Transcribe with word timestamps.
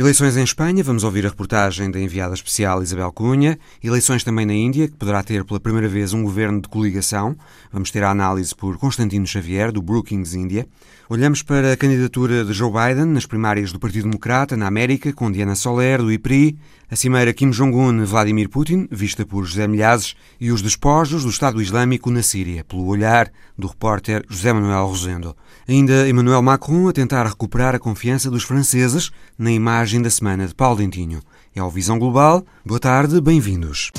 Eleições 0.00 0.34
em 0.34 0.42
Espanha, 0.42 0.82
vamos 0.82 1.04
ouvir 1.04 1.26
a 1.26 1.28
reportagem 1.28 1.90
da 1.90 2.00
enviada 2.00 2.32
especial 2.32 2.82
Isabel 2.82 3.12
Cunha. 3.12 3.58
Eleições 3.84 4.24
também 4.24 4.46
na 4.46 4.54
Índia, 4.54 4.88
que 4.88 4.96
poderá 4.96 5.22
ter 5.22 5.44
pela 5.44 5.60
primeira 5.60 5.90
vez 5.90 6.14
um 6.14 6.22
governo 6.22 6.58
de 6.58 6.70
coligação. 6.70 7.36
Vamos 7.70 7.90
ter 7.90 8.02
a 8.02 8.10
análise 8.10 8.54
por 8.54 8.78
Constantino 8.78 9.26
Xavier, 9.26 9.70
do 9.70 9.82
Brookings 9.82 10.34
India. 10.34 10.66
Olhamos 11.06 11.42
para 11.42 11.74
a 11.74 11.76
candidatura 11.76 12.46
de 12.46 12.52
Joe 12.54 12.72
Biden 12.72 13.12
nas 13.12 13.26
primárias 13.26 13.72
do 13.72 13.78
Partido 13.78 14.04
Democrata 14.04 14.56
na 14.56 14.66
América, 14.66 15.12
com 15.12 15.30
Diana 15.30 15.54
Soler, 15.54 16.00
do 16.00 16.10
IPRI, 16.10 16.56
a 16.90 16.96
cimeira 16.96 17.32
Kim 17.32 17.50
Jong-un 17.50 18.04
Vladimir 18.04 18.48
Putin, 18.48 18.88
vista 18.90 19.24
por 19.24 19.44
José 19.44 19.68
Milhazes, 19.68 20.16
e 20.40 20.50
os 20.50 20.60
despojos 20.60 21.22
do 21.22 21.30
Estado 21.30 21.62
Islâmico 21.62 22.10
na 22.10 22.22
Síria, 22.22 22.64
pelo 22.64 22.86
olhar 22.86 23.30
do 23.56 23.68
repórter 23.68 24.24
José 24.28 24.52
Manuel 24.52 24.86
Rosendo. 24.86 25.36
Ainda 25.68 26.08
Emmanuel 26.08 26.42
Macron 26.42 26.88
a 26.88 26.92
tentar 26.92 27.26
recuperar 27.26 27.76
a 27.76 27.78
confiança 27.78 28.28
dos 28.28 28.42
franceses 28.42 29.12
na 29.38 29.52
imagem 29.52 30.02
da 30.02 30.10
semana 30.10 30.48
de 30.48 30.54
Paulo 30.54 30.78
Dentinho. 30.78 31.22
É 31.54 31.62
o 31.62 31.70
Visão 31.70 31.98
Global. 31.98 32.44
Boa 32.66 32.80
tarde, 32.80 33.20
bem-vindos. 33.20 33.92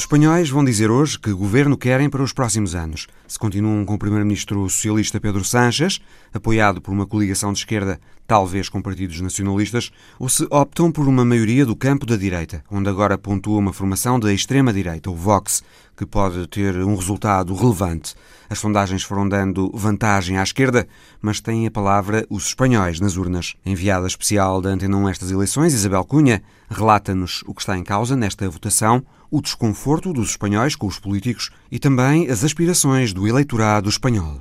Os 0.00 0.04
espanhóis 0.04 0.48
vão 0.48 0.64
dizer 0.64 0.90
hoje 0.90 1.18
que 1.18 1.30
governo 1.30 1.76
querem 1.76 2.08
para 2.08 2.22
os 2.22 2.32
próximos 2.32 2.74
anos. 2.74 3.06
Se 3.28 3.38
continuam 3.38 3.84
com 3.84 3.92
o 3.92 3.98
primeiro-ministro 3.98 4.66
socialista 4.66 5.20
Pedro 5.20 5.44
Sánchez, 5.44 6.00
apoiado 6.32 6.80
por 6.80 6.90
uma 6.90 7.04
coligação 7.04 7.52
de 7.52 7.58
esquerda, 7.58 8.00
talvez 8.26 8.70
com 8.70 8.80
partidos 8.80 9.20
nacionalistas, 9.20 9.92
ou 10.18 10.26
se 10.26 10.46
optam 10.50 10.90
por 10.90 11.06
uma 11.06 11.22
maioria 11.22 11.66
do 11.66 11.76
campo 11.76 12.06
da 12.06 12.16
direita, 12.16 12.64
onde 12.70 12.88
agora 12.88 13.18
pontua 13.18 13.58
uma 13.58 13.74
formação 13.74 14.18
da 14.18 14.32
extrema-direita, 14.32 15.10
o 15.10 15.14
Vox, 15.14 15.62
que 15.94 16.06
pode 16.06 16.46
ter 16.46 16.78
um 16.78 16.94
resultado 16.94 17.54
relevante. 17.54 18.14
As 18.48 18.58
sondagens 18.58 19.02
foram 19.02 19.28
dando 19.28 19.70
vantagem 19.74 20.38
à 20.38 20.42
esquerda, 20.42 20.88
mas 21.20 21.42
têm 21.42 21.66
a 21.66 21.70
palavra 21.70 22.26
os 22.30 22.46
espanhóis 22.46 23.00
nas 23.00 23.18
urnas. 23.18 23.54
Enviada 23.66 24.06
especial 24.06 24.62
da 24.62 24.70
Antena 24.70 24.96
1 24.96 25.08
estas 25.10 25.30
eleições, 25.30 25.74
Isabel 25.74 26.06
Cunha 26.06 26.42
relata-nos 26.70 27.44
o 27.46 27.52
que 27.52 27.60
está 27.60 27.76
em 27.76 27.84
causa 27.84 28.16
nesta 28.16 28.48
votação, 28.48 29.04
o 29.30 29.40
desconforto 29.40 30.12
dos 30.12 30.30
espanhóis 30.30 30.74
com 30.74 30.86
os 30.86 30.98
políticos 30.98 31.50
e 31.70 31.78
também 31.78 32.28
as 32.28 32.42
aspirações 32.44 33.12
do 33.12 33.26
eleitorado 33.26 33.88
espanhol. 33.88 34.38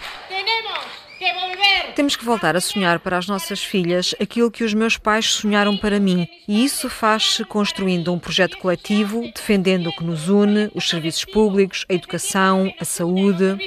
Temos 1.99 2.15
que 2.15 2.23
voltar 2.23 2.55
a 2.55 2.61
sonhar 2.61 2.99
para 2.99 3.17
as 3.17 3.27
nossas 3.27 3.61
filhas 3.61 4.15
aquilo 4.21 4.49
que 4.49 4.63
os 4.63 4.73
meus 4.73 4.97
pais 4.97 5.33
sonharam 5.33 5.75
para 5.75 5.99
mim. 5.99 6.25
E 6.47 6.63
isso 6.63 6.89
faz-se 6.89 7.43
construindo 7.43 8.13
um 8.13 8.17
projeto 8.17 8.57
coletivo, 8.57 9.29
defendendo 9.35 9.87
o 9.87 9.95
que 9.95 10.05
nos 10.05 10.29
une, 10.29 10.71
os 10.73 10.87
serviços 10.87 11.25
públicos, 11.25 11.85
a 11.89 11.93
educação, 11.93 12.73
a 12.79 12.85
saúde. 12.85 13.57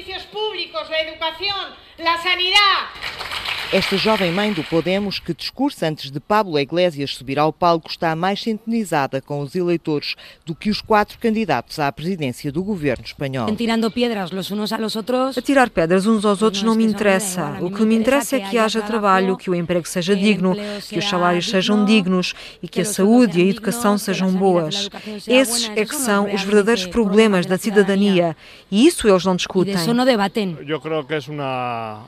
Esta 3.73 3.97
jovem 3.97 4.31
mãe 4.31 4.53
do 4.53 4.63
Podemos, 4.63 5.17
que 5.17 5.33
discursa 5.33 5.87
antes 5.87 6.11
de 6.11 6.19
Pablo 6.19 6.59
Iglesias 6.59 7.15
subir 7.15 7.39
ao 7.39 7.51
palco, 7.51 7.89
está 7.89 8.15
mais 8.15 8.39
sintonizada 8.39 9.19
com 9.19 9.39
os 9.39 9.55
eleitores 9.55 10.13
do 10.45 10.53
que 10.53 10.69
os 10.69 10.79
quatro 10.79 11.17
candidatos 11.17 11.79
à 11.79 11.91
presidência 11.91 12.51
do 12.51 12.63
governo 12.63 13.03
espanhol. 13.03 13.51
Tirando 13.55 13.89
pedras 13.89 14.29
los 14.29 14.51
unos 14.51 14.71
a 14.71 14.77
los 14.77 14.95
outros. 14.95 15.39
A 15.39 15.41
tirar 15.41 15.71
pedras 15.71 16.05
uns 16.05 16.23
aos 16.23 16.43
outros 16.43 16.61
não 16.61 16.75
me 16.75 16.83
interessa. 16.85 17.57
O 17.61 17.71
que 17.71 17.81
me 17.83 17.95
interessa 17.95 18.35
é 18.35 18.41
que 18.41 18.59
haja 18.59 18.79
trabalho, 18.79 19.35
que 19.35 19.49
o 19.49 19.55
emprego 19.55 19.87
seja 19.87 20.15
digno, 20.15 20.55
que 20.87 20.99
os 20.99 21.09
salários 21.09 21.49
sejam 21.49 21.83
dignos 21.83 22.35
e 22.61 22.67
que 22.67 22.81
a 22.81 22.85
saúde 22.85 23.39
e 23.39 23.47
a 23.47 23.49
educação 23.49 23.97
sejam 23.97 24.31
boas. 24.31 24.87
Esses 25.27 25.71
é 25.75 25.83
que 25.83 25.95
são 25.95 26.31
os 26.31 26.43
verdadeiros 26.43 26.85
problemas 26.85 27.47
da 27.47 27.57
cidadania 27.57 28.37
e 28.69 28.85
isso 28.85 29.07
eles 29.07 29.25
não 29.25 29.35
discutem. 29.35 29.73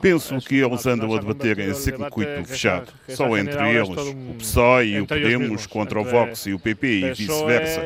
Penso 0.00 0.38
que 0.46 0.54
eles 0.54 0.86
andam 0.86 1.12
a 1.12 1.18
debater 1.18 1.55
em 1.62 1.74
circuito 1.74 2.44
fechado, 2.44 2.92
só 3.08 3.36
entre 3.36 3.70
eles, 3.70 3.88
o 3.88 4.34
PSOE 4.38 4.86
e 4.86 5.00
o 5.00 5.06
Podemos 5.06 5.66
contra 5.66 6.00
o 6.00 6.04
Vox 6.04 6.46
e 6.46 6.52
o 6.52 6.58
PP 6.58 6.86
e 6.86 7.12
vice-versa. 7.12 7.82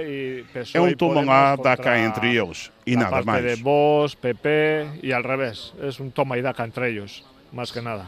É 0.74 0.80
um 0.80 0.92
toma 0.94 1.22
lá, 1.22 1.56
dá 1.56 1.76
cá 1.76 1.98
entre 1.98 2.34
eles 2.34 2.70
e 2.86 2.96
nada 2.96 3.22
mais. 3.22 3.58
Vox, 3.60 4.14
PP 4.14 4.86
e 5.02 5.12
al 5.12 5.22
revés, 5.22 5.72
é 5.80 6.02
um 6.02 6.10
toma 6.10 6.38
e 6.38 6.42
dá 6.42 6.52
cá 6.52 6.66
entre 6.66 6.90
eles, 6.90 7.22
mais 7.52 7.70
que 7.70 7.80
nada. 7.80 8.06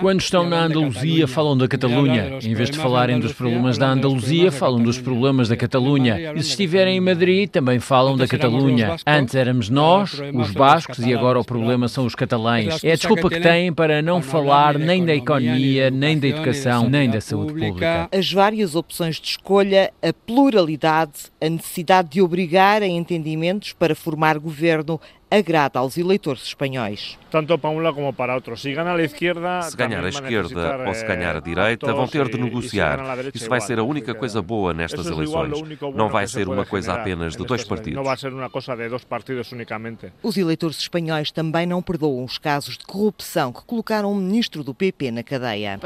Quando 0.00 0.20
estão 0.20 0.48
na 0.48 0.64
Andaluzia, 0.64 1.26
falam 1.26 1.56
da 1.56 1.66
Catalunha. 1.66 2.38
Em 2.42 2.54
vez 2.54 2.70
de 2.70 2.78
falarem 2.78 3.18
dos 3.18 3.32
problemas 3.32 3.78
da 3.78 3.88
Andaluzia, 3.88 4.52
falam 4.52 4.82
dos 4.82 4.98
problemas 4.98 5.48
da 5.48 5.56
Catalunha. 5.56 6.34
E 6.34 6.42
se 6.42 6.50
estiverem 6.50 6.96
em 6.98 7.00
Madrid, 7.00 7.48
também 7.48 7.80
falam 7.80 8.16
da 8.16 8.26
Catalunha. 8.26 8.96
Antes 9.06 9.34
éramos 9.34 9.70
nós, 9.70 10.20
os 10.34 10.50
bascos, 10.50 10.98
e 10.98 11.14
agora 11.14 11.40
o 11.40 11.44
problema 11.44 11.88
são 11.88 12.04
os 12.04 12.14
catalães. 12.14 12.82
É 12.84 12.92
a 12.92 12.96
desculpa 12.96 13.30
que 13.30 13.40
têm 13.40 13.72
para 13.72 14.02
não 14.02 14.20
falar 14.20 14.78
nem 14.78 15.04
da 15.04 15.14
economia, 15.14 15.90
nem 15.90 16.18
da 16.18 16.28
educação, 16.28 16.88
nem 16.88 17.08
da 17.08 17.20
saúde 17.20 17.52
pública. 17.52 18.08
As 18.12 18.30
várias 18.32 18.74
opções 18.74 19.16
de 19.16 19.28
escolha, 19.28 19.92
a 20.02 20.12
pluralidade, 20.12 21.30
a 21.40 21.48
necessidade 21.48 22.10
de 22.10 22.22
obrigar 22.22 22.82
a 22.82 22.86
entendimentos 22.86 23.72
para 23.72 23.94
formar 23.94 24.38
governo 24.38 25.00
agrada 25.30 25.78
aos 25.78 25.96
eleitores 25.98 26.42
espanhóis. 26.42 27.18
Tanto 27.30 27.58
para 27.58 27.70
um 27.70 27.78
lado 27.78 27.94
como 27.94 28.12
para 28.12 28.34
outro. 28.34 28.56
Se 28.56 28.72
ganhar 28.72 28.96
a 28.96 29.02
esquerda, 29.02 29.62
se 29.62 29.76
ganhar 29.76 30.04
a 30.04 30.08
esquerda 30.08 30.84
ou 30.86 30.94
se 30.94 31.04
ganhar 31.04 31.36
a 31.36 31.40
direita, 31.40 31.92
vão 31.92 32.08
ter 32.08 32.28
de 32.28 32.38
negociar. 32.38 32.98
Isso 33.34 33.48
vai 33.48 33.60
ser 33.60 33.78
a 33.78 33.82
única 33.82 34.14
coisa 34.14 34.40
boa 34.40 34.72
nestas 34.72 35.06
eleições. 35.06 35.52
Não 35.94 36.08
vai 36.08 36.26
ser 36.26 36.48
uma 36.48 36.64
coisa 36.64 36.94
apenas 36.94 37.36
de 37.36 37.44
dois 37.44 37.64
partidos. 37.64 37.96
Não 37.96 38.04
vai 38.04 38.16
ser 38.16 38.32
uma 38.32 38.48
coisa 38.48 38.74
de 38.74 38.88
dois 38.88 39.04
partidos 39.04 39.52
unicamente. 39.52 40.12
Os 40.22 40.36
eleitores 40.36 40.78
espanhóis 40.78 41.30
também 41.30 41.66
não 41.66 41.82
perdoam 41.82 42.24
os 42.24 42.38
casos 42.38 42.78
de 42.78 42.86
corrupção 42.86 43.52
que 43.52 43.62
colocaram 43.64 44.12
um 44.12 44.16
ministro 44.16 44.64
do 44.64 44.74
PP 44.74 45.10
na 45.10 45.22
cadeia. 45.22 45.78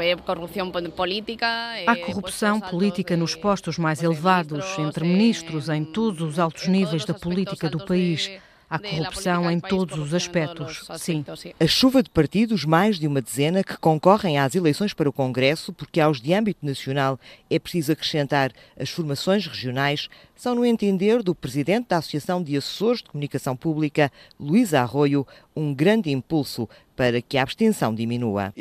Há 1.85 1.95
corrupção 1.97 2.61
política 2.61 3.17
nos 3.17 3.35
postos 3.35 3.77
mais 3.77 4.01
elevados, 4.01 4.79
entre 4.79 5.05
ministros, 5.05 5.67
em 5.67 5.83
todos 5.83 6.21
os 6.21 6.39
altos 6.39 6.67
níveis 6.67 7.03
da 7.03 7.13
política 7.13 7.69
do 7.69 7.85
país. 7.85 8.31
Há 8.73 8.79
corrupção 8.79 9.51
em 9.51 9.59
todos 9.59 9.99
os 9.99 10.15
aspectos, 10.15 10.89
sim. 10.97 11.23
A 11.59 11.67
chuva 11.67 12.01
de 12.01 12.09
partidos, 12.09 12.65
mais 12.65 12.97
de 12.97 13.05
uma 13.05 13.21
dezena, 13.21 13.63
que 13.63 13.77
concorrem 13.77 14.39
às 14.39 14.55
eleições 14.55 14.95
para 14.95 15.07
o 15.07 15.13
Congresso, 15.13 15.71
porque 15.71 16.01
aos 16.01 16.19
de 16.19 16.33
âmbito 16.33 16.65
nacional 16.65 17.19
é 17.51 17.59
preciso 17.59 17.91
acrescentar 17.91 18.51
as 18.75 18.89
formações 18.89 19.45
regionais, 19.45 20.09
são, 20.35 20.55
no 20.55 20.65
entender 20.65 21.21
do 21.21 21.35
presidente 21.35 21.89
da 21.89 21.97
Associação 21.97 22.41
de 22.41 22.57
Assessores 22.57 23.03
de 23.03 23.09
Comunicação 23.09 23.55
Pública, 23.55 24.11
Luís 24.39 24.73
Arroio, 24.73 25.27
um 25.55 25.71
grande 25.71 26.09
impulso 26.09 26.67
para 26.95 27.21
que 27.21 27.37
a 27.37 27.43
abstenção 27.43 27.93
diminua. 27.93 28.53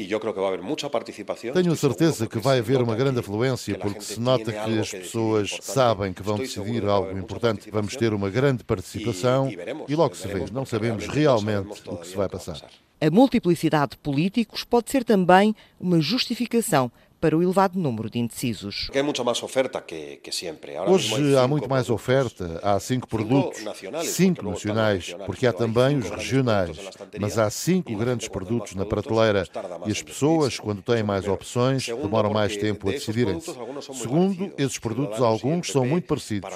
Tenho 1.54 1.76
certeza 1.76 2.26
que 2.26 2.38
vai 2.38 2.58
haver 2.58 2.80
uma 2.82 2.96
grande 2.96 3.20
afluência, 3.20 3.78
porque 3.78 4.00
se 4.00 4.20
nota 4.20 4.52
que 4.52 4.78
as 4.78 4.90
pessoas 4.90 5.58
sabem 5.60 6.12
que 6.12 6.22
vão 6.22 6.38
decidir 6.38 6.84
algo 6.84 7.16
importante. 7.18 7.70
Vamos 7.70 7.96
ter 7.96 8.12
uma 8.12 8.30
grande 8.30 8.64
participação 8.64 9.50
e 9.88 9.94
logo 9.94 10.14
se 10.14 10.28
vê. 10.28 10.44
Não 10.52 10.64
sabemos 10.64 11.06
realmente 11.06 11.82
o 11.86 11.96
que 11.96 12.08
se 12.08 12.16
vai 12.16 12.28
passar. 12.28 12.60
A 13.00 13.10
multiplicidade 13.10 13.92
de 13.92 13.96
políticos 13.98 14.62
pode 14.62 14.90
ser 14.90 15.02
também 15.02 15.56
uma 15.80 16.00
justificação 16.00 16.90
para 17.22 17.38
o 17.38 17.42
elevado 17.42 17.78
número 17.78 18.10
de 18.10 18.18
indecisos. 18.18 18.90
Hoje 20.88 21.36
há 21.36 21.46
muito 21.46 21.70
mais 21.70 21.88
oferta, 21.88 22.58
há 22.64 22.80
cinco 22.80 23.06
produtos, 23.06 23.62
cinco 24.06 24.44
nacionais, 24.44 25.14
porque 25.24 25.46
há 25.46 25.52
também 25.52 25.98
os 25.98 26.10
regionais, 26.10 26.76
mas 27.20 27.38
há 27.38 27.48
cinco 27.48 27.96
grandes 27.96 28.26
produtos 28.26 28.74
na 28.74 28.84
prateleira. 28.84 29.46
e 29.86 29.92
as 29.92 30.02
pessoas, 30.02 30.58
quando 30.58 30.82
têm 30.82 31.04
mais 31.04 31.28
opções, 31.28 31.86
demoram 31.86 32.30
mais 32.30 32.56
tempo 32.56 32.88
a 32.88 32.92
decidirem-se. 32.92 33.54
Segundo, 33.92 34.52
esses 34.58 34.78
produtos, 34.80 35.20
alguns 35.20 35.70
são 35.70 35.86
muito 35.86 36.08
parecidos. 36.08 36.50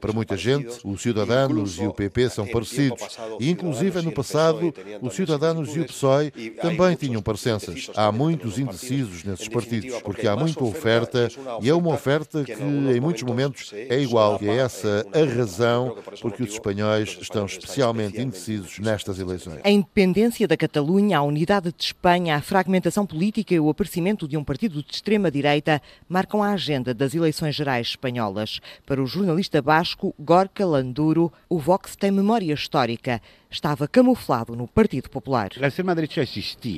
Para 0.00 0.12
muita 0.12 0.36
gente, 0.36 0.78
os 0.84 1.02
Ciudadanos 1.02 1.78
e 1.78 1.86
o 1.86 1.92
PP 1.92 2.30
são 2.30 2.46
parecidos, 2.46 3.18
e 3.40 3.50
inclusive 3.50 4.00
no 4.02 4.12
passado, 4.12 4.72
os 5.00 5.14
Ciudadanos 5.14 5.74
e 5.74 5.80
o 5.80 5.84
PSOE 5.84 6.30
também 6.60 6.94
tinham 6.94 7.20
parecenças. 7.20 7.90
Há 7.96 8.12
muitos 8.12 8.60
indecisos 8.60 9.24
nesses 9.24 9.48
partidos. 9.48 10.11
Porque 10.12 10.28
há 10.28 10.36
muita 10.36 10.62
oferta 10.62 11.28
e 11.60 11.68
é 11.70 11.74
uma 11.74 11.94
oferta 11.94 12.44
que 12.44 12.52
em 12.52 13.00
muitos 13.00 13.22
momentos 13.22 13.72
é 13.72 13.98
igual. 13.98 14.38
E 14.42 14.48
é 14.48 14.56
essa 14.56 15.06
a 15.12 15.34
razão 15.34 15.96
por 16.20 16.32
que 16.32 16.42
os 16.42 16.52
espanhóis 16.52 17.16
estão 17.20 17.46
especialmente 17.46 18.20
indecisos 18.20 18.78
nestas 18.78 19.18
eleições. 19.18 19.60
A 19.64 19.70
independência 19.70 20.46
da 20.46 20.56
Catalunha, 20.56 21.18
a 21.18 21.22
unidade 21.22 21.72
de 21.72 21.82
Espanha, 21.82 22.36
a 22.36 22.42
fragmentação 22.42 23.06
política 23.06 23.54
e 23.54 23.60
o 23.60 23.70
aparecimento 23.70 24.28
de 24.28 24.36
um 24.36 24.44
partido 24.44 24.82
de 24.82 24.92
extrema-direita 24.92 25.80
marcam 26.08 26.42
a 26.42 26.52
agenda 26.52 26.92
das 26.92 27.14
eleições 27.14 27.54
gerais 27.54 27.88
espanholas. 27.88 28.60
Para 28.84 29.02
o 29.02 29.06
jornalista 29.06 29.62
basco 29.62 30.14
Gorka 30.18 30.66
Landuro, 30.66 31.32
o 31.48 31.58
Vox 31.58 31.96
tem 31.96 32.10
memória 32.10 32.52
histórica 32.52 33.20
estava 33.52 33.86
camuflado 33.86 34.56
no 34.56 34.66
Partido 34.66 35.10
Popular. 35.10 35.50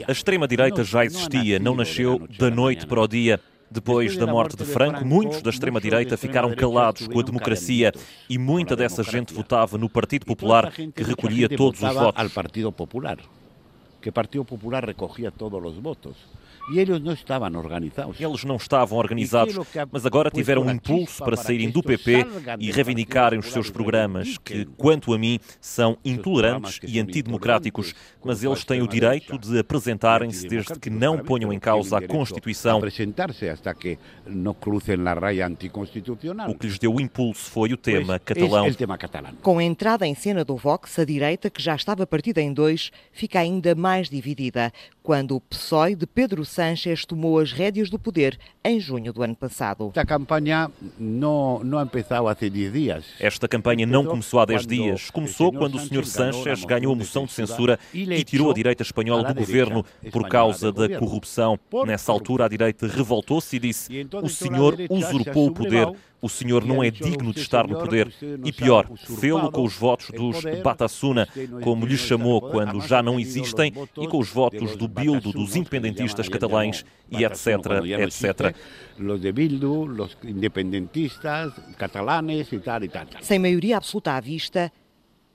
A 0.09 0.13
extrema-direita 0.13 0.83
já 0.83 1.05
existia, 1.05 1.59
não 1.59 1.75
nasceu 1.75 2.27
da 2.39 2.51
noite 2.51 2.87
para 2.87 3.01
o 3.01 3.09
dia. 3.09 3.24
Depois 3.71 4.17
da 4.17 4.27
morte 4.27 4.57
de 4.57 4.65
Franco, 4.65 5.05
muitos 5.05 5.43
da 5.43 5.51
extrema-direita 5.51 6.17
ficaram 6.17 6.55
calados 6.55 7.09
com 7.09 7.19
a 7.19 7.23
democracia 7.23 7.93
e 8.31 8.39
muita 8.39 8.77
dessa 8.77 9.03
gente 9.03 9.35
votava 9.35 9.77
no 9.77 9.89
Partido 9.89 10.25
Popular, 10.25 10.73
que 10.73 11.03
recolhia 11.03 11.49
todos 11.49 11.83
os 11.83 11.95
votos. 11.95 12.33
Partido 12.33 12.71
Popular, 12.71 13.19
que 14.01 14.13
Partido 14.13 14.45
Popular 14.45 14.85
recolhia 14.85 15.33
todos 15.33 15.73
os 15.73 15.83
votos. 15.83 16.17
E 16.73 16.79
eles 16.79 17.01
não 17.01 17.13
estavam 17.13 17.55
organizados. 17.59 18.21
Eles 18.21 18.45
não 18.45 18.57
estavam 18.57 18.99
organizados, 18.99 19.55
mas 19.93 20.07
agora 20.07 20.31
tiveram 20.31 20.63
um 20.63 20.71
impulso 20.71 21.23
para 21.23 21.37
saírem 21.37 21.71
do 21.71 21.83
PP 21.83 22.27
e 22.59 22.71
reivindicarem 22.71 23.39
os 23.39 23.53
seus 23.53 23.71
programas, 23.71 24.39
que, 24.39 24.65
quanto 24.77 25.13
a 25.13 25.19
mim, 25.19 25.39
são 25.61 25.99
intolerantes 26.05 26.81
e 26.83 26.99
antidemocráticos, 26.99 27.95
mas 28.25 28.43
eles 28.43 28.65
têm 28.65 28.81
o 28.81 28.89
direito 28.89 29.39
de 29.39 29.59
apresentarem-se 29.59 30.47
desde 30.49 30.79
que 30.79 30.89
não 30.89 31.19
ponham 31.19 31.53
em 31.53 31.59
causa 31.59 31.99
a 31.99 32.07
Constituição. 32.07 32.81
O 36.49 36.55
que 36.55 36.67
lhes 36.67 36.79
deu 36.79 36.95
o 36.95 37.01
impulso 37.01 37.51
foi 37.51 37.73
o 37.73 37.77
tema 37.77 38.19
catalão. 38.19 38.67
Com 39.43 39.59
a 39.59 39.65
entrada 39.65 40.07
em 40.07 40.15
cena 40.15 40.45
do 40.45 40.57
Vox, 40.57 40.99
a 40.99 41.05
direita, 41.05 41.51
que 41.51 41.63
já 41.63 41.75
estava 41.75 42.07
partida 42.07 42.41
em 42.41 42.53
dois, 42.53 42.91
fica 43.13 43.39
ainda 43.39 43.75
mais 43.75 44.09
dividida 44.09 44.73
quando 45.03 45.37
o 45.37 45.41
PSOE 45.41 45.95
de 45.95 46.07
Pedro 46.07 46.45
Sánchez 46.55 47.05
tomou 47.05 47.41
as 47.41 47.51
rédeas 47.51 47.91
do 47.91 47.99
poder 47.99 48.39
em 48.65 48.79
junho 48.79 49.13
do 49.13 49.25
ano 49.25 49.35
passado. 49.35 49.89
Esta 49.89 50.07
campanha 50.07 50.71
não, 50.97 51.61
não 51.65 51.85
começou 51.85 52.29
há 52.29 52.35
10 52.35 52.53
dias. 52.73 53.05
Esta 53.19 53.49
campanha 53.49 53.85
não 53.85 54.05
começou 54.05 54.39
há 54.39 54.45
10 54.45 54.67
dias. 54.67 55.11
Começou 55.11 55.53
quando 55.53 55.75
o 55.75 55.81
Sr. 55.81 56.05
Sánchez 56.05 56.65
ganhou 56.65 56.93
a 56.93 56.97
moção 56.97 57.27
de 57.27 57.33
censura 57.33 57.79
e 57.93 58.23
tirou 58.23 58.53
a 58.53 58.55
direita 58.55 58.85
espanhola 58.85 59.25
do 59.25 59.35
governo 59.35 59.85
por 60.13 60.29
causa 60.29 60.71
da 60.71 60.89
corrupção. 60.97 61.59
Nessa 61.85 62.13
altura, 62.13 62.45
a 62.45 62.49
direita 62.49 62.87
revoltou-se 62.87 63.57
e 63.57 63.59
disse: 63.59 64.07
o 64.23 64.29
senhor 64.29 64.77
usurpou 64.89 65.49
o 65.49 65.53
poder 65.53 65.93
o 66.25 66.29
senhor 66.31 66.65
não 66.65 66.83
é 66.83 66.91
digno 66.91 67.35
de 67.35 67.41
estar 67.41 67.69
no 67.69 67.79
poder. 67.79 68.11
E 68.43 68.51
pior, 68.51 68.89
fê-lo 68.97 69.53
com 69.53 69.63
os 69.63 69.77
votos 69.77 70.09
dos 70.09 70.43
Batasuna, 70.63 71.29
como 71.63 71.85
lhe 71.85 71.99
chamou 71.99 72.41
quando 72.41 72.81
já 72.81 73.03
não 73.03 73.21
existem, 73.21 73.71
e 74.01 74.09
com 74.09 74.19
os 74.19 74.31
votos 74.31 74.75
do 74.75 74.89
Bildo, 74.89 75.33
dos 75.33 75.55
independentistas 75.55 76.27
catalães, 76.27 76.83
e 77.11 77.23
etc, 77.27 77.47
etc. 77.99 78.57
Sem 83.21 83.39
maioria 83.39 83.77
absoluta 83.77 84.13
à 84.13 84.21
vista, 84.21 84.73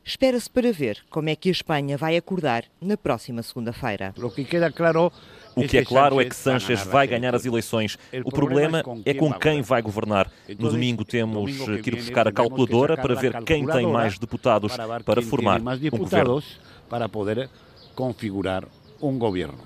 espera-se 0.03 0.49
para 0.49 0.71
ver 0.71 0.99
como 1.09 1.29
é 1.29 1.35
que 1.35 1.49
a 1.49 1.51
Espanha 1.51 1.97
vai 1.97 2.17
acordar 2.17 2.65
na 2.81 2.97
próxima 2.97 3.43
segunda-feira. 3.43 4.13
O 4.17 4.29
que 4.29 4.43
queda 4.43 4.71
claro 4.71 5.11
o 5.55 5.67
que 5.67 5.77
é 5.77 5.83
claro 5.83 6.21
é 6.21 6.25
que 6.25 6.35
Sanchez 6.35 6.83
vai 6.85 7.07
ganhar 7.07 7.35
as 7.35 7.45
eleições. 7.45 7.97
O 8.23 8.31
problema 8.31 8.83
é 9.05 9.13
com 9.13 9.33
quem 9.33 9.61
vai 9.61 9.81
governar. 9.81 10.31
No 10.57 10.69
domingo 10.69 11.03
temos 11.03 11.51
que 11.81 11.89
ir 11.89 11.95
buscar 11.95 12.27
a 12.27 12.31
calculadora 12.31 12.95
para 12.97 13.15
ver 13.15 13.43
quem 13.43 13.65
tem 13.65 13.87
mais 13.87 14.17
deputados 14.17 14.73
para 15.05 15.21
formar 15.21 15.59
um 15.61 15.97
governo. 15.97 16.41
Para 16.89 17.09
poder 17.09 17.49
configurar 17.95 18.65
um 19.01 19.17
governo. 19.17 19.59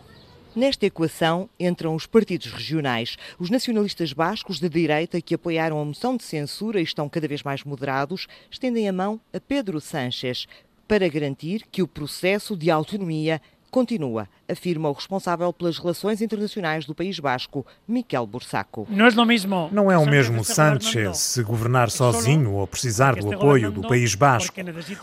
Nesta 0.55 0.85
equação 0.85 1.50
entram 1.59 1.95
os 1.95 2.05
partidos 2.05 2.51
regionais. 2.51 3.17
Os 3.39 3.50
nacionalistas 3.50 4.13
bascos 4.13 4.59
de 4.59 4.69
direita 4.69 5.19
que 5.19 5.33
apoiaram 5.33 5.81
a 5.81 5.85
moção 5.85 6.15
de 6.15 6.23
censura 6.23 6.79
e 6.79 6.83
estão 6.83 7.09
cada 7.09 7.27
vez 7.27 7.41
mais 7.41 7.63
moderados 7.63 8.27
estendem 8.51 8.88
a 8.88 8.94
mão 8.94 9.19
a 9.33 9.39
Pedro 9.39 9.81
Sánchez 9.81 10.45
para 10.88 11.07
garantir 11.07 11.63
que 11.71 11.81
o 11.81 11.88
processo 11.88 12.55
de 12.55 12.69
autonomia 12.69 13.41
continua, 13.71 14.29
afirma 14.53 14.89
o 14.89 14.94
responsável 14.94 15.51
pelas 15.51 15.77
relações 15.77 16.21
internacionais 16.21 16.85
do 16.85 16.95
País 16.95 17.19
Basco, 17.19 17.65
Miquel 17.88 18.25
Bursaco. 18.25 18.88
Não 19.71 19.91
é 19.91 19.97
o 19.97 20.05
mesmo 20.05 20.44
Sánchez 20.44 21.17
se 21.17 21.44
governar 21.44 21.89
sozinho 21.89 22.53
ou 22.53 22.65
precisar 22.65 23.15
do 23.15 23.33
apoio 23.33 23.71
do 23.71 23.81
País 23.81 24.15
Basco. 24.15 24.55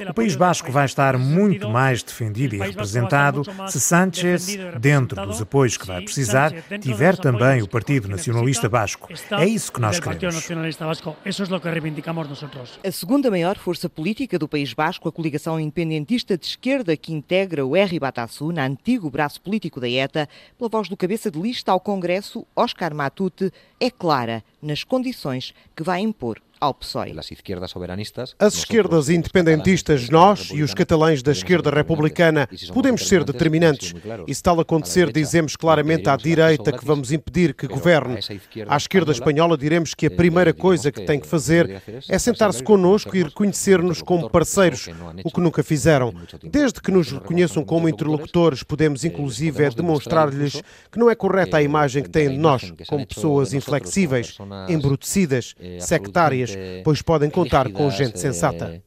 O 0.09 0.15
País 0.15 0.35
Basco 0.35 0.73
vai 0.73 0.87
estar 0.87 1.19
muito 1.19 1.69
mais 1.69 2.03
defendido 2.03 2.55
e 2.55 2.59
representado 2.59 3.43
se 3.69 3.81
Sánchez, 3.81 4.57
dentro 4.81 5.27
dos 5.27 5.43
apoios 5.43 5.77
que 5.77 5.87
vai 5.87 6.03
precisar, 6.03 6.53
tiver 6.81 7.17
também 7.17 7.63
o 7.63 7.69
Partido 7.69 8.09
Nacionalista 8.09 8.69
Basco. 8.69 9.09
É 9.33 9.47
isso 9.47 9.73
que 9.73 9.81
nós 9.81 10.01
queremos. 10.01 10.49
A 12.85 12.93
segunda 12.93 13.31
maior 13.31 13.59
força 13.59 13.89
política 13.89 14.39
do 14.39 14.49
País 14.49 14.73
Basco, 14.73 15.09
a 15.09 15.13
coligação 15.13 15.59
independentista 15.59 16.37
de 16.37 16.47
esquerda 16.47 16.97
que 16.97 17.13
integra 17.13 17.65
o 17.65 17.77
R. 17.77 17.99
Batasuna, 17.99 18.65
antigo 18.65 19.11
braço 19.11 19.40
político 19.43 19.81
da 19.81 19.89
ETA, 19.89 20.29
pela 20.59 20.71
voz 20.71 20.89
do 20.89 20.97
cabeça 20.97 21.31
de 21.31 21.41
lista 21.41 21.73
ao 21.73 21.81
Congresso, 21.81 22.47
Oscar 22.55 22.95
Matute, 22.95 23.53
é 23.79 23.91
clara 23.91 24.45
nas 24.61 24.85
condições 24.85 25.55
que 25.75 25.83
vai 25.83 26.01
impor 26.01 26.41
ao 26.61 26.75
PSOE. 26.75 27.15
As 28.39 28.55
esquerdas 28.55 29.09
independentistas, 29.09 30.11
nós 30.11 30.51
e 30.53 30.63
os 30.63 30.75
catalães 30.75 31.23
da 31.23 31.33
esquerda 31.33 31.71
republicana, 31.71 32.47
podemos 32.75 33.09
ser 33.09 33.25
determinantes. 33.25 33.95
E 34.27 34.35
se 34.35 34.43
tal 34.43 34.61
acontecer, 34.61 35.11
dizemos 35.11 35.57
claramente 35.57 36.09
à 36.11 36.17
direita 36.17 36.71
que 36.71 36.85
vamos 36.85 37.13
impedir 37.13 37.55
que 37.55 37.67
governe. 37.67 38.19
À 38.69 38.77
esquerda 38.77 39.11
espanhola, 39.11 39.57
diremos 39.57 39.95
que 39.95 40.07
a 40.07 40.11
primeira 40.11 40.53
coisa 40.53 40.93
que 40.93 41.07
tem 41.07 41.19
que 41.19 41.27
fazer 41.27 41.83
é 42.09 42.19
sentar-se 42.19 42.63
connosco 42.63 43.17
e 43.17 43.23
reconhecer-nos 43.23 44.03
como 44.03 44.29
parceiros, 44.29 44.89
o 45.25 45.31
que 45.31 45.41
nunca 45.41 45.63
fizeram. 45.63 46.13
Desde 46.43 46.81
que 46.81 46.91
nos 46.91 47.11
reconheçam 47.11 47.65
como 47.65 47.89
interlocutores, 47.89 48.63
podemos 48.63 49.05
inclusive 49.05 49.71
demonstrar-lhes 49.71 50.61
que 50.93 50.99
não 50.99 51.09
é 51.09 51.15
correta 51.15 51.57
a 51.57 51.63
imagem 51.63 52.03
que 52.03 52.11
têm 52.11 52.31
de 52.31 52.39
nós, 52.39 52.71
como 52.87 53.07
pessoas 53.07 53.55
inflexíveis, 53.55 54.37
embrutecidas, 54.69 55.55
sectárias 55.79 56.50
pois 56.85 57.03
podem 57.03 57.31
contar 57.31 57.71
com 57.71 57.91
gente 57.91 58.19
sensata. 58.19 58.83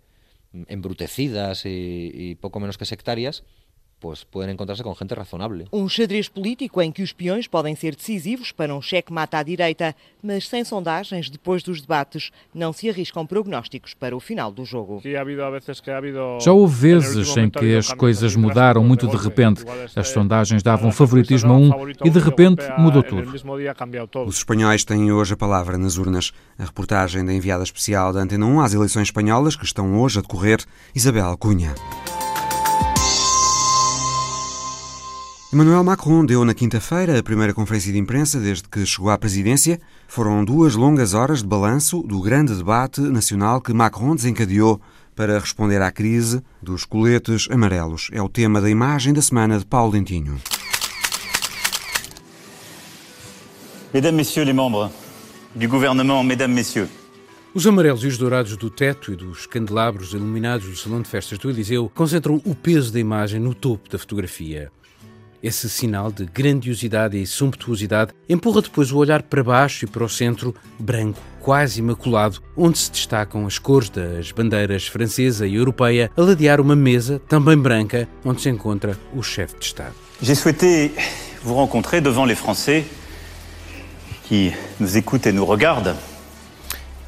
Embrutecidas 0.69 1.63
e, 1.65 2.11
e 2.13 2.35
pouco 2.35 2.59
menos 2.59 2.77
que 2.77 2.85
sectárias, 2.85 3.41
pues 4.03 4.25
pueden 4.25 4.51
encontrarse 4.51 4.83
com 4.83 4.93
gente 4.93 5.15
razonable. 5.15 5.65
Um 5.71 5.87
xadrez 5.87 6.27
político 6.27 6.81
em 6.81 6.91
que 6.91 7.01
os 7.01 7.13
peões 7.13 7.47
podem 7.47 7.73
ser 7.73 7.95
decisivos 7.95 8.51
para 8.51 8.75
um 8.75 8.81
cheque-mata 8.81 9.37
à 9.37 9.43
direita, 9.43 9.95
mas 10.21 10.45
sem 10.49 10.65
sondagens, 10.65 11.29
depois 11.29 11.63
dos 11.63 11.79
debates, 11.79 12.29
não 12.53 12.73
se 12.73 12.89
arriscam 12.89 13.25
prognósticos 13.25 13.93
para 13.93 14.13
o 14.13 14.19
final 14.19 14.51
do 14.51 14.65
jogo. 14.65 15.01
Já 16.41 16.51
houve 16.51 16.75
vezes 16.75 17.37
em 17.37 17.49
que 17.49 17.77
as 17.77 17.93
coisas 17.93 18.35
mudaram 18.35 18.83
muito 18.83 19.07
de 19.07 19.15
repente. 19.15 19.63
As 19.95 20.09
sondagens 20.09 20.61
davam 20.61 20.91
favoritismo 20.91 21.53
a 21.53 21.55
um 21.55 21.89
e 22.03 22.09
de 22.09 22.19
repente 22.19 22.61
mudou 22.77 23.03
tudo. 23.03 23.33
Os 24.25 24.35
espanhóis 24.35 24.83
têm 24.83 25.13
hoje 25.13 25.33
a 25.33 25.37
palavra 25.37 25.77
nas 25.77 25.97
urnas. 25.97 26.33
A 26.59 26.65
reportagem 26.65 27.23
da 27.23 27.33
enviada 27.33 27.63
especial 27.63 28.11
da 28.11 28.19
Antena 28.19 28.45
1 28.45 28.59
às 28.59 28.73
eleições 28.73 29.07
espanholas, 29.07 29.55
que 29.55 29.63
estão 29.63 29.97
hoje 30.01 30.19
a 30.19 30.21
decorrer, 30.21 30.59
Isabel 30.93 31.37
Cunha. 31.37 31.73
Emmanuel 35.53 35.83
Macron 35.83 36.25
deu 36.25 36.43
na 36.43 36.55
quinta-feira 36.55 37.19
a 37.19 37.21
primeira 37.21 37.53
conferência 37.53 37.93
de 37.93 37.99
imprensa 37.99 38.39
desde 38.39 38.67
que 38.67 38.83
chegou 38.87 39.11
à 39.11 39.17
presidência. 39.19 39.79
Foram 40.07 40.43
duas 40.43 40.73
longas 40.73 41.13
horas 41.13 41.43
de 41.43 41.47
balanço 41.47 42.01
do 42.01 42.19
grande 42.21 42.55
debate 42.55 42.99
nacional 43.01 43.61
que 43.61 43.71
Macron 43.71 44.15
desencadeou 44.15 44.81
para 45.15 45.37
responder 45.37 45.79
à 45.79 45.91
crise 45.91 46.41
dos 46.59 46.85
coletes 46.85 47.47
amarelos. 47.51 48.09
É 48.11 48.19
o 48.19 48.27
tema 48.27 48.59
da 48.59 48.67
imagem 48.67 49.13
da 49.13 49.21
semana 49.21 49.59
de 49.59 49.65
Paulo 49.67 49.91
Dentinho. 49.91 50.41
Mesdames, 53.93 54.17
Messieurs 54.17 54.47
les 54.47 54.55
membres 54.55 54.89
du 55.53 55.67
gouvernement, 55.67 56.23
Mesdames, 56.23 56.55
Messieurs. 56.55 56.89
Os 57.53 57.67
amarelos 57.67 58.03
e 58.03 58.07
os 58.07 58.17
dourados 58.17 58.57
do 58.57 58.71
teto 58.71 59.13
e 59.13 59.15
dos 59.15 59.45
candelabros 59.45 60.13
iluminados 60.13 60.67
do 60.67 60.75
Salão 60.75 61.03
de 61.03 61.07
Festas 61.07 61.37
do 61.37 61.47
Eliseu 61.47 61.91
concentram 61.93 62.41
o 62.43 62.55
peso 62.55 62.91
da 62.91 62.99
imagem 62.99 63.39
no 63.39 63.53
topo 63.53 63.87
da 63.87 63.99
fotografia. 63.99 64.71
Esse 65.43 65.67
sinal 65.67 66.09
de 66.09 66.25
grandiosidade 66.25 67.21
e 67.21 67.27
sumptuosidade 67.27 68.13
empurra 68.29 68.61
depois 68.61 68.93
o 68.93 68.97
olhar 68.97 69.21
para 69.21 69.43
baixo 69.43 69.83
e 69.83 69.87
para 69.89 70.05
o 70.05 70.07
centro, 70.07 70.55
branco, 70.79 71.19
quase 71.41 71.81
imaculado, 71.81 72.41
onde 72.55 72.77
se 72.77 72.89
destacam 72.89 73.45
as 73.45 73.59
cores 73.59 73.89
das 73.89 74.31
bandeiras 74.31 74.87
francesa 74.87 75.45
e 75.45 75.55
europeia, 75.55 76.09
a 76.15 76.21
ladear 76.21 76.61
uma 76.61 76.77
mesa, 76.77 77.19
também 77.27 77.57
branca, 77.57 78.07
onde 78.23 78.41
se 78.41 78.49
encontra 78.49 78.97
o 79.13 79.21
chefe 79.21 79.59
de 79.59 79.65
Estado. 79.65 79.93
J'ai 80.21 80.33
souhaité 80.33 80.93
vous 81.43 81.55
rencontrer 81.55 81.99
devant 81.99 82.23
les 82.23 82.35
Français 82.35 82.85
qui 84.23 84.53
nous 84.79 84.95
écoutent 84.95 85.27
et 85.27 85.33
nous 85.33 85.45
regardent, 85.45 85.97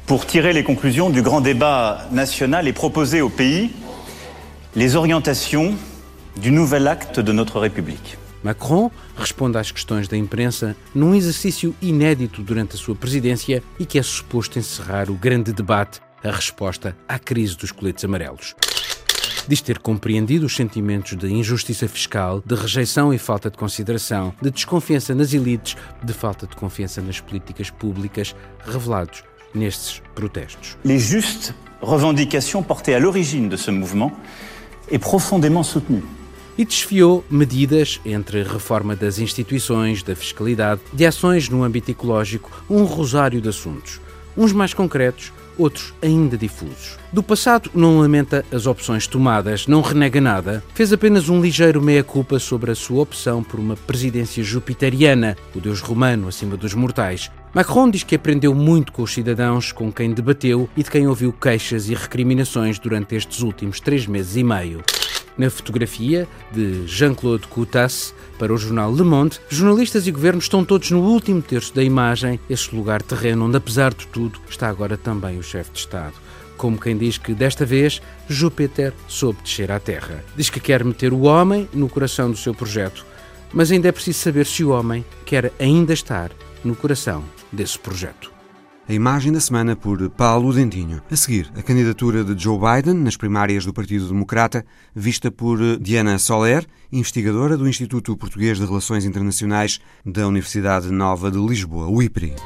pour 0.04 0.26
tirer 0.26 0.52
les 0.52 0.62
conclusions 0.62 1.08
du 1.08 1.22
grand 1.22 1.40
débat 1.40 2.06
national 2.12 2.68
et 2.68 2.74
proposer 2.74 3.22
au 3.22 3.30
pays 3.30 3.70
les 4.74 4.94
orientations 4.94 5.74
du 6.36 6.50
nouvel 6.50 6.86
acte 6.86 7.18
de 7.18 7.32
notre 7.32 7.58
République. 7.58 8.18
Macron 8.46 8.92
responde 9.16 9.58
às 9.58 9.72
questões 9.72 10.06
da 10.06 10.16
imprensa 10.16 10.76
num 10.94 11.16
exercício 11.16 11.74
inédito 11.82 12.42
durante 12.42 12.76
a 12.76 12.78
sua 12.78 12.94
presidência 12.94 13.60
e 13.76 13.84
que 13.84 13.98
é 13.98 14.02
suposto 14.04 14.56
encerrar 14.56 15.10
o 15.10 15.14
grande 15.14 15.52
debate, 15.52 16.00
a 16.22 16.30
resposta 16.30 16.96
à 17.08 17.18
crise 17.18 17.56
dos 17.56 17.72
coletes 17.72 18.04
amarelos. 18.04 18.54
Diz 19.48 19.60
ter 19.60 19.80
compreendido 19.80 20.46
os 20.46 20.54
sentimentos 20.54 21.16
de 21.16 21.26
injustiça 21.26 21.88
fiscal, 21.88 22.40
de 22.46 22.54
rejeição 22.54 23.12
e 23.12 23.18
falta 23.18 23.50
de 23.50 23.58
consideração, 23.58 24.32
de 24.40 24.50
desconfiança 24.52 25.12
nas 25.12 25.32
elites, 25.32 25.76
de 26.04 26.12
falta 26.12 26.46
de 26.46 26.54
confiança 26.54 27.02
nas 27.02 27.18
políticas 27.18 27.68
públicas, 27.68 28.34
revelados 28.64 29.24
nestes 29.52 30.00
protestos. 30.14 30.76
Les 30.84 31.00
justes 31.00 31.52
revendications 31.82 32.62
portées 32.62 32.94
à 32.94 33.00
l'origine 33.00 33.48
de 33.48 33.56
ce 33.56 33.72
mouvement 33.72 34.12
est 34.88 35.00
profondément 35.00 35.64
soutenues. 35.64 36.04
E 36.58 36.64
desfiou 36.64 37.24
medidas 37.30 38.00
entre 38.04 38.42
reforma 38.42 38.96
das 38.96 39.18
instituições, 39.18 40.02
da 40.02 40.16
fiscalidade, 40.16 40.80
de 40.92 41.04
ações 41.04 41.48
no 41.48 41.62
âmbito 41.62 41.90
ecológico, 41.90 42.50
um 42.68 42.84
rosário 42.84 43.40
de 43.40 43.48
assuntos, 43.48 44.00
uns 44.36 44.52
mais 44.52 44.72
concretos, 44.72 45.32
outros 45.58 45.94
ainda 46.02 46.36
difusos. 46.36 46.98
Do 47.12 47.22
passado 47.22 47.70
não 47.74 48.00
lamenta 48.00 48.44
as 48.52 48.66
opções 48.66 49.06
tomadas, 49.06 49.66
não 49.66 49.80
renega 49.80 50.20
nada, 50.20 50.62
fez 50.74 50.92
apenas 50.92 51.28
um 51.28 51.40
ligeiro 51.40 51.82
meia-culpa 51.82 52.38
sobre 52.38 52.70
a 52.70 52.74
sua 52.74 53.02
opção 53.02 53.42
por 53.42 53.58
uma 53.58 53.76
presidência 53.76 54.42
jupiteriana, 54.42 55.36
o 55.54 55.60
deus 55.60 55.80
romano 55.80 56.28
acima 56.28 56.56
dos 56.56 56.74
mortais. 56.74 57.30
Macron 57.54 57.90
diz 57.90 58.02
que 58.02 58.14
aprendeu 58.14 58.54
muito 58.54 58.92
com 58.92 59.02
os 59.02 59.12
cidadãos 59.12 59.72
com 59.72 59.90
quem 59.90 60.12
debateu 60.12 60.68
e 60.76 60.82
de 60.82 60.90
quem 60.90 61.06
ouviu 61.06 61.32
queixas 61.32 61.88
e 61.88 61.94
recriminações 61.94 62.78
durante 62.78 63.14
estes 63.14 63.40
últimos 63.40 63.80
três 63.80 64.06
meses 64.06 64.36
e 64.36 64.44
meio. 64.44 64.82
Na 65.38 65.50
fotografia 65.50 66.26
de 66.50 66.86
Jean-Claude 66.86 67.46
Coutas 67.48 68.14
para 68.38 68.54
o 68.54 68.56
jornal 68.56 68.94
Le 68.94 69.02
Monde, 69.02 69.38
jornalistas 69.50 70.06
e 70.06 70.10
governos 70.10 70.44
estão 70.44 70.64
todos 70.64 70.90
no 70.90 71.00
último 71.00 71.42
terço 71.42 71.74
da 71.74 71.82
imagem, 71.82 72.40
esse 72.48 72.74
lugar 72.74 73.02
terreno 73.02 73.46
onde, 73.46 73.56
apesar 73.56 73.92
de 73.92 74.06
tudo, 74.06 74.40
está 74.48 74.68
agora 74.68 74.96
também 74.96 75.38
o 75.38 75.42
chefe 75.42 75.72
de 75.72 75.80
Estado. 75.80 76.14
Como 76.56 76.80
quem 76.80 76.96
diz 76.96 77.18
que 77.18 77.34
desta 77.34 77.66
vez 77.66 78.00
Júpiter 78.28 78.94
soube 79.06 79.42
descer 79.42 79.70
à 79.70 79.78
Terra. 79.78 80.24
Diz 80.34 80.48
que 80.48 80.58
quer 80.58 80.82
meter 80.82 81.12
o 81.12 81.22
homem 81.22 81.68
no 81.74 81.88
coração 81.88 82.30
do 82.30 82.36
seu 82.36 82.54
projeto, 82.54 83.04
mas 83.52 83.70
ainda 83.70 83.88
é 83.88 83.92
preciso 83.92 84.20
saber 84.20 84.46
se 84.46 84.64
o 84.64 84.70
homem 84.70 85.04
quer 85.26 85.52
ainda 85.58 85.92
estar 85.92 86.30
no 86.64 86.74
coração 86.74 87.22
desse 87.52 87.78
projeto. 87.78 88.35
A 88.88 88.92
imagem 88.92 89.32
da 89.32 89.40
semana 89.40 89.74
por 89.74 90.08
Paulo 90.10 90.52
Dentinho. 90.52 91.02
A 91.10 91.16
seguir, 91.16 91.50
a 91.56 91.62
candidatura 91.62 92.22
de 92.22 92.40
Joe 92.40 92.56
Biden 92.56 92.94
nas 92.94 93.16
primárias 93.16 93.64
do 93.64 93.72
Partido 93.72 94.06
Democrata, 94.06 94.64
vista 94.94 95.28
por 95.28 95.58
Diana 95.80 96.20
Soler, 96.20 96.64
investigadora 96.92 97.56
do 97.56 97.68
Instituto 97.68 98.16
Português 98.16 98.58
de 98.58 98.64
Relações 98.64 99.04
Internacionais 99.04 99.80
da 100.04 100.28
Universidade 100.28 100.88
Nova 100.92 101.32
de 101.32 101.38
Lisboa, 101.38 101.88
o 101.88 102.00
IPRI. 102.00 102.36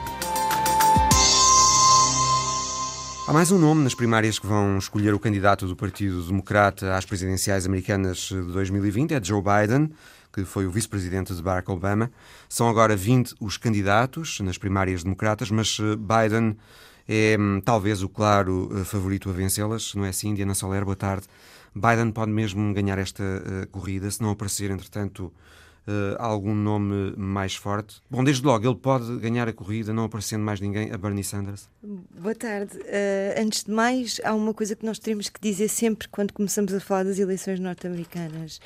Há 3.29 3.33
mais 3.35 3.53
um 3.53 3.59
nome 3.59 3.85
nas 3.85 3.95
primárias 3.95 4.39
que 4.39 4.47
vão 4.47 4.79
escolher 4.79 5.13
o 5.13 5.21
candidato 5.21 5.67
do 5.67 5.77
Partido 5.77 6.23
Democrata 6.23 6.97
às 6.97 7.05
presidenciais 7.05 7.67
americanas 7.67 8.31
de 8.31 8.41
2020, 8.41 9.13
é 9.13 9.23
Joe 9.23 9.43
Biden 9.43 9.91
que 10.33 10.45
foi 10.45 10.67
o 10.67 10.71
vice-presidente 10.71 11.35
de 11.35 11.43
Barack 11.43 11.71
Obama. 11.71 12.11
São 12.49 12.69
agora 12.69 12.97
20 12.97 13.35
os 13.41 13.57
candidatos 13.57 14.41
nas 14.41 14.59
primárias 14.59 15.03
democratas, 15.03 15.51
mas 15.51 15.79
eh, 15.81 15.97
Biden 15.97 16.57
é 17.09 17.37
hum, 17.39 17.61
talvez 17.65 18.03
o 18.03 18.09
claro 18.09 18.71
eh, 18.73 18.85
favorito 18.85 19.29
a 19.29 19.33
vencê-las, 19.33 19.95
não 19.95 20.05
é 20.05 20.11
assim? 20.11 20.35
Diana 20.35 20.55
Soler, 20.55 20.85
boa 20.85 20.97
tarde. 20.97 21.27
Biden 21.75 22.11
pode 22.13 22.33
mesmo 22.33 22.75
ganhar 22.75 22.99
esta 22.99 23.23
uh, 23.23 23.67
corrida 23.69 24.11
se 24.11 24.21
não 24.21 24.31
aparecer, 24.31 24.73
entretanto, 24.73 25.33
algum 26.19 26.55
nome 26.55 27.15
mais 27.17 27.55
forte? 27.55 28.01
Bom, 28.09 28.23
desde 28.23 28.45
logo, 28.45 28.67
ele 28.67 28.77
pode 28.77 29.19
ganhar 29.19 29.49
a 29.49 29.53
corrida 29.53 29.93
não 29.93 30.05
aparecendo 30.05 30.43
mais 30.43 30.61
ninguém 30.61 30.93
a 30.93 30.99
Bernie 30.99 31.25
Sanders? 31.25 31.69
Boa 31.83 32.35
tarde. 32.35 32.77
Uh, 32.79 33.41
antes 33.41 33.65
de 33.65 33.71
mais, 33.71 34.21
há 34.25 34.35
uma 34.35 34.55
coisa 34.55 34.77
que 34.77 34.85
nós 34.85 34.99
temos 34.99 35.29
que 35.29 35.41
dizer 35.41 35.69
sempre 35.69 36.09
quando 36.09 36.33
começamos 36.33 36.73
a 36.75 36.81
falar 36.81 37.05
das 37.05 37.19
eleições 37.19 37.59
norte-americanas 37.59 38.61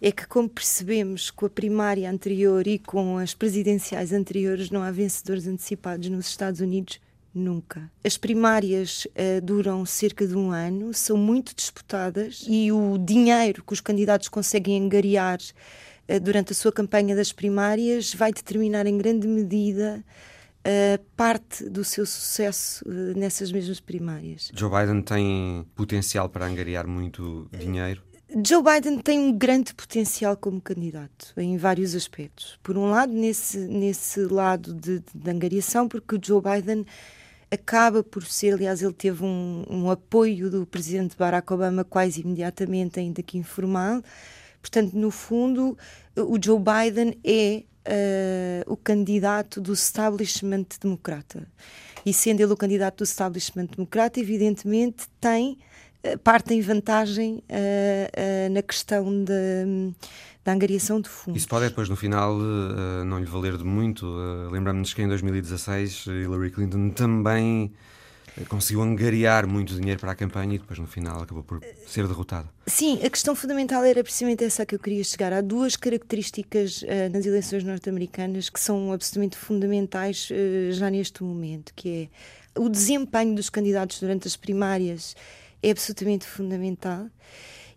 é 0.00 0.12
que, 0.12 0.26
como 0.26 0.48
percebemos 0.48 1.30
com 1.30 1.46
a 1.46 1.50
primária 1.50 2.10
anterior 2.10 2.66
e 2.66 2.78
com 2.78 3.18
as 3.18 3.34
presidenciais 3.34 4.12
anteriores, 4.12 4.70
não 4.70 4.82
há 4.82 4.90
vencedores 4.90 5.46
antecipados 5.46 6.08
nos 6.08 6.28
Estados 6.28 6.60
Unidos 6.60 7.00
nunca. 7.34 7.90
As 8.04 8.16
primárias 8.16 9.06
uh, 9.06 9.40
duram 9.42 9.84
cerca 9.84 10.26
de 10.26 10.36
um 10.36 10.50
ano, 10.50 10.92
são 10.94 11.16
muito 11.16 11.54
disputadas 11.54 12.44
e 12.48 12.72
o 12.72 12.98
dinheiro 12.98 13.62
que 13.64 13.72
os 13.72 13.80
candidatos 13.80 14.28
conseguem 14.28 14.82
angariar 14.82 15.38
uh, 15.38 16.20
durante 16.20 16.52
a 16.52 16.54
sua 16.54 16.72
campanha 16.72 17.14
das 17.14 17.32
primárias 17.32 18.14
vai 18.14 18.32
determinar 18.32 18.86
em 18.86 18.96
grande 18.96 19.26
medida 19.26 20.04
Uh, 20.58 21.02
parte 21.16 21.64
do 21.70 21.82
seu 21.84 22.04
sucesso 22.04 22.84
uh, 22.86 23.18
nessas 23.18 23.50
mesmas 23.50 23.80
primárias. 23.80 24.50
Joe 24.52 24.68
Biden 24.68 25.00
tem 25.02 25.64
potencial 25.74 26.28
para 26.28 26.46
angariar 26.46 26.86
muito 26.86 27.48
dinheiro? 27.56 28.02
Joe 28.30 28.62
Biden 28.62 28.98
tem 28.98 29.18
um 29.18 29.32
grande 29.32 29.72
potencial 29.72 30.36
como 30.36 30.60
candidato, 30.60 31.32
em 31.36 31.56
vários 31.56 31.94
aspectos. 31.94 32.58
Por 32.62 32.76
um 32.76 32.90
lado, 32.90 33.10
nesse, 33.10 33.56
nesse 33.56 34.20
lado 34.20 34.74
de, 34.74 35.02
de 35.14 35.30
angariação, 35.30 35.88
porque 35.88 36.14
o 36.14 36.20
Joe 36.22 36.42
Biden 36.42 36.84
acaba 37.50 38.02
por 38.02 38.22
ser, 38.24 38.52
aliás, 38.52 38.82
ele 38.82 38.92
teve 38.92 39.24
um, 39.24 39.64
um 39.68 39.90
apoio 39.90 40.50
do 40.50 40.66
presidente 40.66 41.16
Barack 41.16 41.50
Obama 41.50 41.84
quase 41.84 42.20
imediatamente, 42.20 43.00
ainda 43.00 43.22
que 43.22 43.38
informal. 43.38 44.02
Portanto, 44.60 44.92
no 44.92 45.10
fundo, 45.10 45.78
o 46.14 46.38
Joe 46.42 46.58
Biden 46.58 47.18
é 47.24 47.64
uh, 47.88 48.72
o 48.72 48.76
candidato 48.76 49.58
do 49.58 49.72
establishment 49.72 50.66
democrata. 50.78 51.48
E 52.04 52.12
sendo 52.12 52.40
ele 52.40 52.52
o 52.52 52.56
candidato 52.56 52.98
do 52.98 53.04
establishment 53.04 53.66
democrata, 53.74 54.20
evidentemente 54.20 55.06
tem 55.18 55.58
eh, 56.02 56.16
partem 56.16 56.60
vantagem 56.60 57.34
uh, 57.36 57.40
uh, 57.40 58.52
na 58.52 58.62
questão 58.62 59.24
de, 59.24 59.92
da 60.44 60.52
angariação 60.52 61.00
de 61.00 61.08
fundos. 61.08 61.40
Isso 61.40 61.48
pode 61.48 61.68
depois, 61.68 61.88
no 61.88 61.96
final, 61.96 62.36
uh, 62.36 63.04
não 63.04 63.18
lhe 63.18 63.26
valer 63.26 63.56
de 63.56 63.64
muito. 63.64 64.06
Lembramos-nos 64.50 64.94
que 64.94 65.02
em 65.02 65.08
2016 65.08 66.06
Hillary 66.06 66.50
Clinton 66.50 66.90
também 66.90 67.72
conseguiu 68.48 68.82
angariar 68.82 69.48
muito 69.48 69.74
dinheiro 69.74 69.98
para 69.98 70.12
a 70.12 70.14
campanha 70.14 70.54
e 70.54 70.58
depois, 70.58 70.78
no 70.78 70.86
final, 70.86 71.22
acabou 71.22 71.42
por 71.42 71.60
ser 71.88 72.06
derrotada. 72.06 72.48
Sim, 72.68 73.00
a 73.04 73.10
questão 73.10 73.34
fundamental 73.34 73.82
era 73.82 74.00
precisamente 74.04 74.44
essa 74.44 74.64
que 74.64 74.76
eu 74.76 74.78
queria 74.78 75.02
chegar. 75.02 75.32
Há 75.32 75.40
duas 75.40 75.74
características 75.74 76.84
nas 77.10 77.26
eleições 77.26 77.64
norte-americanas 77.64 78.48
que 78.48 78.60
são 78.60 78.92
absolutamente 78.92 79.36
fundamentais 79.36 80.28
já 80.70 80.88
neste 80.88 81.24
momento, 81.24 81.72
que 81.74 82.08
é 82.54 82.60
o 82.60 82.68
desempenho 82.68 83.34
dos 83.34 83.50
candidatos 83.50 83.98
durante 83.98 84.28
as 84.28 84.36
primárias 84.36 85.16
é 85.62 85.70
absolutamente 85.70 86.26
fundamental. 86.26 87.06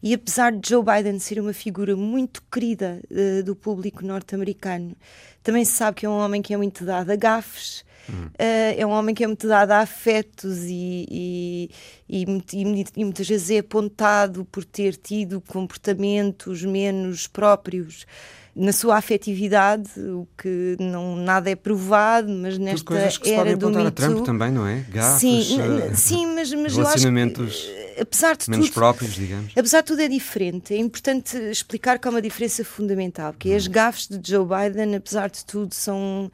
E 0.04 0.14
apesar 0.14 0.52
de 0.52 0.68
Joe 0.68 0.84
Biden 0.84 1.20
ser 1.20 1.40
uma 1.40 1.54
figura 1.54 1.96
muito 1.96 2.42
querida 2.52 3.02
uh, 3.12 3.44
do 3.44 3.56
público 3.56 4.04
norte-americano, 4.04 4.96
também 5.44 5.64
se 5.64 5.74
sabe 5.74 5.98
que 5.98 6.06
é 6.06 6.10
um 6.10 6.18
homem 6.18 6.42
que 6.42 6.54
é 6.54 6.58
muito 6.58 6.84
dado 6.84 7.12
a 7.12 7.16
gafes, 7.16 7.84
uh, 8.10 8.34
é 8.76 8.84
um 8.86 8.90
homem 8.90 9.14
que 9.14 9.24
é 9.24 9.28
muito 9.28 9.48
dado 9.48 9.72
a 9.72 9.80
afetos 9.80 10.64
e, 10.64 11.06
e, 11.10 11.70
e, 12.10 12.26
e, 12.54 13.04
muitas 13.06 13.28
vezes 13.28 13.52
é 13.52 13.60
apontado 13.60 14.44
por 14.46 14.66
ter 14.66 14.96
tido 14.96 15.40
comportamentos 15.40 16.64
menos 16.64 17.28
próprios 17.28 18.08
na 18.55 18.74
sua 18.74 18.98
afetividade, 18.98 19.89
o 19.98 20.27
que 20.38 20.75
não 20.79 21.15
nada 21.15 21.50
é 21.50 21.55
provado, 21.55 22.29
mas 22.29 22.58
nesta 22.58 22.86
coisas 22.86 23.17
que 23.17 23.31
era 23.31 23.51
se 23.51 23.55
do 23.55 23.67
Me 23.70 23.75
Too, 23.75 23.88
a 23.88 23.91
Trump 23.91 24.25
também, 24.25 24.51
não 24.51 24.67
é? 24.67 24.86
Gafes, 24.89 25.20
sim, 25.20 25.60
uh, 25.60 25.96
sim, 25.96 26.25
mas, 26.36 26.53
mas 26.53 26.75
relacionamentos 26.75 27.39
eu 27.39 27.46
acho 27.46 27.96
que, 27.96 28.01
apesar 28.01 28.36
de 28.36 28.50
menos 28.50 28.67
tudo, 28.67 28.74
próprios, 28.75 29.13
digamos. 29.13 29.53
Apesar 29.55 29.81
de 29.81 29.88
tudo 29.88 30.01
é 30.01 30.08
diferente. 30.08 30.74
É 30.74 30.77
importante 30.77 31.38
explicar 31.38 31.98
que 31.98 32.08
há 32.08 32.12
uma 32.12 32.22
diferença 32.22 32.65
fundamental, 32.65 33.34
que 33.38 33.51
é 33.51 33.55
as 33.55 33.67
hum. 33.67 33.72
gafes 33.72 34.08
de 34.08 34.20
Joe 34.29 34.46
Biden, 34.46 34.96
apesar 34.96 35.29
de 35.29 35.46
tudo, 35.46 35.74
são 35.74 36.29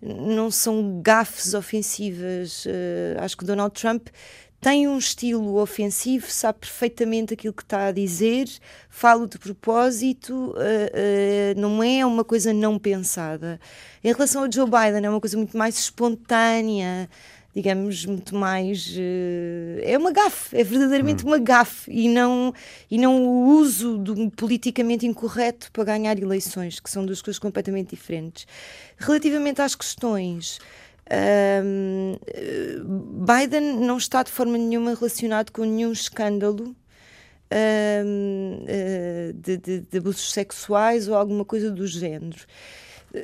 não 0.00 0.48
são 0.50 1.00
gafes 1.02 1.54
ofensivas. 1.54 2.64
Uh, 2.66 3.20
acho 3.20 3.36
que 3.36 3.44
Donald 3.44 3.74
Trump 3.74 4.08
tem 4.60 4.88
um 4.88 4.98
estilo 4.98 5.56
ofensivo, 5.60 6.26
sabe 6.30 6.58
perfeitamente 6.60 7.34
aquilo 7.34 7.54
que 7.54 7.62
está 7.62 7.86
a 7.86 7.92
dizer, 7.92 8.48
fala 8.90 9.26
de 9.26 9.38
propósito, 9.38 10.34
uh, 10.34 10.54
uh, 10.54 11.60
não 11.60 11.82
é 11.82 12.04
uma 12.04 12.24
coisa 12.24 12.52
não 12.52 12.78
pensada. 12.78 13.60
Em 14.02 14.12
relação 14.12 14.42
ao 14.42 14.52
Joe 14.52 14.66
Biden, 14.66 15.06
é 15.06 15.10
uma 15.10 15.20
coisa 15.20 15.36
muito 15.36 15.56
mais 15.56 15.78
espontânea, 15.78 17.08
digamos, 17.54 18.04
muito 18.04 18.34
mais. 18.34 18.88
Uh, 18.96 19.80
é 19.82 19.96
uma 19.96 20.10
gafe, 20.10 20.56
é 20.56 20.64
verdadeiramente 20.64 21.24
hum. 21.24 21.28
uma 21.28 21.38
gafe 21.38 21.90
e 21.90 22.08
não, 22.08 22.52
e 22.90 22.98
não 22.98 23.26
o 23.26 23.46
uso 23.58 23.96
do 23.96 24.30
politicamente 24.32 25.06
incorreto 25.06 25.70
para 25.72 25.84
ganhar 25.84 26.18
eleições, 26.18 26.80
que 26.80 26.90
são 26.90 27.06
duas 27.06 27.22
coisas 27.22 27.38
completamente 27.38 27.90
diferentes. 27.90 28.44
Relativamente 28.96 29.62
às 29.62 29.76
questões. 29.76 30.58
Uh, 31.10 32.18
Biden 33.24 33.78
não 33.80 33.96
está 33.96 34.22
de 34.22 34.30
forma 34.30 34.58
nenhuma 34.58 34.94
relacionado 34.94 35.50
com 35.50 35.64
nenhum 35.64 35.90
escândalo 35.90 36.76
uh, 37.50 39.32
de, 39.34 39.56
de, 39.56 39.80
de 39.80 39.98
abusos 39.98 40.32
sexuais 40.32 41.08
ou 41.08 41.14
alguma 41.14 41.44
coisa 41.44 41.70
do 41.70 41.86
género. 41.86 42.38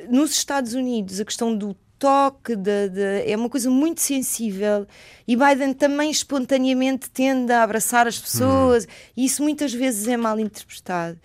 Nos 0.09 0.31
Estados 0.31 0.73
Unidos, 0.73 1.19
a 1.19 1.25
questão 1.25 1.55
do 1.55 1.75
toque, 1.99 2.55
de, 2.55 2.89
de, 2.89 3.31
é 3.31 3.35
uma 3.37 3.49
coisa 3.49 3.69
muito 3.69 4.01
sensível 4.01 4.85
e 5.27 5.35
Biden 5.35 5.73
também 5.73 6.11
espontaneamente 6.11 7.09
tende 7.09 7.51
a 7.53 7.63
abraçar 7.63 8.07
as 8.07 8.19
pessoas 8.19 8.85
hum. 8.85 8.87
e 9.15 9.25
isso 9.25 9.43
muitas 9.43 9.73
vezes 9.73 10.07
é 10.07 10.17
mal 10.17 10.39
interpretado. 10.39 11.19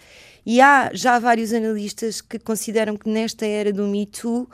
E 0.45 0.61
há 0.61 0.91
já 0.93 1.19
vários 1.19 1.53
analistas 1.53 2.21
que 2.21 2.39
consideram 2.39 2.97
que 2.97 3.09
nesta 3.09 3.47
era 3.47 3.73
do 3.73 3.87
Me 3.87 4.07
Too 4.07 4.49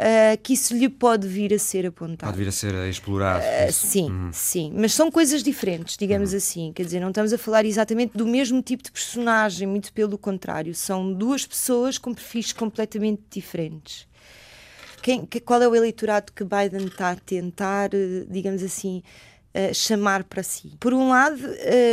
uh, 0.00 0.42
que 0.42 0.54
isso 0.54 0.74
lhe 0.74 0.88
pode 0.88 1.28
vir 1.28 1.52
a 1.52 1.58
ser 1.58 1.86
apontado. 1.86 2.32
Pode 2.32 2.42
vir 2.42 2.48
a 2.48 2.52
ser 2.52 2.74
explorado. 2.88 3.44
Uh, 3.44 3.72
sim, 3.72 4.10
uhum. 4.10 4.30
sim. 4.32 4.72
Mas 4.74 4.94
são 4.94 5.10
coisas 5.10 5.42
diferentes, 5.42 5.96
digamos 5.96 6.32
uhum. 6.32 6.38
assim. 6.38 6.72
Quer 6.72 6.84
dizer, 6.84 7.00
não 7.00 7.08
estamos 7.08 7.32
a 7.32 7.38
falar 7.38 7.64
exatamente 7.64 8.16
do 8.16 8.26
mesmo 8.26 8.62
tipo 8.62 8.82
de 8.82 8.90
personagem, 8.90 9.68
muito 9.68 9.92
pelo 9.92 10.16
contrário. 10.16 10.74
São 10.74 11.12
duas 11.12 11.46
pessoas 11.46 11.98
com 11.98 12.14
perfis 12.14 12.52
completamente 12.52 13.22
diferentes. 13.30 14.08
Quem, 15.02 15.26
qual 15.44 15.62
é 15.62 15.68
o 15.68 15.74
eleitorado 15.74 16.30
que 16.32 16.44
Biden 16.44 16.86
está 16.86 17.12
a 17.12 17.16
tentar, 17.16 17.90
eh, 17.94 18.26
digamos 18.28 18.62
assim, 18.62 19.02
Chamar 19.74 20.22
para 20.22 20.44
si. 20.44 20.76
Por 20.78 20.94
um 20.94 21.08
lado, 21.08 21.40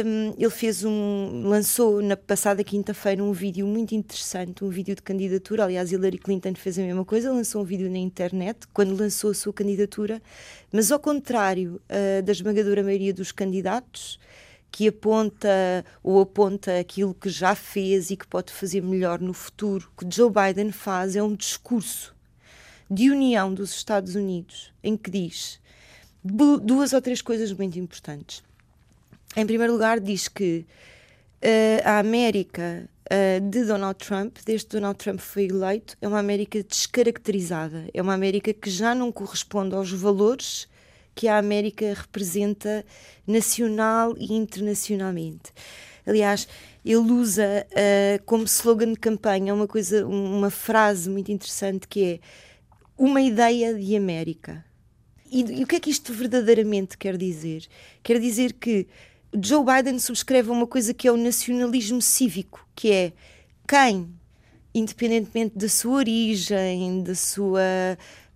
um, 0.05 0.35
ele 0.37 0.49
fez 0.51 0.83
um, 0.83 1.41
lançou 1.43 2.03
na 2.03 2.15
passada 2.15 2.63
quinta-feira 2.63 3.23
um 3.23 3.31
vídeo 3.31 3.65
muito 3.65 3.95
interessante, 3.95 4.63
um 4.63 4.69
vídeo 4.69 4.93
de 4.93 5.01
candidatura. 5.01 5.63
Aliás, 5.63 5.91
Hillary 5.91 6.19
Clinton 6.19 6.53
fez 6.53 6.77
a 6.77 6.83
mesma 6.83 7.03
coisa, 7.03 7.33
lançou 7.33 7.63
um 7.63 7.65
vídeo 7.65 7.89
na 7.89 7.97
internet 7.97 8.67
quando 8.71 8.95
lançou 8.95 9.31
a 9.31 9.33
sua 9.33 9.51
candidatura, 9.51 10.21
mas 10.71 10.91
ao 10.91 10.99
contrário 10.99 11.81
uh, 11.89 12.21
da 12.21 12.31
esmagadora 12.31 12.83
maioria 12.83 13.11
dos 13.11 13.31
candidatos, 13.31 14.19
que 14.71 14.87
aponta 14.87 15.83
ou 16.03 16.21
aponta 16.21 16.77
aquilo 16.79 17.15
que 17.15 17.27
já 17.27 17.55
fez 17.55 18.11
e 18.11 18.17
que 18.17 18.27
pode 18.27 18.53
fazer 18.53 18.83
melhor 18.83 19.19
no 19.19 19.33
futuro, 19.33 19.89
o 19.97 20.05
que 20.05 20.15
Joe 20.15 20.29
Biden 20.29 20.71
faz 20.71 21.15
é 21.15 21.23
um 21.23 21.33
discurso 21.33 22.15
de 22.89 23.09
união 23.09 23.51
dos 23.51 23.71
Estados 23.71 24.13
Unidos 24.13 24.71
em 24.83 24.95
que 24.95 25.09
diz 25.09 25.59
duas 26.61 26.93
ou 26.93 27.01
três 27.01 27.21
coisas 27.21 27.51
muito 27.53 27.77
importantes. 27.79 28.43
Em 29.35 29.45
primeiro 29.45 29.73
lugar, 29.73 29.99
diz 29.99 30.27
que 30.27 30.65
uh, 31.43 31.81
a 31.83 31.99
América 31.99 32.89
uh, 33.05 33.41
de 33.49 33.65
Donald 33.65 33.97
Trump, 33.99 34.37
desde 34.45 34.67
que 34.67 34.73
Donald 34.73 34.97
Trump 34.97 35.19
foi 35.19 35.45
eleito, 35.45 35.97
é 36.01 36.07
uma 36.07 36.19
América 36.19 36.63
descaracterizada. 36.63 37.87
É 37.93 38.01
uma 38.01 38.13
América 38.13 38.53
que 38.53 38.69
já 38.69 38.95
não 38.95 39.11
corresponde 39.11 39.75
aos 39.75 39.91
valores 39.91 40.67
que 41.13 41.27
a 41.27 41.37
América 41.37 41.93
representa 41.95 42.85
nacional 43.25 44.15
e 44.17 44.33
internacionalmente. 44.33 45.51
Aliás, 46.05 46.47
ele 46.85 47.11
usa 47.11 47.67
uh, 47.71 48.23
como 48.25 48.45
slogan 48.45 48.93
de 48.93 48.99
campanha 48.99 49.53
uma 49.53 49.67
coisa, 49.67 50.05
uma 50.05 50.49
frase 50.49 51.09
muito 51.09 51.31
interessante 51.31 51.87
que 51.87 52.03
é 52.05 52.19
uma 52.97 53.21
ideia 53.21 53.73
de 53.73 53.95
América. 53.95 54.63
E, 55.31 55.59
e, 55.59 55.63
o 55.63 55.67
que 55.67 55.75
é 55.75 55.79
que 55.79 55.89
isto 55.89 56.13
verdadeiramente 56.13 56.97
quer 56.97 57.17
dizer? 57.17 57.67
Quer 58.01 58.19
dizer 58.19 58.53
que 58.53 58.87
Joe 59.41 59.63
Biden 59.63 59.99
subscreve 59.99 60.49
uma 60.49 60.65
coisa 60.65 60.93
que 60.93 61.07
é 61.07 61.11
o 61.11 61.17
nacionalismo 61.17 62.01
cívico, 62.01 62.65
que 62.75 62.91
é 62.91 63.13
quem, 63.67 64.09
independentemente 64.73 65.57
da 65.57 65.69
sua 65.69 65.97
origem, 65.97 67.03
da 67.03 67.15
sua. 67.15 67.61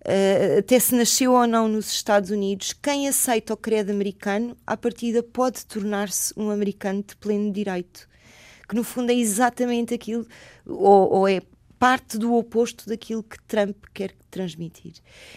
Uh, 0.04 0.58
até 0.58 0.80
se 0.80 0.96
nasceu 0.96 1.32
ou 1.32 1.46
não 1.46 1.68
nos 1.68 1.92
Estados 1.92 2.30
Unidos, 2.30 2.72
quem 2.72 3.06
aceita 3.06 3.54
o 3.54 3.56
credo 3.56 3.92
americano, 3.92 4.56
à 4.66 4.76
partida 4.76 5.22
pode 5.22 5.64
tornar-se 5.64 6.34
um 6.36 6.50
americano 6.50 7.04
de 7.06 7.14
pleno 7.16 7.52
direito. 7.52 8.08
Que 8.68 8.74
no 8.74 8.82
fundo 8.82 9.12
é 9.12 9.14
exatamente 9.14 9.94
aquilo, 9.94 10.26
ou, 10.66 11.12
ou 11.12 11.28
é 11.28 11.40
parte 11.82 12.16
do 12.16 12.32
oposto 12.36 12.88
daquilo 12.88 13.24
que 13.24 13.42
Trump 13.42 13.76
quer 13.92 14.14
transmitir. 14.30 14.92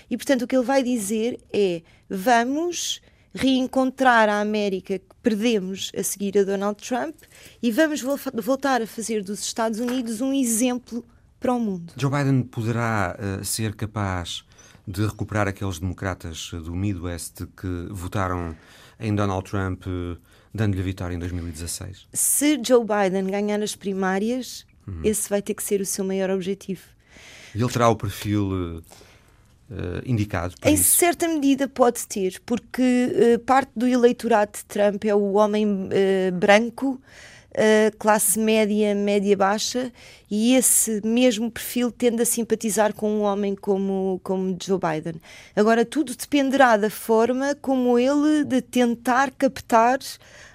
E, 0.07 0.15
portanto, 0.15 0.43
o 0.43 0.47
que 0.47 0.55
ele 0.55 0.63
vai 0.63 0.83
dizer 0.83 1.39
é: 1.51 1.81
vamos 2.07 3.01
reencontrar 3.33 4.29
a 4.29 4.41
América 4.41 4.99
que 4.99 5.15
perdemos 5.23 5.91
a 5.97 6.03
seguir 6.03 6.37
a 6.37 6.43
Donald 6.43 6.79
Trump 6.87 7.15
e 7.63 7.71
vamos 7.71 8.03
voltar 8.43 8.79
a 8.79 8.85
fazer 8.85 9.23
dos 9.23 9.39
Estados 9.39 9.79
Unidos 9.79 10.21
um 10.21 10.31
exemplo 10.31 11.03
para 11.39 11.51
o 11.51 11.59
mundo. 11.59 11.93
Joe 11.97 12.11
Biden 12.11 12.43
poderá 12.43 13.17
uh, 13.17 13.43
ser 13.43 13.73
capaz 13.73 14.45
de 14.87 15.03
recuperar 15.03 15.47
aqueles 15.47 15.79
democratas 15.79 16.51
do 16.51 16.75
Midwest 16.75 17.47
que 17.57 17.87
votaram 17.89 18.55
em 18.99 19.15
Donald 19.15 19.49
Trump, 19.49 19.87
uh, 19.87 20.15
dando-lhe 20.53 20.81
a 20.81 20.85
vitória 20.85 21.15
em 21.15 21.19
2016? 21.19 22.07
Se 22.13 22.61
Joe 22.63 22.85
Biden 22.85 23.31
ganhar 23.31 23.63
as 23.63 23.75
primárias, 23.75 24.63
Uhum. 24.87 25.01
Esse 25.03 25.29
vai 25.29 25.41
ter 25.41 25.53
que 25.53 25.63
ser 25.63 25.81
o 25.81 25.85
seu 25.85 26.05
maior 26.05 26.29
objetivo. 26.29 26.81
Ele 27.53 27.67
terá 27.69 27.89
o 27.89 27.95
perfil 27.95 28.81
uh, 29.69 30.01
indicado 30.05 30.55
Em 30.63 30.73
isso? 30.73 30.97
certa 30.97 31.27
medida 31.27 31.67
pode 31.67 32.05
ter, 32.07 32.41
porque 32.45 33.35
uh, 33.35 33.39
parte 33.39 33.71
do 33.75 33.87
eleitorado 33.87 34.51
de 34.53 34.65
Trump 34.65 35.05
é 35.05 35.15
o 35.15 35.33
homem 35.33 35.65
uh, 35.65 36.31
branco, 36.33 37.01
classe 37.97 38.37
média, 38.37 38.93
média 38.93 39.37
baixa, 39.37 39.91
e 40.29 40.55
esse 40.55 41.01
mesmo 41.05 41.49
perfil 41.49 41.91
tende 41.91 42.21
a 42.21 42.25
simpatizar 42.25 42.93
com 42.93 43.09
um 43.09 43.21
homem 43.21 43.55
como, 43.55 44.19
como 44.23 44.57
Joe 44.61 44.79
Biden. 44.79 45.21
Agora, 45.55 45.85
tudo 45.85 46.15
dependerá 46.15 46.75
da 46.77 46.89
forma 46.89 47.55
como 47.61 47.97
ele 47.97 48.43
de 48.43 48.61
tentar 48.61 49.31
captar 49.31 49.99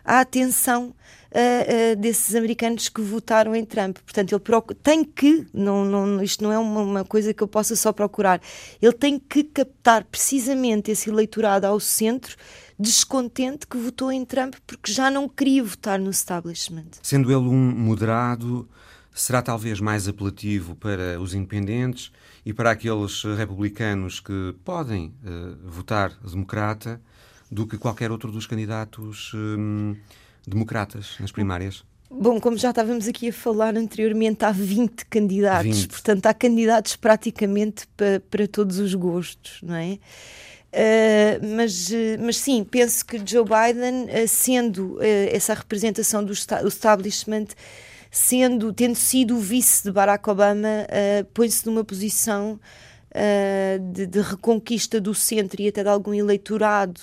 a 0.04 0.20
atenção 0.20 0.94
uh, 1.30 1.92
uh, 1.92 1.96
desses 1.96 2.34
americanos 2.34 2.88
que 2.88 3.00
votaram 3.00 3.54
em 3.54 3.64
Trump. 3.64 3.98
Portanto, 3.98 4.32
ele 4.32 4.74
tem 4.82 5.04
que, 5.04 5.46
não, 5.52 5.84
não, 5.84 6.22
isto 6.22 6.42
não 6.42 6.52
é 6.52 6.58
uma, 6.58 6.82
uma, 6.82 7.04
coisa 7.04 7.32
que 7.32 7.42
eu 7.42 7.48
possa 7.48 7.76
só 7.76 7.92
procurar, 7.92 8.40
ele 8.80 8.92
tem 8.92 9.18
que 9.18 9.44
captar 9.44 10.04
precisamente 10.04 10.90
esse 10.90 11.10
eleitorado 11.10 11.66
ao 11.66 11.78
centro 11.80 12.36
descontente 12.80 13.66
que 13.66 13.76
votou 13.76 14.10
em 14.10 14.24
Trump 14.24 14.54
porque 14.66 14.90
já 14.90 15.10
não 15.10 15.28
queria 15.28 15.62
votar 15.62 15.98
no 15.98 16.10
establishment. 16.10 16.86
Sendo 17.02 17.30
ele 17.30 17.48
um 17.48 17.70
moderado, 17.76 18.68
será 19.12 19.42
talvez 19.42 19.80
mais 19.80 20.08
apelativo 20.08 20.74
para 20.74 21.20
os 21.20 21.34
independentes 21.34 22.10
e 22.44 22.52
para 22.52 22.70
aqueles 22.70 23.22
republicanos 23.36 24.18
que 24.20 24.54
podem 24.64 25.14
uh, 25.24 25.68
votar 25.68 26.12
democrata 26.24 27.00
do 27.50 27.66
que 27.66 27.76
qualquer 27.76 28.10
outro 28.10 28.32
dos 28.32 28.46
candidatos 28.46 29.32
hum, 29.34 29.96
democratas 30.46 31.16
nas 31.20 31.32
primárias? 31.32 31.84
Bom, 32.10 32.40
como 32.40 32.56
já 32.56 32.70
estávamos 32.70 33.06
aqui 33.06 33.28
a 33.28 33.32
falar 33.32 33.76
anteriormente, 33.76 34.44
há 34.44 34.50
20 34.50 35.06
candidatos, 35.06 35.82
20. 35.82 35.88
portanto, 35.88 36.26
há 36.26 36.34
candidatos 36.34 36.96
praticamente 36.96 37.86
para, 37.96 38.20
para 38.20 38.48
todos 38.48 38.78
os 38.78 38.94
gostos, 38.94 39.60
não 39.62 39.76
é? 39.76 39.98
Uh, 40.72 41.44
mas, 41.56 41.90
mas 42.20 42.37
sim, 42.37 42.62
penso 42.62 43.04
que 43.04 43.20
Joe 43.24 43.44
Biden, 43.44 44.04
uh, 44.04 44.28
sendo 44.28 44.98
uh, 44.98 45.02
essa 45.33 45.52
representação 45.52 46.24
do, 46.24 46.33
esta 46.33 46.64
establishment, 46.66 47.48
sendo, 48.09 48.72
tendo 48.72 48.94
sido 48.94 49.37
o 49.37 49.40
vice 49.40 49.83
de 49.83 49.90
Barack 49.90 50.28
Obama, 50.30 50.87
põe-se 51.33 51.64
numa 51.66 51.85
posição 51.85 52.59
de, 53.92 54.04
de, 54.04 54.20
reconquista 54.20 55.00
do 55.00 55.14
centro 55.14 55.62
e 55.62 55.68
até 55.68 55.85
de 55.85 55.88
algum 55.88 56.12
eleitorado 56.12 57.00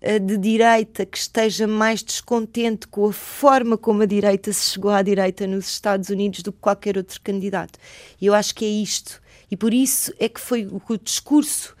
de 0.00 0.36
direita 0.36 1.06
que 1.06 1.16
esteja 1.16 1.68
mais 1.68 2.02
descontente 2.02 2.88
com 2.88 3.06
a 3.06 3.12
forma 3.12 3.78
como 3.78 4.02
a 4.02 4.06
direita 4.06 4.52
se 4.52 4.72
chegou 4.72 4.90
à 4.90 5.02
direita 5.02 5.46
nos 5.46 5.68
Estados 5.68 6.08
Unidos 6.08 6.42
do 6.42 6.52
que 6.52 6.58
qualquer 6.58 6.96
outro 6.96 7.20
candidato. 7.20 7.78
E 8.20 8.26
eu 8.26 8.34
acho 8.34 8.52
que 8.52 8.64
é 8.64 8.68
isto. 8.68 9.22
E 9.48 9.56
por 9.56 9.72
isso 9.72 10.12
é 10.18 10.28
que 10.28 10.40
foi 10.40 10.66
o 10.66 10.98
discurso 10.98 11.76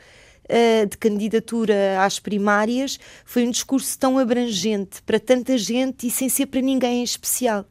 uh, 0.50 0.86
de 0.86 0.98
candidatura 0.98 2.04
às 2.04 2.18
primárias 2.18 2.98
foi 3.24 3.46
um 3.46 3.50
discurso 3.50 3.98
tão 3.98 4.18
abrangente 4.18 5.00
para 5.02 5.18
tanta 5.18 5.56
gente 5.56 6.06
e 6.06 6.10
sem 6.10 6.28
ser 6.28 6.46
para 6.46 6.60
ninguém 6.60 7.00
em 7.00 7.04
especial. 7.04 7.64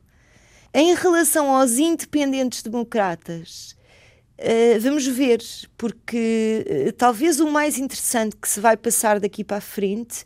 Em 0.74 0.96
relação 0.96 1.54
aos 1.56 1.78
independentes 1.78 2.64
democratas, 2.64 3.78
Uh, 4.42 4.80
vamos 4.80 5.06
ver, 5.06 5.44
porque 5.78 6.66
uh, 6.88 6.94
talvez 6.94 7.42
o 7.42 7.52
mais 7.52 7.78
interessante 7.78 8.38
que 8.38 8.48
se 8.48 8.62
vai 8.62 8.78
passar 8.78 9.20
daqui 9.20 9.44
para 9.44 9.58
a 9.58 9.62
frente 9.62 10.24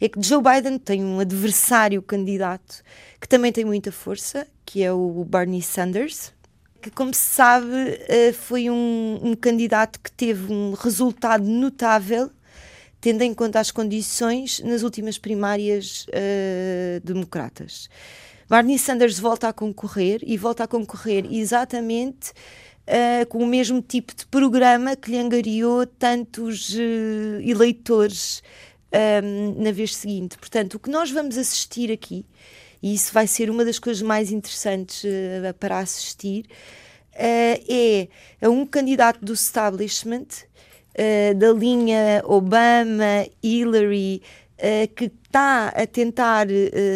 é 0.00 0.08
que 0.08 0.20
Joe 0.20 0.42
Biden 0.42 0.78
tem 0.80 1.04
um 1.04 1.20
adversário 1.20 2.02
candidato 2.02 2.82
que 3.20 3.28
também 3.28 3.52
tem 3.52 3.64
muita 3.64 3.92
força, 3.92 4.48
que 4.66 4.82
é 4.82 4.92
o 4.92 5.24
Bernie 5.24 5.62
Sanders, 5.62 6.32
que, 6.82 6.90
como 6.90 7.14
se 7.14 7.20
sabe, 7.20 7.66
uh, 7.66 8.34
foi 8.34 8.68
um, 8.68 9.20
um, 9.22 9.34
candidato 9.34 10.00
que 10.00 10.10
teve 10.10 10.52
um 10.52 10.72
resultado 10.74 11.44
notável 11.44 12.30
tendo 13.00 13.22
em 13.22 13.34
conta 13.34 13.58
as 13.58 13.72
condições 13.72 14.60
nas 14.60 14.82
últimas 14.84 15.18
primárias 15.18 16.06
uh, 16.06 17.00
democratas. 17.02 17.88
Bernie 18.48 18.78
Sanders 18.78 19.18
volta 19.18 19.48
a 19.48 19.52
concorrer 19.52 20.20
e 20.24 20.36
volta 20.36 20.64
a 20.64 20.68
concorrer 20.68 21.26
exatamente 21.28 22.30
uh, 22.86 23.26
com 23.28 23.38
o 23.38 23.46
mesmo 23.46 23.82
tipo 23.82 24.14
de 24.14 24.24
programa 24.26 24.94
que 24.94 25.10
lhe 25.10 25.18
angariou 25.18 25.84
tantos 25.84 26.74
uh, 26.74 27.40
eleitores 27.40 28.40
um, 29.24 29.62
na 29.62 29.72
vez 29.72 29.96
seguinte. 29.96 30.38
Portanto, 30.38 30.74
o 30.74 30.78
que 30.78 30.90
nós 30.90 31.10
vamos 31.10 31.36
assistir 31.36 31.90
aqui, 31.90 32.24
e 32.82 32.94
isso 32.94 33.12
vai 33.12 33.26
ser 33.26 33.48
uma 33.50 33.64
das 33.64 33.78
coisas 33.78 34.02
mais 34.02 34.32
interessantes 34.32 35.04
uh, 35.04 35.54
para 35.58 35.78
assistir, 35.78 36.46
é 37.14 38.08
a 38.40 38.48
um 38.48 38.64
candidato 38.64 39.22
do 39.22 39.34
establishment, 39.34 40.26
da 41.36 41.52
linha 41.52 42.22
Obama, 42.24 43.26
Hillary, 43.42 44.22
que 44.96 45.04
está 45.04 45.68
a 45.68 45.86
tentar 45.86 46.46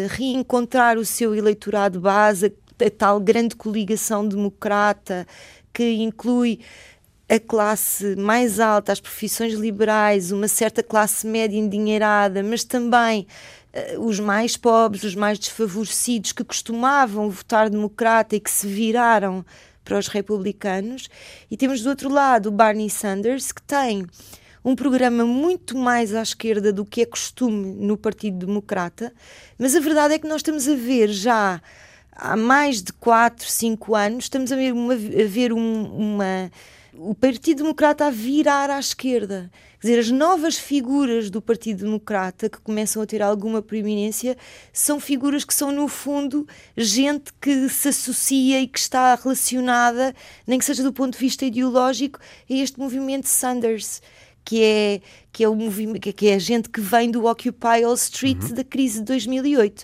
reencontrar 0.09 0.97
o 0.97 1.05
seu 1.05 1.35
eleitorado 1.35 1.99
base, 1.99 2.51
a 2.83 2.89
tal 2.89 3.19
grande 3.19 3.55
coligação 3.55 4.27
democrata 4.27 5.27
que 5.71 5.93
inclui 6.01 6.61
a 7.29 7.39
classe 7.39 8.15
mais 8.15 8.59
alta, 8.59 8.91
as 8.91 8.99
profissões 8.99 9.53
liberais, 9.53 10.31
uma 10.31 10.47
certa 10.47 10.81
classe 10.81 11.27
média 11.27 11.57
endinheirada, 11.57 12.41
mas 12.41 12.63
também 12.63 13.27
os 13.99 14.19
mais 14.19 14.57
pobres, 14.57 15.03
os 15.03 15.15
mais 15.15 15.39
desfavorecidos, 15.39 16.31
que 16.31 16.43
costumavam 16.43 17.29
votar 17.29 17.69
democrata 17.69 18.35
e 18.35 18.39
que 18.39 18.51
se 18.51 18.67
viraram 18.67 19.45
para 19.83 19.97
os 19.97 20.07
republicanos. 20.07 21.09
E 21.49 21.55
temos 21.55 21.81
do 21.81 21.89
outro 21.89 22.09
lado 22.09 22.49
o 22.49 22.51
Barney 22.51 22.89
Sanders, 22.89 23.51
que 23.51 23.61
tem 23.61 24.05
um 24.63 24.75
programa 24.75 25.25
muito 25.25 25.77
mais 25.77 26.13
à 26.13 26.21
esquerda 26.21 26.73
do 26.73 26.83
que 26.83 27.01
é 27.01 27.05
costume 27.05 27.73
no 27.73 27.95
Partido 27.95 28.45
Democrata, 28.45 29.13
mas 29.57 29.73
a 29.73 29.79
verdade 29.79 30.15
é 30.15 30.19
que 30.19 30.27
nós 30.27 30.37
estamos 30.37 30.67
a 30.67 30.75
ver 30.75 31.07
já 31.07 31.61
há 32.11 32.35
mais 32.35 32.83
de 32.83 32.91
4, 32.91 33.49
5 33.49 33.95
anos, 33.95 34.25
estamos 34.25 34.51
a 34.51 34.57
ver, 34.57 34.73
uma, 34.73 34.93
a 34.93 35.27
ver 35.27 35.53
um, 35.53 35.85
uma, 35.85 36.51
o 36.93 37.15
Partido 37.15 37.63
Democrata 37.63 38.07
a 38.07 38.09
virar 38.09 38.69
à 38.69 38.77
esquerda. 38.79 39.49
Quer 39.79 39.87
dizer, 39.87 39.99
as 39.99 40.11
novas 40.11 40.57
figuras 40.57 41.29
do 41.29 41.39
Partido 41.39 41.85
Democrata 41.85 42.49
que 42.49 42.59
começam 42.59 43.01
a 43.01 43.05
ter 43.05 43.21
alguma 43.21 43.61
proeminência 43.61 44.35
são 44.73 44.99
figuras 44.99 45.45
que 45.45 45.53
são, 45.53 45.71
no 45.71 45.87
fundo, 45.87 46.47
gente 46.75 47.31
que 47.39 47.69
se 47.69 47.89
associa 47.89 48.59
e 48.59 48.67
que 48.67 48.79
está 48.79 49.13
relacionada, 49.13 50.15
nem 50.47 50.57
que 50.57 50.65
seja 50.65 50.81
do 50.81 50.91
ponto 50.91 51.13
de 51.13 51.19
vista 51.19 51.45
ideológico, 51.45 52.19
a 52.19 52.53
este 52.53 52.79
movimento 52.79 53.27
Sanders 53.27 54.01
que 54.43 54.63
é 54.63 55.01
que 55.31 55.43
é 55.43 55.49
o 55.49 55.53
movimento 55.53 56.13
que 56.13 56.29
é 56.29 56.35
a 56.35 56.39
gente 56.39 56.69
que 56.69 56.79
vem 56.79 57.11
do 57.11 57.25
Occupy 57.25 57.83
Wall 57.83 57.93
Street 57.95 58.41
uhum. 58.41 58.55
da 58.55 58.63
crise 58.63 58.99
de 58.99 59.05
2008. 59.05 59.83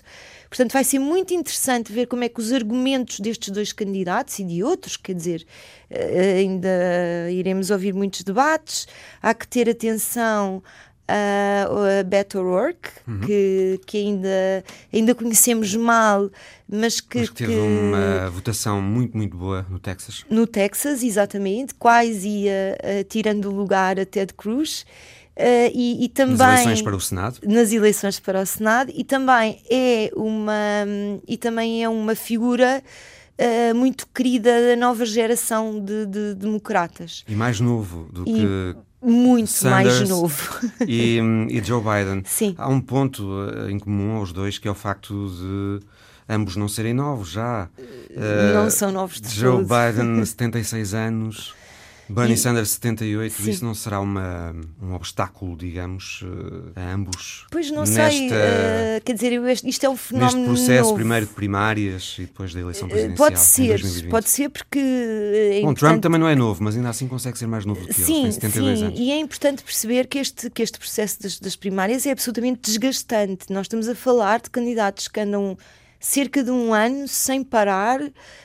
Portanto, 0.54 0.72
vai 0.72 0.84
ser 0.84 1.00
muito 1.00 1.34
interessante 1.34 1.92
ver 1.92 2.06
como 2.06 2.22
é 2.22 2.28
que 2.28 2.38
os 2.38 2.52
argumentos 2.52 3.18
destes 3.18 3.50
dois 3.50 3.72
candidatos 3.72 4.38
e 4.38 4.44
de 4.44 4.62
outros, 4.62 4.96
quer 4.96 5.12
dizer, 5.12 5.44
eh, 5.90 6.36
ainda 6.38 7.28
iremos 7.28 7.70
ouvir 7.70 7.92
muitos 7.92 8.22
debates, 8.22 8.86
há 9.20 9.34
que 9.34 9.48
ter 9.48 9.68
atenção 9.68 10.62
a, 11.08 11.98
a 11.98 12.04
Beto 12.04 12.38
O'Rourke, 12.38 12.88
uhum. 13.04 13.20
que, 13.22 13.80
que 13.84 13.98
ainda, 13.98 14.64
ainda 14.92 15.12
conhecemos 15.12 15.74
mal, 15.74 16.30
mas 16.68 17.00
que, 17.00 17.18
mas 17.18 17.30
que 17.30 17.34
teve 17.34 17.52
que, 17.52 17.58
uma 17.58 18.30
votação 18.30 18.80
muito, 18.80 19.16
muito 19.16 19.36
boa 19.36 19.66
no 19.68 19.80
Texas. 19.80 20.24
No 20.30 20.46
Texas, 20.46 21.02
exatamente, 21.02 21.74
quase 21.74 22.28
ia 22.28 22.78
uh, 22.78 23.02
tirando 23.08 23.50
lugar 23.50 23.98
a 23.98 24.06
Ted 24.06 24.32
Cruz. 24.34 24.86
Uh, 25.36 25.66
e, 25.74 26.04
e, 26.04 26.08
também 26.08 26.36
nas 26.36 26.60
eleições 26.60 26.82
para 26.82 26.96
o 26.96 27.00
Senado? 27.00 27.40
Nas 27.44 27.72
eleições 27.72 28.20
para 28.20 28.40
o 28.40 28.46
Senado. 28.46 28.92
E 28.94 29.02
também 29.02 29.60
é 29.68 30.10
uma 30.14 30.52
e 31.26 31.36
também 31.36 31.82
é 31.82 31.88
uma 31.88 32.14
figura 32.14 32.80
uh, 33.38 33.74
muito 33.74 34.06
querida 34.14 34.50
da 34.68 34.76
nova 34.76 35.04
geração 35.04 35.84
de, 35.84 36.06
de 36.06 36.34
democratas. 36.34 37.24
E 37.26 37.34
mais 37.34 37.58
novo 37.58 38.08
do 38.12 38.22
e 38.22 38.32
que 38.32 38.76
muito 39.02 39.50
Sanders 39.50 39.98
mais 39.98 40.08
novo. 40.08 40.60
e, 40.86 41.18
e 41.50 41.64
Joe 41.64 41.82
Biden. 41.82 42.22
Sim. 42.24 42.54
há 42.56 42.68
um 42.68 42.80
ponto 42.80 43.24
uh, 43.24 43.68
em 43.68 43.78
comum 43.80 44.16
aos 44.16 44.32
dois 44.32 44.58
que 44.58 44.68
é 44.68 44.70
o 44.70 44.74
facto 44.74 45.28
de 45.30 45.84
ambos 46.28 46.54
não 46.54 46.68
serem 46.68 46.94
novos 46.94 47.30
já. 47.30 47.68
Não 48.54 48.70
são 48.70 48.92
novos 48.92 49.20
de 49.20 49.28
Joe 49.34 49.64
Biden 49.64 50.22
76 50.24 50.94
anos 50.94 51.63
Bernie 52.08 52.34
e, 52.34 52.36
Sanders 52.36 52.70
78, 52.70 53.34
sim. 53.34 53.50
isso 53.50 53.64
não 53.64 53.74
será 53.74 54.00
uma, 54.00 54.54
um 54.82 54.94
obstáculo, 54.94 55.56
digamos, 55.56 56.22
eh, 56.76 56.80
a 56.80 56.92
ambos? 56.92 57.46
Pois 57.50 57.70
não 57.70 57.82
nesta, 57.82 58.10
sei, 58.10 58.28
uh, 58.28 59.02
quer 59.04 59.12
dizer, 59.14 59.32
isto 59.64 59.86
é 59.86 59.88
um 59.88 59.96
fenómeno 59.96 60.38
Neste 60.38 60.46
processo 60.46 60.82
novo. 60.82 60.94
primeiro 60.94 61.26
de 61.26 61.32
primárias 61.32 62.16
e 62.18 62.22
depois 62.22 62.52
da 62.52 62.60
eleição 62.60 62.88
presidencial 62.88 63.16
Pode 63.16 63.40
ser, 63.40 64.08
pode 64.08 64.28
ser 64.28 64.50
porque... 64.50 64.78
É 64.78 65.62
Bom, 65.62 65.74
Trump 65.74 66.02
também 66.02 66.20
não 66.20 66.28
é 66.28 66.34
novo, 66.34 66.62
mas 66.62 66.76
ainda 66.76 66.90
assim 66.90 67.08
consegue 67.08 67.38
ser 67.38 67.46
mais 67.46 67.64
novo 67.64 67.80
do 67.80 67.88
que 67.88 67.94
sim, 67.94 68.14
ele, 68.14 68.22
tem 68.22 68.32
72 68.32 68.78
sim, 68.78 68.84
anos. 68.86 69.00
e 69.00 69.10
é 69.10 69.18
importante 69.18 69.62
perceber 69.62 70.06
que 70.06 70.18
este, 70.18 70.50
que 70.50 70.62
este 70.62 70.78
processo 70.78 71.22
das, 71.22 71.38
das 71.38 71.56
primárias 71.56 72.06
é 72.06 72.10
absolutamente 72.10 72.60
desgastante. 72.62 73.52
Nós 73.52 73.64
estamos 73.64 73.88
a 73.88 73.94
falar 73.94 74.40
de 74.40 74.50
candidatos 74.50 75.08
que 75.08 75.20
andam 75.20 75.56
cerca 76.04 76.44
de 76.44 76.50
um 76.50 76.74
ano 76.74 77.08
sem 77.08 77.42
parar 77.42 78.00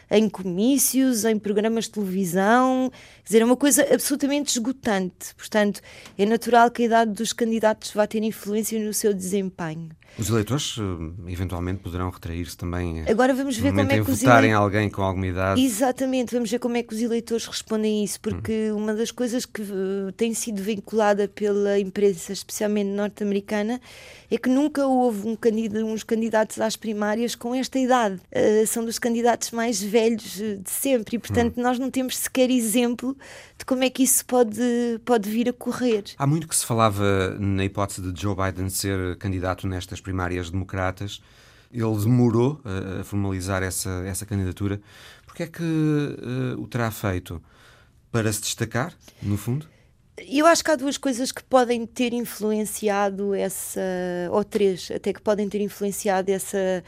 em 0.09 0.29
comícios, 0.29 1.25
em 1.25 1.37
programas 1.37 1.85
de 1.85 1.91
televisão, 1.91 2.91
quer 2.91 3.23
dizer, 3.25 3.41
é 3.41 3.45
uma 3.45 3.57
coisa 3.57 3.87
absolutamente 3.93 4.51
esgotante. 4.51 5.35
Portanto, 5.35 5.81
é 6.17 6.25
natural 6.25 6.71
que 6.71 6.83
a 6.83 6.85
idade 6.85 7.11
dos 7.11 7.31
candidatos 7.31 7.91
vá 7.91 8.07
ter 8.07 8.23
influência 8.23 8.79
no 8.83 8.93
seu 8.93 9.13
desempenho. 9.13 9.89
Os 10.17 10.27
eleitores 10.29 10.75
eh, 10.79 11.31
eventualmente 11.31 11.81
poderão 11.81 12.09
retrair-se 12.09 12.57
também. 12.57 13.01
Eh, 13.01 13.11
Agora 13.11 13.33
vamos 13.33 13.55
ver 13.57 13.69
como 13.69 13.91
é 13.91 14.03
que 14.03 14.11
os 14.11 14.19
votarem 14.19 14.51
alguém 14.51 14.89
com 14.89 15.03
alguma 15.03 15.27
idade. 15.27 15.63
Exatamente, 15.63 16.33
vamos 16.33 16.49
ver 16.49 16.59
como 16.59 16.75
é 16.75 16.83
que 16.83 16.93
os 16.93 17.01
eleitores 17.01 17.45
respondem 17.45 18.01
a 18.01 18.03
isso, 18.03 18.19
porque 18.19 18.71
uhum. 18.71 18.77
uma 18.77 18.93
das 18.93 19.11
coisas 19.11 19.45
que 19.45 19.61
uh, 19.61 20.11
tem 20.17 20.33
sido 20.33 20.61
vinculada 20.61 21.27
pela 21.27 21.79
imprensa, 21.79 22.33
especialmente 22.33 22.89
norte-americana, 22.89 23.79
é 24.29 24.37
que 24.37 24.49
nunca 24.49 24.85
houve 24.87 25.27
um 25.27 25.35
candidato, 25.35 25.85
uns 25.85 26.03
candidatos 26.03 26.59
às 26.59 26.75
primárias 26.75 27.35
com 27.35 27.53
esta 27.53 27.77
idade. 27.77 28.19
Uh, 28.31 28.65
são 28.65 28.83
dos 28.83 28.97
candidatos 28.97 29.51
mais 29.51 29.81
velhos 29.81 29.98
velhos 29.99 30.33
de 30.33 30.69
sempre 30.69 31.17
e, 31.17 31.19
portanto, 31.19 31.57
hum. 31.57 31.63
nós 31.63 31.77
não 31.77 31.91
temos 31.91 32.17
sequer 32.17 32.49
exemplo 32.49 33.15
de 33.57 33.65
como 33.65 33.83
é 33.83 33.89
que 33.89 34.03
isso 34.03 34.25
pode, 34.25 34.61
pode 35.03 35.29
vir 35.29 35.49
a 35.49 35.53
correr. 35.53 36.03
Há 36.17 36.25
muito 36.25 36.47
que 36.47 36.55
se 36.55 36.65
falava 36.65 37.37
na 37.39 37.65
hipótese 37.65 38.01
de 38.01 38.21
Joe 38.21 38.35
Biden 38.35 38.69
ser 38.69 39.17
candidato 39.17 39.67
nestas 39.67 39.99
primárias 39.99 40.49
democratas. 40.49 41.21
Ele 41.71 41.97
demorou 41.97 42.61
a, 42.63 43.03
formalizar 43.03 43.61
essa, 43.61 43.89
essa 44.05 44.25
candidatura. 44.25 44.81
Porque 45.25 45.43
é 45.43 45.47
que 45.47 45.63
uh, 45.63 46.59
o 46.59 46.67
terá 46.67 46.89
feito? 46.89 47.41
Para 48.11 48.33
se 48.33 48.41
destacar, 48.41 48.91
no 49.21 49.37
fundo? 49.37 49.67
Eu 50.27 50.45
acho 50.45 50.63
que 50.63 50.71
há 50.71 50.75
duas 50.75 50.97
coisas 50.97 51.31
que 51.31 51.43
podem 51.43 51.85
ter 51.85 52.13
influenciado 52.13 53.33
essa, 53.33 53.81
ou 54.31 54.43
três, 54.43 54.89
até 54.91 55.13
que 55.13 55.21
podem 55.21 55.47
ter 55.47 55.61
influenciado 55.61 56.31
essa, 56.31 56.83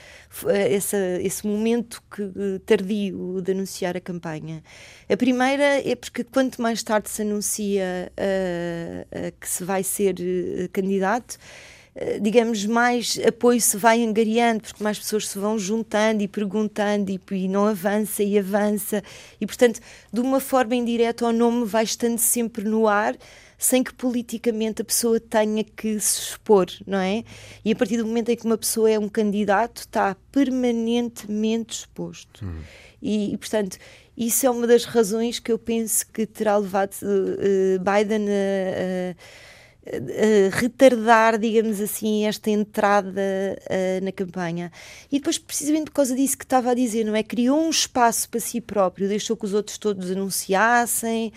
essa, 0.47 0.97
esse 1.21 1.45
momento 1.45 2.01
que, 2.09 2.59
tardio 2.65 3.41
de 3.41 3.51
anunciar 3.51 3.95
a 3.95 4.01
campanha. 4.01 4.63
A 5.09 5.15
primeira 5.15 5.87
é 5.87 5.95
porque 5.95 6.23
quanto 6.23 6.61
mais 6.61 6.83
tarde 6.83 7.09
se 7.09 7.21
anuncia 7.21 8.11
uh, 8.11 9.27
uh, 9.27 9.31
que 9.39 9.47
se 9.47 9.63
vai 9.63 9.83
ser 9.83 10.15
uh, 10.15 10.69
candidato, 10.71 11.35
eh, 11.35 11.70
digamos, 12.21 12.65
mais 12.65 13.19
apoio 13.27 13.59
se 13.59 13.75
vai 13.75 14.01
angariando, 14.01 14.61
porque 14.61 14.83
mais 14.83 14.97
pessoas 14.97 15.27
se 15.27 15.37
vão 15.37 15.59
juntando 15.59 16.23
e 16.23 16.27
perguntando 16.27 17.11
e, 17.11 17.19
e, 17.31 17.47
não 17.47 17.67
avança 17.67 18.23
e 18.23 18.39
avança. 18.39 19.03
E, 19.39 19.45
portanto, 19.45 19.79
de 20.11 20.21
uma 20.21 20.39
forma 20.39 20.75
indireta, 20.75 21.25
o 21.25 21.33
nome 21.33 21.65
vai 21.65 21.83
estando 21.83 22.17
sempre 22.17 22.63
no 22.63 22.87
ar, 22.87 23.17
sem 23.57 23.83
que 23.83 23.93
politicamente 23.93 24.81
a 24.81 24.85
pessoa 24.85 25.19
tenha 25.19 25.63
que 25.63 25.99
se 25.99 26.19
expor, 26.19 26.67
não 26.87 26.97
é? 26.97 27.23
E 27.63 27.71
a 27.71 27.75
partir 27.75 27.97
do 27.97 28.05
momento 28.05 28.29
em 28.29 28.37
que 28.37 28.45
uma 28.45 28.57
pessoa 28.57 28.89
é 28.89 28.97
um 28.97 29.09
candidato, 29.09 29.81
está 29.81 30.15
permanentemente 30.31 31.79
exposto. 31.79 32.45
Uhum. 32.45 32.61
E, 33.01 33.33
e, 33.33 33.37
portanto, 33.37 33.77
isso 34.17 34.45
é 34.45 34.49
uma 34.49 34.65
das 34.65 34.85
razões 34.85 35.39
que 35.39 35.51
eu 35.51 35.59
penso 35.59 36.07
que 36.07 36.25
terá 36.25 36.55
levado 36.57 36.93
uh, 37.03 37.79
Biden 37.79 38.27
a. 38.29 39.11
Uh, 39.11 39.50
retardar, 40.51 41.39
digamos 41.39 41.81
assim, 41.81 42.25
esta 42.25 42.51
entrada 42.51 43.21
uh, 43.21 44.05
na 44.05 44.11
campanha. 44.11 44.71
E 45.11 45.17
depois, 45.17 45.39
precisamente 45.39 45.85
por 45.85 45.93
causa 45.93 46.15
disso 46.15 46.37
que 46.37 46.45
estava 46.45 46.71
a 46.71 46.73
dizer, 46.75 47.03
não 47.03 47.15
é? 47.15 47.23
Criou 47.23 47.59
um 47.59 47.69
espaço 47.69 48.29
para 48.29 48.39
si 48.39 48.61
próprio, 48.61 49.07
deixou 49.07 49.35
que 49.35 49.45
os 49.45 49.53
outros 49.53 49.79
todos 49.79 50.11
anunciassem, 50.11 51.33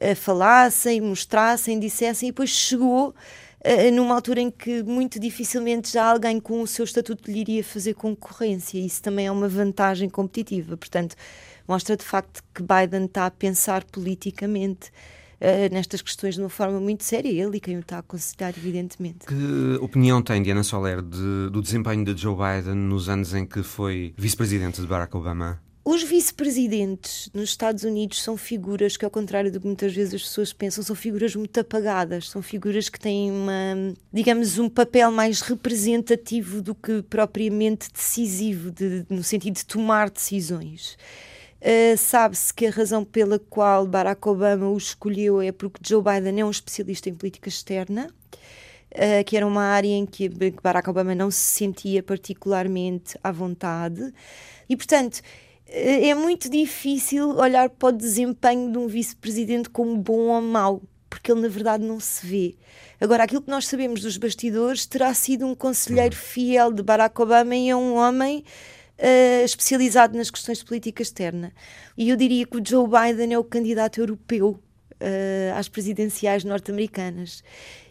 uh, 0.00 0.14
falassem, 0.14 1.00
mostrassem, 1.00 1.78
dissessem, 1.78 2.28
e 2.28 2.32
depois 2.32 2.50
chegou 2.50 3.08
uh, 3.08 3.92
numa 3.92 4.14
altura 4.14 4.42
em 4.42 4.50
que 4.50 4.82
muito 4.84 5.18
dificilmente 5.18 5.92
já 5.92 6.04
alguém 6.04 6.38
com 6.38 6.62
o 6.62 6.68
seu 6.68 6.84
estatuto 6.84 7.28
lhe 7.28 7.40
iria 7.40 7.64
fazer 7.64 7.94
concorrência. 7.94 8.78
Isso 8.78 9.02
também 9.02 9.26
é 9.26 9.32
uma 9.32 9.48
vantagem 9.48 10.08
competitiva. 10.08 10.76
Portanto, 10.76 11.16
mostra 11.66 11.96
de 11.96 12.04
facto 12.04 12.44
que 12.54 12.62
Biden 12.62 13.06
está 13.06 13.26
a 13.26 13.30
pensar 13.30 13.82
politicamente 13.84 14.92
uh, 15.40 15.72
nestas 15.72 16.02
questões 16.02 16.34
de 16.34 16.40
uma 16.40 16.48
forma 16.48 16.80
muito 16.80 17.04
séria, 17.04 17.28
ele 17.28 17.56
e 17.56 17.60
quem 17.60 17.76
o 17.76 17.80
está 17.80 17.96
a 17.96 18.00
aconselhar, 18.00 18.54
evidentemente. 18.56 19.26
Que 19.26 19.78
opinião 19.80 20.22
tem, 20.22 20.42
Diana 20.42 20.62
Soler, 20.62 21.02
de, 21.02 21.50
do 21.50 21.62
desempenho 21.62 22.04
de 22.04 22.20
Joe 22.20 22.34
Biden 22.34 22.74
nos 22.74 23.08
anos 23.08 23.34
em 23.34 23.46
que 23.46 23.62
foi 23.62 24.14
vice-presidente 24.16 24.80
de 24.80 24.86
Barack 24.86 25.16
Obama? 25.16 25.60
Os 25.90 26.02
vice-presidentes 26.02 27.30
nos 27.32 27.48
Estados 27.48 27.82
Unidos 27.82 28.22
são 28.22 28.36
figuras 28.36 28.94
que, 28.98 29.06
ao 29.06 29.10
contrário 29.10 29.50
do 29.50 29.58
que 29.58 29.66
muitas 29.66 29.94
vezes 29.94 30.12
as 30.12 30.22
pessoas 30.22 30.52
pensam, 30.52 30.84
são 30.84 30.94
figuras 30.94 31.34
muito 31.34 31.58
apagadas, 31.58 32.28
são 32.28 32.42
figuras 32.42 32.90
que 32.90 33.00
têm 33.00 33.30
uma, 33.30 33.94
digamos, 34.12 34.58
um 34.58 34.68
papel 34.68 35.10
mais 35.10 35.40
representativo 35.40 36.60
do 36.60 36.74
que 36.74 37.00
propriamente 37.00 37.90
decisivo, 37.90 38.70
de, 38.70 39.06
no 39.08 39.24
sentido 39.24 39.54
de 39.54 39.64
tomar 39.64 40.10
decisões. 40.10 40.98
Uh, 41.60 41.96
Sabe-se 41.96 42.54
que 42.54 42.66
a 42.66 42.70
razão 42.70 43.04
pela 43.04 43.38
qual 43.38 43.86
Barack 43.86 44.28
Obama 44.28 44.68
o 44.68 44.76
escolheu 44.76 45.40
é 45.40 45.50
porque 45.50 45.80
Joe 45.84 46.02
Biden 46.02 46.40
é 46.40 46.44
um 46.44 46.50
especialista 46.50 47.08
em 47.08 47.14
política 47.14 47.48
externa. 47.48 48.08
Uh, 48.90 49.22
que 49.26 49.36
era 49.36 49.46
uma 49.46 49.64
área 49.64 49.88
em 49.88 50.06
que 50.06 50.30
Barack 50.62 50.88
Obama 50.88 51.14
não 51.14 51.30
se 51.30 51.40
sentia 51.40 52.02
particularmente 52.02 53.18
à 53.22 53.30
vontade. 53.30 54.14
E, 54.68 54.76
portanto, 54.76 55.20
é 55.70 56.14
muito 56.14 56.48
difícil 56.48 57.36
olhar 57.36 57.68
para 57.68 57.90
o 57.90 57.92
desempenho 57.92 58.72
de 58.72 58.78
um 58.78 58.86
vice-presidente 58.86 59.68
como 59.68 59.96
bom 59.98 60.28
ou 60.28 60.40
mau, 60.40 60.82
porque 61.10 61.30
ele 61.30 61.42
na 61.42 61.48
verdade 61.48 61.84
não 61.84 62.00
se 62.00 62.26
vê. 62.26 62.54
Agora, 62.98 63.24
aquilo 63.24 63.42
que 63.42 63.50
nós 63.50 63.66
sabemos 63.66 64.00
dos 64.00 64.16
bastidores 64.16 64.86
terá 64.86 65.12
sido 65.12 65.46
um 65.46 65.54
conselheiro 65.54 66.16
fiel 66.16 66.72
de 66.72 66.82
Barack 66.82 67.20
Obama 67.20 67.54
e 67.54 67.68
é 67.68 67.76
um 67.76 67.96
homem 67.96 68.42
uh, 68.98 69.44
especializado 69.44 70.16
nas 70.16 70.30
questões 70.30 70.58
de 70.58 70.64
política 70.64 71.02
externa. 71.02 71.52
E 71.96 72.10
eu 72.10 72.16
diria 72.16 72.46
que 72.46 72.56
o 72.56 72.62
Joe 72.64 72.86
Biden 72.86 73.32
é 73.32 73.38
o 73.38 73.44
candidato 73.44 74.00
europeu 74.00 74.60
Uh, 75.00 75.54
às 75.56 75.68
presidenciais 75.68 76.42
norte-americanas. 76.42 77.44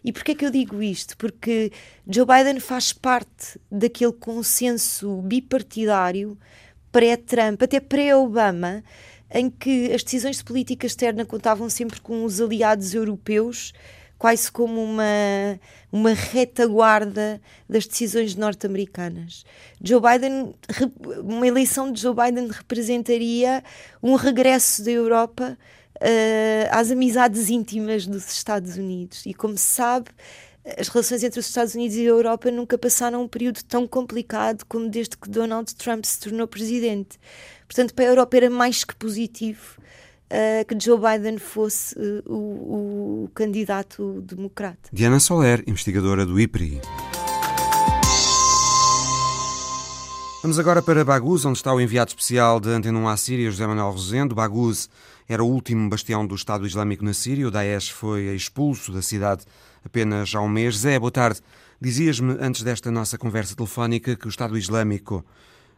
E 0.03 0.11
porquê 0.11 0.33
é 0.33 0.35
que 0.35 0.45
eu 0.45 0.51
digo 0.51 0.83
isto? 0.83 1.15
Porque 1.15 1.71
Joe 2.05 2.25
Biden 2.25 2.59
faz 2.59 2.91
parte 2.91 3.57
daquele 3.71 4.11
consenso 4.11 5.21
bipartidário 5.21 6.37
pré-Trump, 6.91 7.63
até 7.63 7.79
pré-Obama, 7.79 8.83
em 9.31 9.49
que 9.49 9.93
as 9.93 10.03
decisões 10.03 10.39
de 10.39 10.43
política 10.43 10.85
externa 10.85 11.25
contavam 11.25 11.69
sempre 11.69 12.01
com 12.01 12.25
os 12.25 12.41
aliados 12.41 12.93
europeus, 12.93 13.73
quase 14.17 14.51
como 14.51 14.83
uma, 14.83 15.59
uma 15.91 16.13
retaguarda 16.13 17.41
das 17.69 17.85
decisões 17.85 18.35
norte-americanas. 18.35 19.45
Joe 19.81 20.01
Biden, 20.01 20.53
uma 21.23 21.47
eleição 21.47 21.91
de 21.91 22.01
Joe 22.01 22.15
Biden 22.15 22.47
representaria 22.47 23.63
um 24.01 24.15
regresso 24.15 24.83
da 24.83 24.91
Europa 24.91 25.57
uh, 25.97 26.67
às 26.71 26.91
amizades 26.91 27.49
íntimas 27.49 28.07
dos 28.07 28.29
Estados 28.31 28.77
Unidos. 28.77 29.25
E 29.25 29.33
como 29.33 29.57
se 29.57 29.65
sabe, 29.65 30.09
as 30.77 30.87
relações 30.89 31.23
entre 31.23 31.39
os 31.39 31.47
Estados 31.47 31.75
Unidos 31.75 31.95
e 31.95 32.01
a 32.01 32.09
Europa 32.09 32.51
nunca 32.51 32.77
passaram 32.77 33.23
um 33.23 33.27
período 33.27 33.63
tão 33.63 33.87
complicado 33.87 34.65
como 34.65 34.89
desde 34.89 35.15
que 35.15 35.29
Donald 35.29 35.73
Trump 35.75 36.03
se 36.03 36.19
tornou 36.19 36.47
presidente. 36.47 37.17
Portanto, 37.67 37.93
para 37.93 38.05
a 38.05 38.07
Europa 38.09 38.37
era 38.37 38.49
mais 38.49 38.83
que 38.83 38.95
positivo 38.95 39.77
uh, 40.31 40.65
que 40.65 40.77
Joe 40.79 40.99
Biden 40.99 41.37
fosse 41.37 41.95
uh, 41.97 42.23
o, 42.25 43.23
o 43.25 43.29
candidato 43.33 44.21
democrata. 44.21 44.89
Diana 44.91 45.19
Soler, 45.19 45.63
investigadora 45.67 46.25
do 46.25 46.39
IPRI. 46.39 46.81
Vamos 50.41 50.59
agora 50.59 50.81
para 50.81 51.03
Baguz, 51.03 51.43
onde 51.45 51.57
está 51.57 51.73
o 51.73 51.81
enviado 51.81 52.09
especial 52.09 52.59
da 52.59 52.69
Antena 52.69 52.97
1 52.97 53.07
à 53.09 53.17
Síria, 53.17 53.51
José 53.51 53.67
Manuel 53.67 53.91
Rosendo. 53.91 54.35
Baguz 54.35 54.89
era 55.27 55.43
o 55.43 55.47
último 55.47 55.89
bastião 55.89 56.25
do 56.25 56.35
Estado 56.35 56.65
Islâmico 56.65 57.03
na 57.03 57.13
Síria. 57.13 57.47
O 57.47 57.51
Daesh 57.51 57.89
foi 57.89 58.33
expulso 58.35 58.93
da 58.93 59.01
cidade 59.01 59.43
apenas 59.83 60.33
há 60.33 60.39
um 60.39 60.47
mês. 60.47 60.77
Zé, 60.77 60.99
boa 60.99 61.11
tarde. 61.11 61.41
Dizias-me 61.81 62.37
antes 62.39 62.63
desta 62.63 62.89
nossa 62.89 63.17
conversa 63.17 63.55
telefónica 63.55 64.15
que 64.15 64.27
o 64.27 64.29
Estado 64.29 64.57
Islâmico 64.57 65.25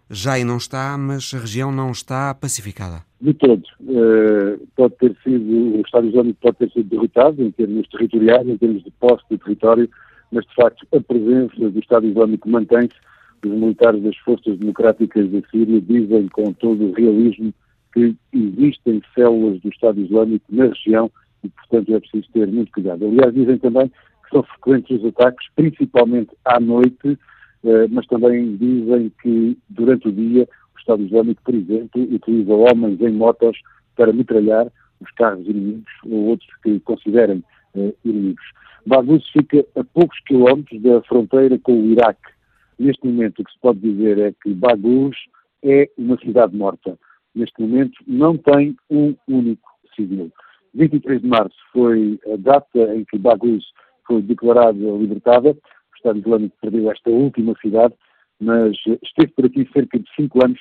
já 0.10 0.34
aí 0.34 0.44
não 0.44 0.58
está, 0.58 0.98
mas 0.98 1.32
a 1.34 1.40
região 1.40 1.72
não 1.72 1.92
está 1.92 2.34
pacificada. 2.34 3.04
De 3.22 3.34
todo. 3.34 3.64
Uh, 3.82 4.66
pode 4.76 4.96
ter 4.96 5.16
sido, 5.24 5.78
o 5.78 5.82
Estado 5.82 6.08
Islâmico 6.08 6.40
pode 6.42 6.58
ter 6.58 6.72
sido 6.72 6.90
derrotado 6.90 7.44
em 7.44 7.52
termos 7.52 7.88
territoriais, 7.90 8.48
em 8.48 8.58
termos 8.58 8.84
de 8.84 8.92
posse 8.92 9.24
de 9.30 9.38
território, 9.38 9.90
mas 10.32 10.46
de 10.46 10.56
facto 10.56 10.88
a 10.96 11.02
presença 11.02 11.70
do 11.70 11.80
Estado 11.80 12.08
Islâmico 12.08 12.50
mantém-se. 12.50 12.96
Os 13.44 13.52
militares 13.52 14.04
das 14.04 14.18
forças 14.18 14.58
democráticas 14.58 15.30
da 15.32 15.42
Síria 15.50 15.80
dizem 15.80 16.28
com 16.28 16.52
todo 16.54 16.90
o 16.90 16.92
realismo 16.92 17.54
que 17.94 18.16
existem 18.34 19.02
células 19.16 19.60
do 19.62 19.70
Estado 19.70 20.02
Islâmico 20.02 20.46
na 20.50 20.66
região 20.66 21.10
e, 21.44 21.50
portanto, 21.50 21.96
é 21.96 22.00
preciso 22.00 22.28
ter 22.34 22.48
muito 22.48 22.72
cuidado. 22.72 23.06
Aliás, 23.06 23.34
dizem 23.34 23.58
também 23.58 23.88
que 23.88 24.30
são 24.32 24.44
frequentes 24.44 25.00
os 25.00 25.06
ataques, 25.06 25.48
principalmente 25.56 26.32
à 26.46 26.60
noite, 26.60 27.08
eh, 27.08 27.18
mas 27.92 28.06
também 28.08 28.56
dizem 28.58 29.12
que 29.22 29.58
durante 29.70 30.08
o 30.08 30.12
dia 30.12 30.48
o 30.76 30.80
Estado 30.80 31.04
Islâmico, 31.04 31.42
por 31.44 31.54
exemplo, 31.54 32.02
utiliza 32.02 32.54
homens 32.54 33.02
em 33.02 33.12
motos 33.12 33.60
para 33.96 34.14
metralhar 34.14 34.72
os 35.02 35.12
carros 35.12 35.46
inimigos 35.48 35.92
ou 36.06 36.28
outros 36.28 36.50
que 36.64 36.80
considerem 36.82 37.44
eh, 37.76 37.94
inimigos. 38.04 38.46
Baghouz 38.86 39.28
fica 39.30 39.66
a 39.76 39.84
poucos 39.84 40.20
quilómetros 40.26 40.82
da 40.82 41.02
fronteira 41.04 41.60
com 41.60 41.82
o 41.82 41.86
Iraque. 41.86 42.32
Neste 42.78 43.06
momento, 43.06 43.40
o 43.40 43.44
que 43.44 43.52
se 43.52 43.60
pode 43.60 43.80
dizer 43.80 44.18
é 44.20 44.34
que 44.42 44.54
Baghouz 44.54 45.16
é 45.64 45.90
uma 45.98 46.18
cidade 46.18 46.56
morta. 46.56 46.98
Neste 47.36 47.62
momento, 47.62 48.00
não 48.08 48.38
tem 48.38 48.76
um 48.90 49.16
único 49.28 49.70
civil. 49.96 50.32
23 50.74 51.22
de 51.22 51.28
março 51.28 51.56
foi 51.74 52.20
a 52.32 52.38
data 52.38 52.96
em 52.96 53.04
que 53.06 53.18
Baghouz 53.18 53.64
foi 54.08 54.22
declarada 54.22 54.78
libertada. 54.78 55.56
Estado 56.00 56.20
Islâmico 56.20 56.58
perdeu 56.62 56.92
esta 56.92 57.10
última 57.10 57.54
cidade, 57.62 57.94
mas 58.40 58.76
esteve 59.04 59.32
por 59.34 59.46
aqui 59.46 59.68
cerca 59.74 60.00
de 60.00 60.06
cinco 60.16 60.44
anos 60.44 60.60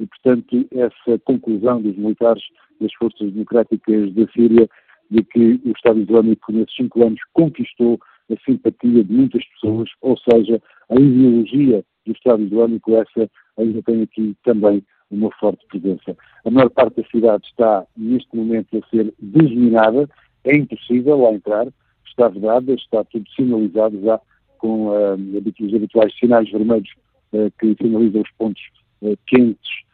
e, 0.00 0.06
portanto, 0.06 0.66
essa 0.72 1.18
conclusão 1.24 1.80
dos 1.82 1.96
militares 1.96 2.42
das 2.80 2.92
forças 2.94 3.32
democráticas 3.32 4.14
da 4.14 4.26
Síria 4.32 4.68
de 5.10 5.22
que 5.22 5.60
o 5.64 5.70
Estado 5.70 6.00
Islâmico, 6.00 6.52
nesses 6.52 6.74
cinco 6.74 7.04
anos, 7.04 7.20
conquistou 7.32 7.98
a 8.30 8.36
simpatia 8.44 9.04
de 9.04 9.12
muitas 9.12 9.44
pessoas, 9.46 9.88
ou 10.02 10.16
seja, 10.18 10.60
a 10.90 10.94
ideologia 10.94 11.84
do 12.04 12.12
Estado 12.12 12.42
Islâmico, 12.42 12.94
essa 12.94 13.30
ainda 13.56 13.82
tem 13.82 14.02
aqui 14.02 14.36
também 14.44 14.82
uma 15.10 15.30
forte 15.38 15.64
presença. 15.68 16.16
A 16.44 16.50
maior 16.50 16.70
parte 16.70 17.00
da 17.00 17.08
cidade 17.08 17.46
está, 17.46 17.86
neste 17.96 18.34
momento, 18.36 18.76
a 18.76 18.88
ser 18.88 19.12
desminada, 19.18 20.08
é 20.44 20.56
impossível 20.56 21.18
lá 21.18 21.32
entrar, 21.32 21.66
está 22.06 22.28
vedada, 22.28 22.72
está 22.74 23.04
tudo 23.04 23.28
sinalizado 23.30 24.00
já 24.02 24.20
com 24.58 24.88
uh, 24.88 25.14
os 25.60 25.74
habituais 25.74 26.16
sinais 26.18 26.50
vermelhos 26.50 26.90
uh, 27.32 27.50
que 27.58 27.74
sinalizam 27.80 28.22
os 28.22 28.30
pontos 28.32 28.62
uh, 29.02 29.16
quentes 29.26 29.88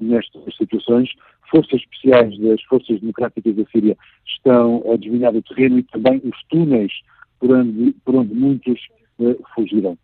nestas 0.00 0.56
situações. 0.56 1.10
Forças 1.50 1.80
especiais 1.80 2.38
das 2.38 2.62
Forças 2.62 3.00
Democráticas 3.00 3.56
da 3.56 3.64
Síria 3.66 3.96
estão 4.24 4.84
a 4.92 4.96
desminar 4.96 5.34
o 5.34 5.42
terreno 5.42 5.80
e 5.80 5.82
também 5.82 6.20
os 6.24 6.42
túneis 6.48 6.92
por 7.40 7.50
onde, 7.50 7.92
por 8.04 8.14
onde 8.14 8.32
muitos 8.34 8.80
fugiram. 9.52 9.98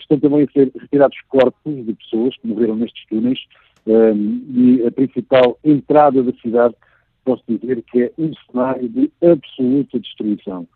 estão 0.00 0.18
também 0.18 0.42
a 0.42 0.52
ser 0.52 0.72
retirados 0.76 1.16
corpos 1.28 1.86
de 1.86 1.94
pessoas 1.94 2.36
que 2.36 2.48
morreram 2.48 2.74
nestes 2.74 3.06
túneis 3.06 3.38
e 3.86 4.84
a 4.84 4.90
principal 4.90 5.56
entrada 5.64 6.20
da 6.20 6.32
cidade, 6.40 6.74
posso 7.24 7.42
dizer 7.48 7.80
que 7.82 8.02
é 8.02 8.12
um 8.18 8.32
cenário 8.50 8.88
de 8.88 9.10
absoluta 9.22 10.00
destruição. 10.00 10.66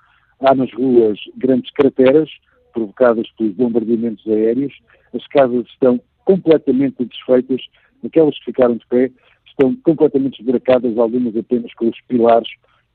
Há 0.41 0.55
nas 0.55 0.73
ruas 0.73 1.19
grandes 1.37 1.71
crateras 1.73 2.31
provocadas 2.77 3.27
pelos 3.39 3.55
bombardeamentos 3.55 4.27
aéreos, 4.27 4.75
as 5.15 5.27
casas 5.29 5.67
estão 5.69 5.99
completamente 6.27 7.03
desfeitas, 7.07 7.63
aquelas 8.05 8.39
que 8.39 8.45
ficaram 8.45 8.77
de 8.77 8.87
pé 8.87 9.11
estão 9.47 9.75
completamente 9.77 10.41
esburacadas, 10.41 10.99
algumas 10.99 11.35
apenas 11.35 11.73
com 11.75 11.89
os 11.89 11.99
pilares 12.07 12.49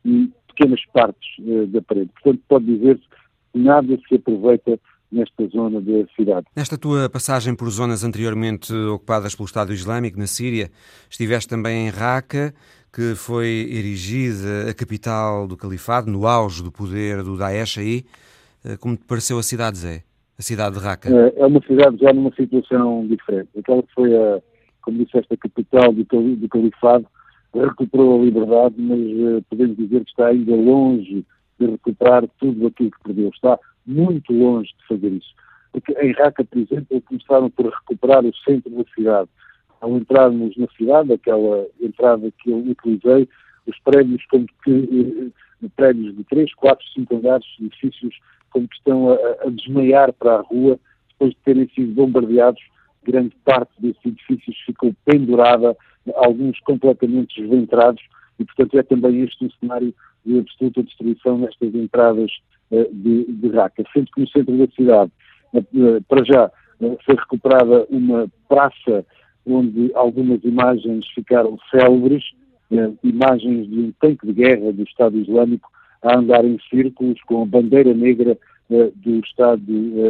e 0.05 0.29
pequenas 0.47 0.81
partes 0.93 1.29
uh, 1.39 1.65
da 1.65 1.81
parede. 1.81 2.11
Portanto, 2.13 2.43
pode 2.47 2.65
dizer-se 2.65 3.03
que 3.51 3.59
nada 3.59 3.97
se 4.07 4.15
aproveita 4.15 4.79
nesta 5.11 5.47
zona 5.47 5.81
da 5.81 6.05
cidade. 6.15 6.45
Nesta 6.55 6.77
tua 6.77 7.09
passagem 7.09 7.55
por 7.55 7.69
zonas 7.69 8.03
anteriormente 8.03 8.71
ocupadas 8.73 9.33
pelo 9.33 9.47
Estado 9.47 9.73
Islâmico, 9.73 10.19
na 10.19 10.27
Síria, 10.27 10.69
estiveste 11.09 11.49
também 11.49 11.87
em 11.87 11.89
Raqqa, 11.89 12.53
que 12.93 13.15
foi 13.15 13.67
erigida 13.71 14.69
a 14.69 14.73
capital 14.73 15.47
do 15.47 15.57
califado, 15.57 16.11
no 16.11 16.27
auge 16.27 16.61
do 16.61 16.71
poder 16.71 17.23
do 17.23 17.35
Daesh 17.35 17.79
aí. 17.79 18.05
Eh, 18.63 18.77
como 18.77 18.95
te 18.95 19.05
pareceu 19.05 19.39
a 19.39 19.43
cidade, 19.43 19.77
Zé? 19.77 20.03
A 20.37 20.41
cidade 20.41 20.77
de 20.77 20.83
Raqqa? 20.83 21.09
É, 21.09 21.41
é 21.41 21.45
uma 21.45 21.61
cidade 21.61 21.97
já 21.97 22.13
numa 22.13 22.33
situação 22.33 23.07
diferente. 23.07 23.49
Aquela 23.57 23.81
que 23.83 23.93
foi, 23.93 24.15
a, 24.15 24.41
como 24.81 25.03
disseste, 25.03 25.33
a 25.33 25.37
capital 25.37 25.91
do, 25.91 26.03
do 26.03 26.49
califado, 26.49 27.05
recuperou 27.53 28.21
a 28.21 28.25
liberdade, 28.25 28.75
mas 28.77 28.99
uh, 28.99 29.43
podemos 29.49 29.77
dizer 29.77 30.03
que 30.03 30.09
está 30.09 30.27
ainda 30.27 30.55
longe 30.55 31.25
de 31.59 31.65
recuperar 31.65 32.27
tudo 32.39 32.67
aquilo 32.67 32.91
que 32.91 33.03
perdeu. 33.03 33.29
Está 33.29 33.59
muito 33.85 34.31
longe 34.31 34.69
de 34.79 34.87
fazer 34.87 35.09
isso. 35.09 35.33
Porque 35.71 35.93
em 35.93 36.11
Raqqa, 36.13 36.43
por 36.43 36.59
exemplo, 36.59 37.01
começaram 37.01 37.49
por 37.49 37.65
recuperar 37.65 38.25
o 38.25 38.35
centro 38.37 38.69
da 38.71 38.83
cidade. 38.95 39.29
Ao 39.79 39.97
entrarmos 39.97 40.55
na 40.57 40.67
cidade, 40.77 41.13
aquela 41.13 41.65
entrada 41.81 42.31
que 42.39 42.51
eu 42.51 42.57
utilizei, 42.57 43.27
os 43.67 43.79
prédios 43.79 44.23
como 44.27 44.45
que 44.63 45.31
prédios 45.75 46.15
de 46.15 46.23
3, 46.25 46.53
4, 46.55 46.85
5 46.95 47.15
andares, 47.15 47.45
edifícios 47.59 48.15
como 48.51 48.67
que 48.67 48.75
estão 48.75 49.11
a, 49.11 49.15
a 49.45 49.49
desmaiar 49.49 50.13
para 50.13 50.35
a 50.35 50.41
rua 50.41 50.79
depois 51.09 51.31
de 51.31 51.37
terem 51.43 51.69
sido 51.73 51.93
bombardeados. 51.93 52.61
Grande 53.03 53.35
parte 53.43 53.71
desses 53.79 54.05
edifícios 54.05 54.57
ficou 54.65 54.93
pendurada, 55.05 55.75
alguns 56.15 56.59
completamente 56.61 57.41
desventrados, 57.41 58.01
e 58.39 58.45
portanto 58.45 58.77
é 58.77 58.83
também 58.83 59.21
este 59.21 59.45
um 59.45 59.49
cenário 59.59 59.93
de 60.25 60.39
absoluta 60.39 60.83
destruição 60.83 61.37
nestas 61.37 61.73
entradas 61.73 62.31
uh, 62.71 62.93
de, 62.93 63.25
de. 63.25 63.51
Sendo 63.93 64.11
que 64.13 64.21
no 64.21 64.27
centro 64.29 64.57
da 64.57 64.67
cidade, 64.73 65.11
uh, 65.53 66.03
para 66.07 66.23
já, 66.23 66.51
uh, 66.81 66.97
foi 67.03 67.15
recuperada 67.15 67.85
uma 67.89 68.27
praça 68.47 69.05
onde 69.45 69.91
algumas 69.95 70.43
imagens 70.43 71.07
ficaram 71.15 71.57
célebres, 71.71 72.23
imagens 73.03 73.67
de 73.67 73.79
um 73.79 73.91
tanque 73.99 74.25
de 74.27 74.33
guerra 74.33 74.71
do 74.71 74.83
Estado 74.83 75.17
Islâmico 75.17 75.69
a 76.03 76.17
andar 76.17 76.43
em 76.45 76.57
círculos 76.69 77.21
com 77.23 77.43
a 77.43 77.45
bandeira 77.45 77.93
negra 77.93 78.37
do 78.69 79.19
Estado 79.19 79.61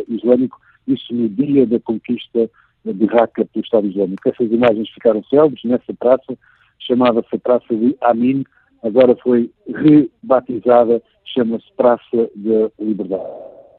Islâmico, 0.07 0.59
isso 0.87 1.13
no 1.13 1.27
dia 1.27 1.65
da 1.65 1.79
conquista 1.79 2.49
de 2.85 3.05
Raqqa 3.05 3.45
pelo 3.45 3.63
Estado 3.63 3.87
Islâmico. 3.87 4.27
Essas 4.27 4.51
imagens 4.51 4.89
ficaram 4.89 5.23
célebres 5.25 5.63
nessa 5.63 5.93
praça, 5.93 6.37
chamava-se 6.79 7.35
a 7.35 7.39
Praça 7.39 7.75
de 7.75 7.95
Amin, 8.01 8.43
agora 8.83 9.15
foi 9.17 9.51
rebatizada, 9.67 11.01
chama-se 11.25 11.65
Praça 11.75 12.29
da 12.35 12.71
Liberdade. 12.79 13.23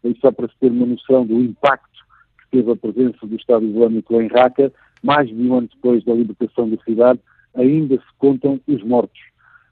E 0.05 0.17
só 0.21 0.33
para 0.33 0.49
se 0.49 0.55
ter 0.61 0.71
uma 0.71 0.87
noção 0.87 1.25
do 1.25 1.41
impacto 1.41 2.01
que 2.39 2.59
teve 2.59 2.73
a 2.73 2.77
presença 2.77 3.27
do 3.27 3.37
Estado 3.37 3.65
Islâmico 3.65 4.21
em 4.21 4.29
Raqqa, 4.29 4.73
mais 5.03 5.29
de 5.29 5.35
um 5.35 5.59
ano 5.59 5.69
depois 5.73 6.05
da 6.05 6.15
libertação 6.15 6.69
da 6.69 6.77
cidade, 6.85 7.21
ainda 7.55 7.97
se 7.97 8.19
contam 8.19 8.61
os 8.67 8.83
mortos. 8.83 9.21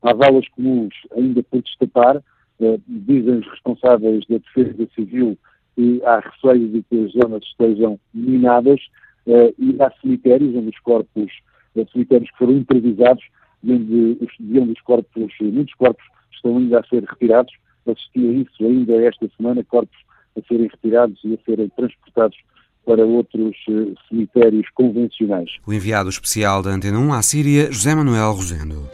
Há 0.02 0.14
valas 0.14 0.48
comuns 0.48 0.94
ainda 1.16 1.42
por 1.42 1.62
destapar, 1.62 2.22
eh, 2.60 2.78
dizem 2.86 3.38
os 3.38 3.46
responsáveis 3.48 4.24
da 4.28 4.38
defesa 4.38 4.88
civil 4.94 5.36
que 5.74 6.00
há 6.04 6.20
receio 6.20 6.68
de 6.68 6.82
que 6.82 7.04
as 7.04 7.12
zonas 7.12 7.42
estejam 7.44 7.98
minadas, 8.12 8.80
eh, 9.26 9.54
e 9.58 9.76
há 9.80 9.90
cemitérios 10.00 10.54
onde 10.54 10.70
os 10.70 10.78
corpos, 10.80 11.30
eh, 11.76 11.86
cemitérios 11.92 12.30
que 12.30 12.38
foram 12.38 12.54
improvisados, 12.54 13.24
de 13.62 13.72
onde, 13.72 14.28
de 14.40 14.58
onde 14.58 14.72
os 14.72 14.80
corpos, 14.80 15.32
muitos 15.40 15.74
corpos 15.74 16.04
estão 16.32 16.56
ainda 16.56 16.80
a 16.80 16.84
ser 16.84 17.04
retirados. 17.04 17.52
Assisti 17.86 18.20
a 18.20 18.32
isso 18.32 18.64
ainda 18.64 18.94
esta 19.02 19.28
semana, 19.36 19.64
corpos 19.64 19.98
a 20.36 20.42
serem 20.46 20.68
retirados 20.68 21.18
e 21.24 21.34
a 21.34 21.38
serem 21.44 21.68
transportados 21.70 22.38
para 22.86 23.04
outros 23.04 23.56
cemitérios 24.08 24.68
convencionais. 24.74 25.50
O 25.66 25.72
enviado 25.72 26.08
especial 26.08 26.62
da 26.62 26.70
Antena 26.70 26.98
1 26.98 27.12
à 27.12 27.22
Síria, 27.22 27.70
José 27.70 27.94
Manuel 27.94 28.32
Rosendo. 28.32 28.88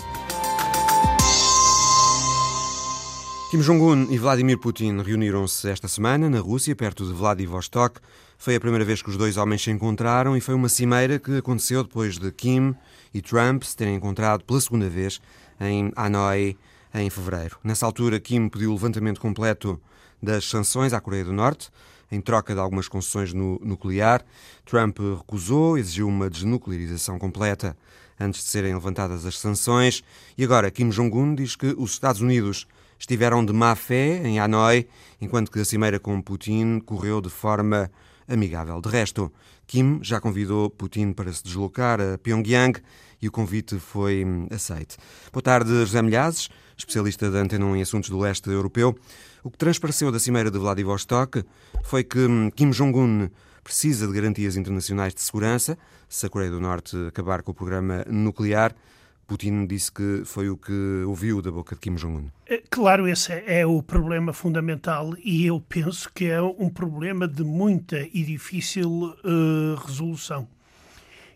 Kim 3.49 3.61
Jong-un 3.61 4.09
e 4.11 4.19
Vladimir 4.19 4.59
Putin 4.59 5.01
reuniram-se 5.03 5.71
esta 5.71 5.87
semana 5.87 6.29
na 6.29 6.41
Rússia, 6.41 6.75
perto 6.75 7.07
de 7.07 7.13
Vladivostok. 7.13 8.01
Foi 8.37 8.57
a 8.57 8.61
primeira 8.61 8.85
vez 8.85 9.01
que 9.01 9.09
os 9.09 9.17
dois 9.17 9.37
homens 9.37 9.63
se 9.63 9.71
encontraram 9.71 10.37
e 10.37 10.41
foi 10.41 10.53
uma 10.53 10.69
cimeira 10.69 11.21
que 11.21 11.39
aconteceu 11.39 11.85
depois 11.85 12.19
de 12.19 12.33
Kim 12.33 12.75
e 13.15 13.23
Trump 13.23 13.63
se 13.63 13.77
terem 13.77 13.95
encontrado 13.95 14.43
pela 14.43 14.61
segunda 14.61 14.91
vez 14.91 15.21
em 15.61 15.93
Hanoi 15.95 16.57
em 16.93 17.09
fevereiro. 17.09 17.57
Nessa 17.63 17.87
altura, 17.87 18.19
Kim 18.19 18.49
pediu 18.49 18.71
o 18.71 18.75
levantamento 18.75 19.21
completo 19.21 19.81
das 20.21 20.45
sanções 20.49 20.93
à 20.93 21.01
Coreia 21.01 21.25
do 21.25 21.33
Norte, 21.33 21.71
em 22.11 22.21
troca 22.21 22.53
de 22.53 22.59
algumas 22.59 22.89
concessões 22.89 23.33
no 23.33 23.61
nuclear. 23.63 24.25
Trump 24.65 24.99
recusou, 25.19 25.79
exigiu 25.79 26.09
uma 26.09 26.29
desnuclearização 26.29 27.17
completa 27.17 27.77
antes 28.19 28.43
de 28.43 28.49
serem 28.49 28.75
levantadas 28.75 29.25
as 29.25 29.39
sanções. 29.39 30.03
E 30.37 30.43
agora, 30.43 30.69
Kim 30.69 30.89
Jong-un 30.89 31.37
diz 31.37 31.55
que 31.55 31.77
os 31.79 31.93
Estados 31.93 32.21
Unidos 32.21 32.67
estiveram 32.99 33.45
de 33.45 33.53
má 33.53 33.75
fé 33.75 34.27
em 34.27 34.39
Hanoi, 34.39 34.89
enquanto 35.21 35.51
que 35.51 35.61
a 35.61 35.65
cimeira 35.65 35.99
com 35.99 36.21
Putin 36.21 36.81
correu 36.81 37.21
de 37.21 37.31
forma 37.31 37.91
amigável. 38.29 38.81
De 38.81 38.89
resto, 38.89 39.33
Kim 39.67 39.99
já 40.03 40.21
convidou 40.21 40.71
Putin 40.71 41.13
para 41.13 41.33
se 41.33 41.43
deslocar 41.43 42.01
a 42.01 42.19
Pyongyang 42.19 42.81
e 43.21 43.29
o 43.29 43.33
convite 43.33 43.79
foi 43.79 44.25
aceite. 44.51 44.97
Boa 45.33 45.43
tarde, 45.43 45.71
José 45.71 46.03
Milhazes, 46.03 46.49
especialista 46.77 47.31
da 47.31 47.39
Antena 47.39 47.65
1 47.65 47.77
em 47.77 47.83
assuntos 47.83 48.11
do 48.11 48.19
leste 48.19 48.49
europeu. 48.51 48.97
O 49.43 49.51
que 49.51 49.59
transpareceu 49.59 50.11
da 50.13 50.19
cimeira 50.19 50.51
de 50.51 50.59
Vladivostok 50.59 51.45
foi 51.85 52.05
que 52.05 52.27
Kim 52.55 52.71
Jong-un 52.71 53.31
precisa 53.63 54.07
de 54.07 54.13
garantias 54.13 54.57
internacionais 54.57 55.15
de 55.15 55.21
segurança 55.21 55.77
se 56.09 56.27
a 56.27 56.29
Coreia 56.29 56.51
do 56.51 56.61
Norte 56.61 56.97
acabar 57.09 57.43
com 57.43 57.51
o 57.51 57.55
programa 57.55 58.05
nuclear 58.09 58.75
Putin 59.27 59.67
disse 59.67 59.91
que 59.91 60.23
foi 60.25 60.49
o 60.49 60.57
que 60.57 61.03
ouviu 61.07 61.43
da 61.43 61.51
boca 61.51 61.75
de 61.75 61.81
Kim 61.81 61.95
Jong-un. 61.97 62.31
É, 62.47 62.63
claro, 62.71 63.09
esse 63.09 63.33
é 63.33 63.67
o 63.67 63.83
problema 63.83 64.33
fundamental 64.33 65.15
e 65.23 65.47
eu 65.47 65.61
penso 65.61 66.11
que 66.13 66.27
é 66.27 66.41
um 66.41 66.69
problema 66.69 67.27
de 67.27 67.43
muita 67.43 67.99
e 68.13 68.23
difícil 68.23 68.89
uh, 68.89 69.75
resolução. 69.85 70.49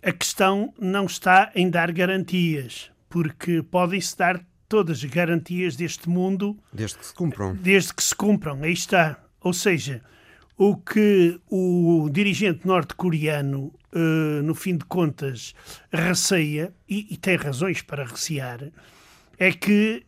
A 0.03 0.12
questão 0.12 0.72
não 0.79 1.07
está 1.07 1.50
em 1.55 1.68
dar 1.68 1.92
garantias, 1.92 2.90
porque 3.09 3.62
podem-se 3.62 4.16
dar 4.16 4.40
todas 4.68 4.98
as 4.98 5.11
garantias 5.11 5.74
deste 5.74 6.09
mundo. 6.09 6.57
Desde 6.72 6.96
que 6.96 7.07
se 7.07 7.12
cumpram. 7.12 7.55
Desde 7.57 7.92
que 7.92 8.03
se 8.03 8.14
cumpram, 8.14 8.62
aí 8.62 8.72
está. 8.72 9.18
Ou 9.40 9.53
seja, 9.53 10.00
o 10.61 10.77
que 10.77 11.40
o 11.49 12.11
dirigente 12.12 12.66
norte-coreano 12.66 13.73
uh, 13.94 14.42
no 14.42 14.55
fim 14.55 14.77
de 14.77 14.85
contas, 14.85 15.55
receia, 15.90 16.70
e, 16.87 17.16
tem 17.16 17.35
razões 17.37 17.81
para 17.81 18.05
recear, 18.05 18.70
é 19.38 19.53
que 19.53 20.05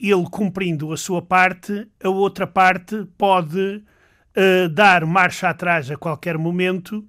ele 0.00 0.24
cumprindo 0.30 0.90
a 0.90 0.96
sua 0.96 1.20
parte, 1.20 1.86
a 2.02 2.08
outra 2.08 2.46
parte 2.46 3.06
pode 3.18 3.82
uh, 4.34 4.68
dar 4.70 5.04
marcha 5.04 5.50
atrás 5.50 5.90
a 5.90 5.98
qualquer 5.98 6.38
momento 6.38 7.06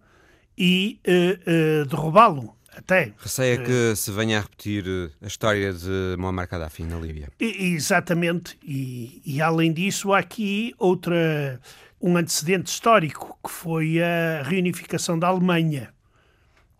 e 0.57 0.99
uh, 1.07 1.85
derrubá-lo. 1.85 2.53
Até. 2.73 3.13
Receia 3.17 3.57
que 3.57 3.95
se 3.97 4.11
venha 4.11 4.39
a 4.39 4.41
repetir 4.41 4.85
a 5.21 5.27
história 5.27 5.73
de 5.73 6.15
Muammar 6.17 6.47
Gaddafi 6.47 6.83
na 6.83 6.97
Líbia. 6.97 7.27
Exatamente. 7.37 8.57
E, 8.63 9.21
e, 9.25 9.41
além 9.41 9.73
disso, 9.73 10.13
há 10.13 10.19
aqui 10.19 10.73
outra, 10.77 11.59
um 12.01 12.17
antecedente 12.17 12.71
histórico, 12.71 13.37
que 13.43 13.51
foi 13.51 14.01
a 14.01 14.43
reunificação 14.43 15.17
da 15.19 15.27
Alemanha 15.27 15.93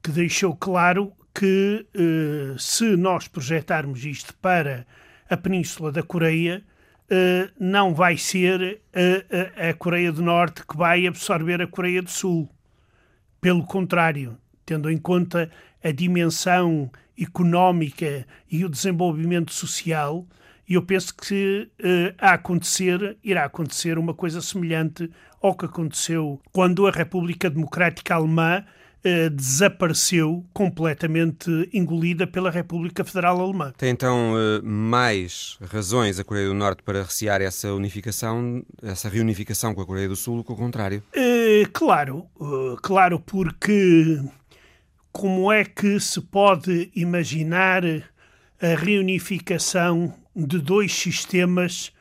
que 0.04 0.12
deixou 0.12 0.56
claro 0.56 1.14
que 1.34 1.86
eh, 1.94 2.56
se 2.58 2.96
nós 2.98 3.28
projetarmos 3.28 4.04
isto 4.04 4.34
para 4.36 4.86
a 5.30 5.38
Península 5.38 5.92
da 5.92 6.04
Coreia, 6.04 6.64
eh, 7.10 7.50
não 7.60 7.94
vai 7.94 8.18
ser 8.18 8.82
a, 8.94 9.66
a, 9.66 9.70
a, 9.70 9.74
Coreia 9.74 10.12
do 10.12 10.22
Norte 10.22 10.66
que 10.66 10.76
vai 10.76 11.06
absorver 11.08 11.62
a 11.62 11.68
Coreia 11.68 12.02
do 12.02 12.10
Sul. 12.10 12.50
Pelo 13.40 13.64
contrário, 13.64 14.38
tendo 14.66 14.90
em 14.90 14.98
conta 14.98 15.50
a 15.84 15.92
dimensão 15.92 16.92
económica 17.20 18.26
e 18.50 18.66
o 18.66 18.70
desenvolvimento 18.70 19.54
social, 19.54 20.26
eu 20.76 20.82
penso 20.82 21.14
que 21.16 21.70
eh, 21.80 22.14
a 22.18 22.34
acontecer, 22.34 23.18
irá 23.24 23.46
acontecer 23.46 23.98
uma 23.98 24.14
coisa 24.14 24.42
semelhante 24.42 25.10
ao 25.42 25.56
que 25.56 25.66
aconteceu 25.66 26.40
quando 26.52 26.88
a 26.88 26.92
República 26.92 27.50
Democrática 27.50 28.16
Alemã 28.16 28.64
eh, 29.04 29.30
desapareceu 29.30 30.46
completamente 30.54 31.50
engolida 31.74 32.28
pela 32.28 32.52
República 32.52 33.04
Federal 33.04 33.42
Alemã. 33.42 33.74
Tem 33.76 33.90
então 33.90 34.34
eh, 34.38 34.62
mais 34.64 35.58
razões 35.62 36.20
a 36.20 36.24
Coreia 36.24 36.48
do 36.48 36.54
Norte 36.54 36.84
para 36.84 37.04
recear 37.04 37.42
essa 37.42 37.74
unificação, 37.74 38.64
essa 38.82 39.10
reunificação 39.10 39.74
com 39.74 39.82
a 39.82 39.86
Coreia 39.86 40.08
do 40.08 40.16
Sul 40.16 40.38
do 40.38 40.44
que 40.44 40.52
o 40.52 40.56
contrário? 40.56 41.04
Claro, 41.74 42.28
claro, 42.82 43.20
porque 43.20 44.20
como 45.12 45.52
é 45.52 45.66
que 45.66 46.00
se 46.00 46.22
pode 46.22 46.90
imaginar 46.96 47.84
a 47.86 48.76
reunificação 48.76 50.14
de 50.36 50.60
dois 50.60 50.94
sistemas 50.94 51.91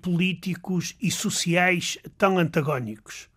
políticos 0.00 0.96
e 1.00 1.10
sociais 1.10 1.98
tão 2.16 2.38
antagónicos? 2.38 3.28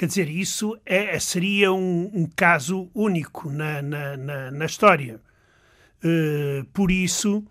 Quer 0.00 0.06
dizer, 0.06 0.30
isso 0.30 0.80
é, 0.86 1.18
seria 1.18 1.70
um, 1.74 2.10
um 2.14 2.26
caso 2.34 2.90
único 2.94 3.50
na, 3.50 3.82
na, 3.82 4.16
na, 4.16 4.50
na 4.50 4.64
história. 4.64 5.20
Uh, 6.02 6.64
por 6.72 6.90
isso 6.90 7.44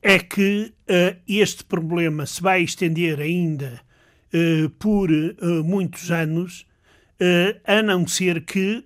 é 0.00 0.18
que 0.18 0.72
uh, 0.88 1.20
este 1.28 1.62
problema 1.62 2.24
se 2.24 2.40
vai 2.40 2.62
estender 2.62 3.20
ainda 3.20 3.82
por 4.80 5.10
muitos 5.64 6.10
anos, 6.10 6.66
a 7.64 7.82
não 7.82 8.04
ser 8.04 8.44
que 8.44 8.84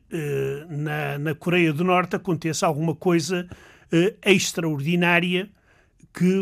na, 0.68 1.18
na 1.18 1.34
Coreia 1.34 1.72
do 1.72 1.82
Norte 1.84 2.16
aconteça 2.16 2.66
alguma 2.66 2.94
coisa 2.94 3.48
extraordinária 4.22 5.48
que 6.18 6.40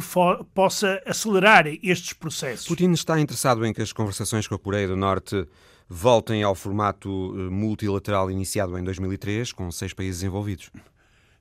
possa 0.55 1.03
acelerar 1.05 1.67
estes 1.83 2.15
processos. 2.15 2.67
Putin 2.67 2.93
está 2.93 3.21
interessado 3.21 3.67
em 3.67 3.75
que 3.75 3.83
as 3.83 3.93
conversações 3.93 4.49
com 4.49 4.55
a 4.55 4.59
Coreia 4.59 4.89
do 4.89 4.97
Norte 4.97 5.47
voltem 5.87 6.43
ao 6.43 6.55
formato 6.55 7.35
eh, 7.37 7.51
multilateral 7.51 8.31
iniciado 8.31 8.79
em 8.79 8.83
2003, 8.83 9.53
com 9.53 9.71
seis 9.71 9.93
países 9.93 10.23
envolvidos? 10.23 10.71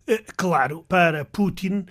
Eh, 0.05 0.21
claro, 0.36 0.83
para 0.83 1.23
Putin, 1.23 1.86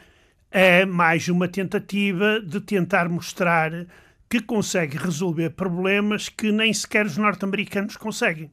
é 0.51 0.85
mais 0.85 1.29
uma 1.29 1.49
tentativa 1.49 2.39
de 2.41 2.61
tentar 2.61 3.09
mostrar 3.09 3.87
que 4.29 4.39
consegue 4.39 4.99
resolver 4.99 5.49
problemas 5.49 6.29
que 6.29 6.53
nem 6.53 6.75
sequer 6.75 7.07
os 7.07 7.17
norte-americanos 7.17 7.97
conseguem. 7.97 8.53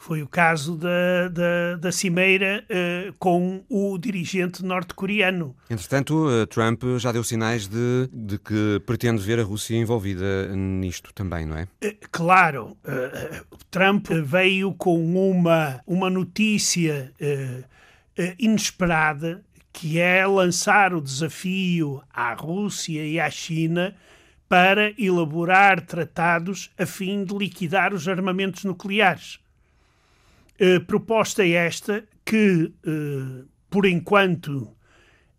Foi 0.00 0.22
o 0.22 0.28
caso 0.28 0.76
da, 0.76 1.28
da, 1.28 1.76
da 1.76 1.92
cimeira 1.92 2.64
uh, 2.64 3.12
com 3.18 3.64
o 3.68 3.98
dirigente 3.98 4.64
norte-coreano. 4.64 5.56
Entretanto, 5.68 6.28
uh, 6.28 6.46
Trump 6.46 6.84
já 6.98 7.10
deu 7.10 7.24
sinais 7.24 7.66
de, 7.66 8.08
de 8.12 8.38
que 8.38 8.80
pretende 8.86 9.20
ver 9.20 9.40
a 9.40 9.42
Rússia 9.42 9.76
envolvida 9.76 10.54
nisto 10.54 11.12
também, 11.12 11.44
não 11.44 11.58
é? 11.58 11.64
Uh, 11.84 11.96
claro. 12.12 12.76
Trump 13.72 14.08
veio 14.24 14.72
com 14.72 15.04
uma, 15.04 15.80
uma 15.84 16.08
notícia 16.08 17.12
inesperada, 18.38 19.42
que 19.72 19.98
é 19.98 20.24
lançar 20.26 20.94
o 20.94 21.00
desafio 21.00 22.00
à 22.12 22.34
Rússia 22.34 23.04
e 23.04 23.18
à 23.18 23.28
China 23.30 23.94
para 24.48 24.92
elaborar 24.96 25.80
tratados 25.80 26.70
a 26.78 26.86
fim 26.86 27.24
de 27.24 27.36
liquidar 27.36 27.92
os 27.92 28.08
armamentos 28.08 28.64
nucleares. 28.64 29.40
Uh, 30.60 30.84
proposta 30.86 31.46
esta 31.46 32.04
que, 32.24 32.72
uh, 32.86 33.48
por 33.70 33.86
enquanto, 33.86 34.76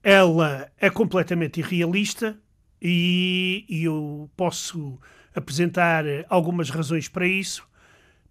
ela 0.02 0.72
é 0.80 0.90
completamente 0.90 1.60
irrealista 1.60 2.38
e, 2.82 3.66
e, 3.68 3.84
eu 3.84 4.30
posso 4.38 4.98
apresentar 5.36 6.06
algumas 6.30 6.70
razões 6.70 7.10
para 7.10 7.28
isso. 7.28 7.68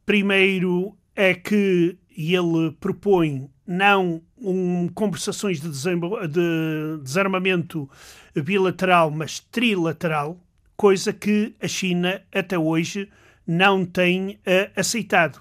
Primeiro 0.07 0.97
é 1.15 1.35
que 1.35 1.99
ele 2.17 2.73
propõe 2.81 3.51
não 3.67 4.23
um, 4.39 4.89
conversações 4.89 5.61
de, 5.61 5.69
de 5.69 7.03
desarmamento 7.03 7.89
bilateral, 8.35 9.11
mas 9.11 9.41
trilateral, 9.41 10.41
coisa 10.77 11.13
que 11.13 11.55
a 11.61 11.69
China 11.69 12.23
até 12.33 12.59
hoje 12.59 13.11
não 13.47 13.85
tem 13.85 14.31
uh, 14.31 14.71
aceitado. 14.75 15.41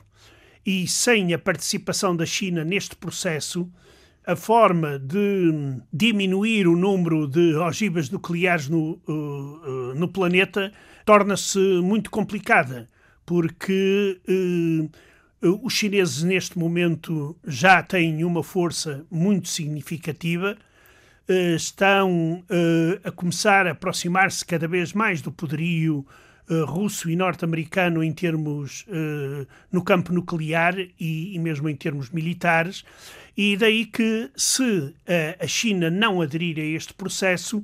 E 0.68 0.86
sem 0.86 1.34
a 1.34 1.40
participação 1.40 2.14
da 2.14 2.26
China 2.26 2.66
neste 2.66 2.94
processo, 2.94 3.72
a 4.26 4.36
forma 4.36 5.00
de 5.00 5.80
diminuir 5.94 6.68
o 6.68 6.76
número 6.76 7.26
de 7.26 7.56
ogivas 7.56 8.10
nucleares 8.10 8.68
no, 8.68 9.02
uh, 9.08 9.12
uh, 9.14 9.96
no 9.96 10.10
planeta 10.10 10.74
torna-se 11.06 11.58
muito 11.82 12.12
complicada, 12.12 12.90
porque 13.26 14.20
os 15.42 15.72
chineses 15.72 16.24
neste 16.24 16.60
momento 16.60 17.38
já 17.46 17.82
têm 17.82 18.26
uma 18.26 18.44
força 18.44 19.06
muito 19.10 19.48
significativa 19.48 20.58
estão 21.56 22.44
a 23.04 23.12
começar 23.12 23.68
a 23.68 23.72
aproximar-se 23.72 24.46
cada 24.46 24.68
vez 24.68 24.94
mais 24.94 25.22
do 25.22 25.32
poderio 25.32 26.06
eh, 26.50 26.64
russo 26.66 27.10
e 27.10 27.16
norte-americano 27.16 28.04
em 28.04 28.12
termos 28.12 28.86
no 29.72 29.84
campo 29.84 30.14
nuclear 30.14 30.78
e, 30.80 31.36
e, 31.36 31.40
mesmo 31.40 31.68
em 31.70 31.76
termos 31.76 32.10
militares, 32.10 32.84
e 33.36 33.56
daí 33.56 33.86
que 33.86 34.30
se 34.36 34.94
a 35.40 35.48
China 35.48 35.90
não 35.90 36.22
aderir 36.22 36.58
a 36.58 36.64
este 36.64 36.94
processo, 36.94 37.64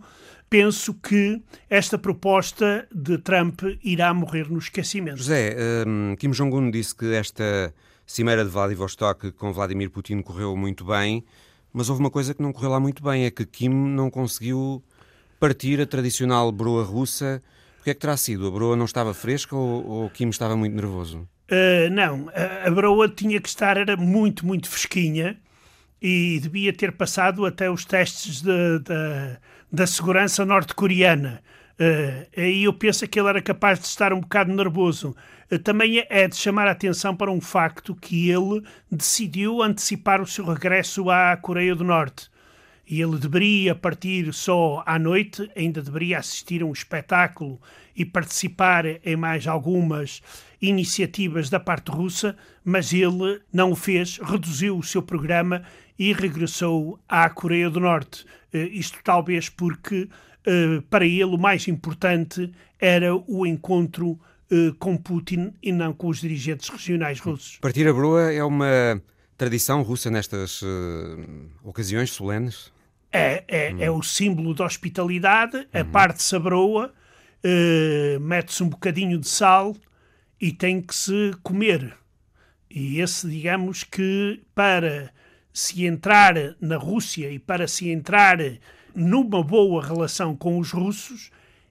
penso 0.49 0.93
que 0.93 1.41
esta 1.67 1.97
proposta 1.97 2.87
de 2.93 3.17
Trump 3.17 3.61
irá 3.83 4.13
morrer 4.13 4.51
no 4.51 4.59
esquecimento. 4.59 5.17
José, 5.17 5.55
um, 5.87 6.15
Kim 6.15 6.29
Jong-un 6.29 6.69
disse 6.69 6.95
que 6.95 7.13
esta 7.13 7.73
cimeira 8.05 8.43
de 8.43 8.51
Vladivostok 8.51 9.31
com 9.31 9.51
Vladimir 9.51 9.89
Putin 9.89 10.21
correu 10.21 10.55
muito 10.55 10.85
bem. 10.85 11.23
Mas 11.73 11.89
houve 11.89 12.01
uma 12.01 12.11
coisa 12.11 12.35
que 12.35 12.41
não 12.43 12.53
correu 12.53 12.69
lá 12.69 12.79
muito 12.79 13.01
bem, 13.01 13.25
é 13.25 13.31
que 13.31 13.45
Kim 13.45 13.69
não 13.69 14.11
conseguiu 14.11 14.83
partir 15.39 15.81
a 15.81 15.87
tradicional 15.87 16.51
broa 16.51 16.83
russa. 16.83 17.41
O 17.83 17.85
que 17.85 17.89
é 17.89 17.93
que 17.93 17.99
terá 17.99 18.15
sido? 18.15 18.47
A 18.47 18.51
broa 18.51 18.77
não 18.77 18.85
estava 18.85 19.13
fresca 19.13 19.53
ou, 19.53 19.85
ou 19.85 20.09
Kim 20.09 20.29
estava 20.29 20.55
muito 20.55 20.73
nervoso? 20.73 21.27
Uh, 21.51 21.91
não, 21.91 22.29
a, 22.33 22.69
a 22.69 22.71
broa 22.71 23.09
tinha 23.09 23.41
que 23.41 23.49
estar, 23.49 23.75
era 23.75 23.97
muito, 23.97 24.45
muito 24.45 24.69
fresquinha 24.69 25.37
e 26.01 26.39
devia 26.39 26.71
ter 26.71 26.93
passado 26.93 27.45
até 27.45 27.69
os 27.69 27.83
testes 27.83 28.41
de, 28.41 28.79
de, 28.79 29.37
da 29.69 29.85
segurança 29.85 30.45
norte-coreana. 30.45 31.43
Uh, 31.73 32.25
aí 32.37 32.63
eu 32.63 32.73
penso 32.73 33.05
que 33.05 33.19
ele 33.19 33.27
era 33.27 33.41
capaz 33.41 33.79
de 33.81 33.85
estar 33.87 34.13
um 34.13 34.21
bocado 34.21 34.53
nervoso. 34.53 35.13
Uh, 35.51 35.59
também 35.59 36.05
é 36.09 36.25
de 36.25 36.37
chamar 36.37 36.69
a 36.69 36.71
atenção 36.71 37.13
para 37.13 37.29
um 37.29 37.41
facto 37.41 37.93
que 37.93 38.29
ele 38.29 38.63
decidiu 38.89 39.61
antecipar 39.61 40.21
o 40.21 40.25
seu 40.25 40.45
regresso 40.45 41.09
à 41.09 41.35
Coreia 41.35 41.75
do 41.75 41.83
Norte. 41.83 42.31
E 42.85 43.01
ele 43.01 43.17
deveria 43.17 43.73
partir 43.73 44.33
só 44.33 44.83
à 44.85 44.99
noite, 44.99 45.49
ainda 45.55 45.81
deveria 45.81 46.19
assistir 46.19 46.61
a 46.61 46.65
um 46.65 46.73
espetáculo 46.73 47.59
e 47.95 48.03
participar 48.03 48.85
em 49.05 49.15
mais 49.15 49.47
algumas 49.47 50.21
iniciativas 50.61 51.49
da 51.49 51.59
parte 51.59 51.91
russa, 51.91 52.35
mas 52.63 52.91
ele 52.93 53.41
não 53.51 53.71
o 53.71 53.75
fez, 53.75 54.17
reduziu 54.17 54.77
o 54.77 54.83
seu 54.83 55.01
programa 55.01 55.63
e 55.97 56.11
regressou 56.11 56.99
à 57.07 57.29
Coreia 57.29 57.69
do 57.69 57.79
Norte. 57.79 58.25
Uh, 58.53 58.57
isto 58.71 58.99
talvez 59.03 59.49
porque 59.49 60.09
eh, 60.45 60.81
para 60.89 61.05
ele 61.05 61.23
o 61.23 61.37
mais 61.37 61.67
importante 61.67 62.51
era 62.79 63.15
o 63.15 63.45
encontro 63.45 64.19
uh, 64.51 64.73
com 64.77 64.97
Putin 64.97 65.53
e 65.63 65.71
não 65.71 65.93
com 65.93 66.07
os 66.07 66.19
dirigentes 66.19 66.67
regionais 66.67 67.19
russos. 67.19 67.57
Partir 67.61 67.87
a 67.87 67.93
broa 67.93 68.31
é 68.31 68.43
uma 68.43 69.01
tradição 69.37 69.81
russa 69.83 70.11
nestas 70.11 70.61
uh, 70.61 70.67
ocasiões 71.63 72.11
solenes? 72.11 72.72
É, 73.15 73.43
é, 73.47 73.73
hum. 73.73 73.77
é, 73.79 73.91
o 73.91 74.01
símbolo 74.01 74.55
da 74.55 74.65
hospitalidade, 74.65 75.67
a 75.71 75.85
parte-se 75.85 76.35
a 76.35 76.39
broa, 76.39 76.91
mete-se 78.19 78.63
um 78.63 78.69
bocadinho 78.69 79.19
de 79.19 79.27
sal 79.27 79.75
e 80.41 80.51
tem 80.51 80.81
que 80.81 80.95
se 80.95 81.31
comer. 81.43 81.95
E 82.69 82.99
esse, 82.99 83.29
digamos 83.29 83.83
que 83.83 84.41
para 84.55 85.11
se 85.53 85.85
entrar 85.85 86.33
na 86.59 86.77
Rússia 86.77 87.29
e 87.29 87.37
para 87.37 87.67
se 87.67 87.89
entrar 87.91 88.39
numa 88.95 89.43
boa 89.43 89.85
relação 89.85 90.35
com 90.35 90.57
os 90.57 90.71
russos, 90.71 91.29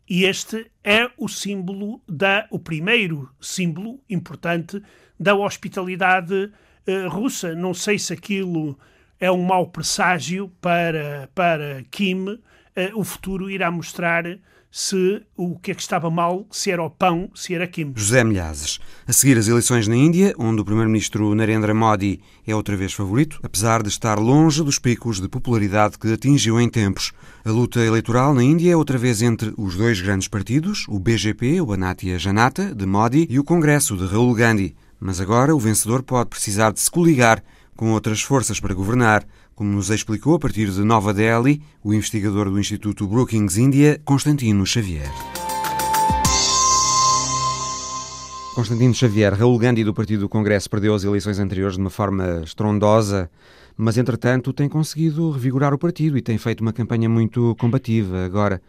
e 0.08 0.24
este 0.24 0.70
é 0.84 1.10
o 1.16 1.28
símbolo 1.28 2.00
da 2.08 2.46
o 2.50 2.58
primeiro 2.58 3.28
símbolo 3.40 4.00
importante 4.08 4.82
da 5.18 5.34
hospitalidade 5.34 6.52
uh, 6.86 7.08
russa. 7.08 7.54
Não 7.54 7.72
sei 7.72 7.98
se 7.98 8.12
aquilo 8.12 8.78
é 9.22 9.30
um 9.30 9.40
mau 9.40 9.68
presságio 9.68 10.50
para 10.60 11.30
para 11.32 11.84
Kim. 11.92 12.24
Uh, 12.24 12.40
o 12.96 13.04
futuro 13.04 13.48
irá 13.48 13.70
mostrar 13.70 14.24
se 14.68 15.22
o 15.36 15.56
que 15.56 15.70
é 15.70 15.74
que 15.74 15.80
estava 15.80 16.10
mal, 16.10 16.44
se 16.50 16.72
era 16.72 16.82
o 16.82 16.90
pão, 16.90 17.30
se 17.32 17.54
era 17.54 17.68
Kim. 17.68 17.92
José 17.94 18.24
Milhazes. 18.24 18.80
A 19.06 19.12
seguir 19.12 19.38
as 19.38 19.46
eleições 19.46 19.86
na 19.86 19.94
Índia, 19.94 20.34
onde 20.36 20.60
o 20.60 20.64
primeiro-ministro 20.64 21.32
Narendra 21.36 21.72
Modi 21.72 22.20
é 22.44 22.56
outra 22.56 22.76
vez 22.76 22.94
favorito, 22.94 23.38
apesar 23.44 23.80
de 23.80 23.90
estar 23.90 24.18
longe 24.18 24.64
dos 24.64 24.80
picos 24.80 25.20
de 25.20 25.28
popularidade 25.28 25.98
que 25.98 26.12
atingiu 26.12 26.60
em 26.60 26.68
tempos. 26.68 27.12
A 27.44 27.50
luta 27.50 27.78
eleitoral 27.78 28.34
na 28.34 28.42
Índia 28.42 28.72
é 28.72 28.76
outra 28.76 28.98
vez 28.98 29.22
entre 29.22 29.54
os 29.56 29.76
dois 29.76 30.00
grandes 30.00 30.26
partidos, 30.26 30.84
o 30.88 30.98
BGP, 30.98 31.60
o 31.60 31.66
Bharatiya 31.66 32.18
Janata, 32.18 32.74
de 32.74 32.86
Modi, 32.86 33.28
e 33.30 33.38
o 33.38 33.44
Congresso, 33.44 33.96
de 33.96 34.06
Rahul 34.06 34.34
Gandhi. 34.34 34.74
Mas 34.98 35.20
agora 35.20 35.54
o 35.54 35.60
vencedor 35.60 36.02
pode 36.02 36.30
precisar 36.30 36.72
de 36.72 36.80
se 36.80 36.90
coligar 36.90 37.40
com 37.76 37.92
outras 37.92 38.22
forças 38.22 38.60
para 38.60 38.74
governar 38.74 39.24
como 39.54 39.70
nos 39.70 39.90
explicou 39.90 40.34
a 40.34 40.38
partir 40.38 40.70
de 40.70 40.82
Nova 40.82 41.12
Delhi 41.12 41.62
o 41.84 41.92
investigador 41.92 42.50
do 42.50 42.58
Instituto 42.58 43.06
Brookings 43.06 43.58
India, 43.58 44.00
Constantino 44.04 44.66
Xavier. 44.66 45.10
Constantino 48.54 48.92
Xavier, 48.92 49.32
Raul 49.34 49.58
Gandhi 49.58 49.82
do 49.82 49.94
Partido 49.94 50.20
do 50.20 50.28
Congresso 50.28 50.68
perdeu 50.68 50.94
as 50.94 51.04
eleições 51.04 51.38
anteriores 51.38 51.76
de 51.76 51.80
uma 51.80 51.90
forma 51.90 52.42
estrondosa, 52.44 53.30
mas 53.76 53.96
entretanto 53.96 54.52
tem 54.52 54.68
conseguido 54.68 55.30
revigorar 55.30 55.72
o 55.72 55.78
partido 55.78 56.18
e 56.18 56.22
tem 56.22 56.36
feito 56.36 56.60
uma 56.60 56.72
campanha 56.72 57.08
muito 57.08 57.56
combativa. 57.58 58.24
Agora, 58.24 58.60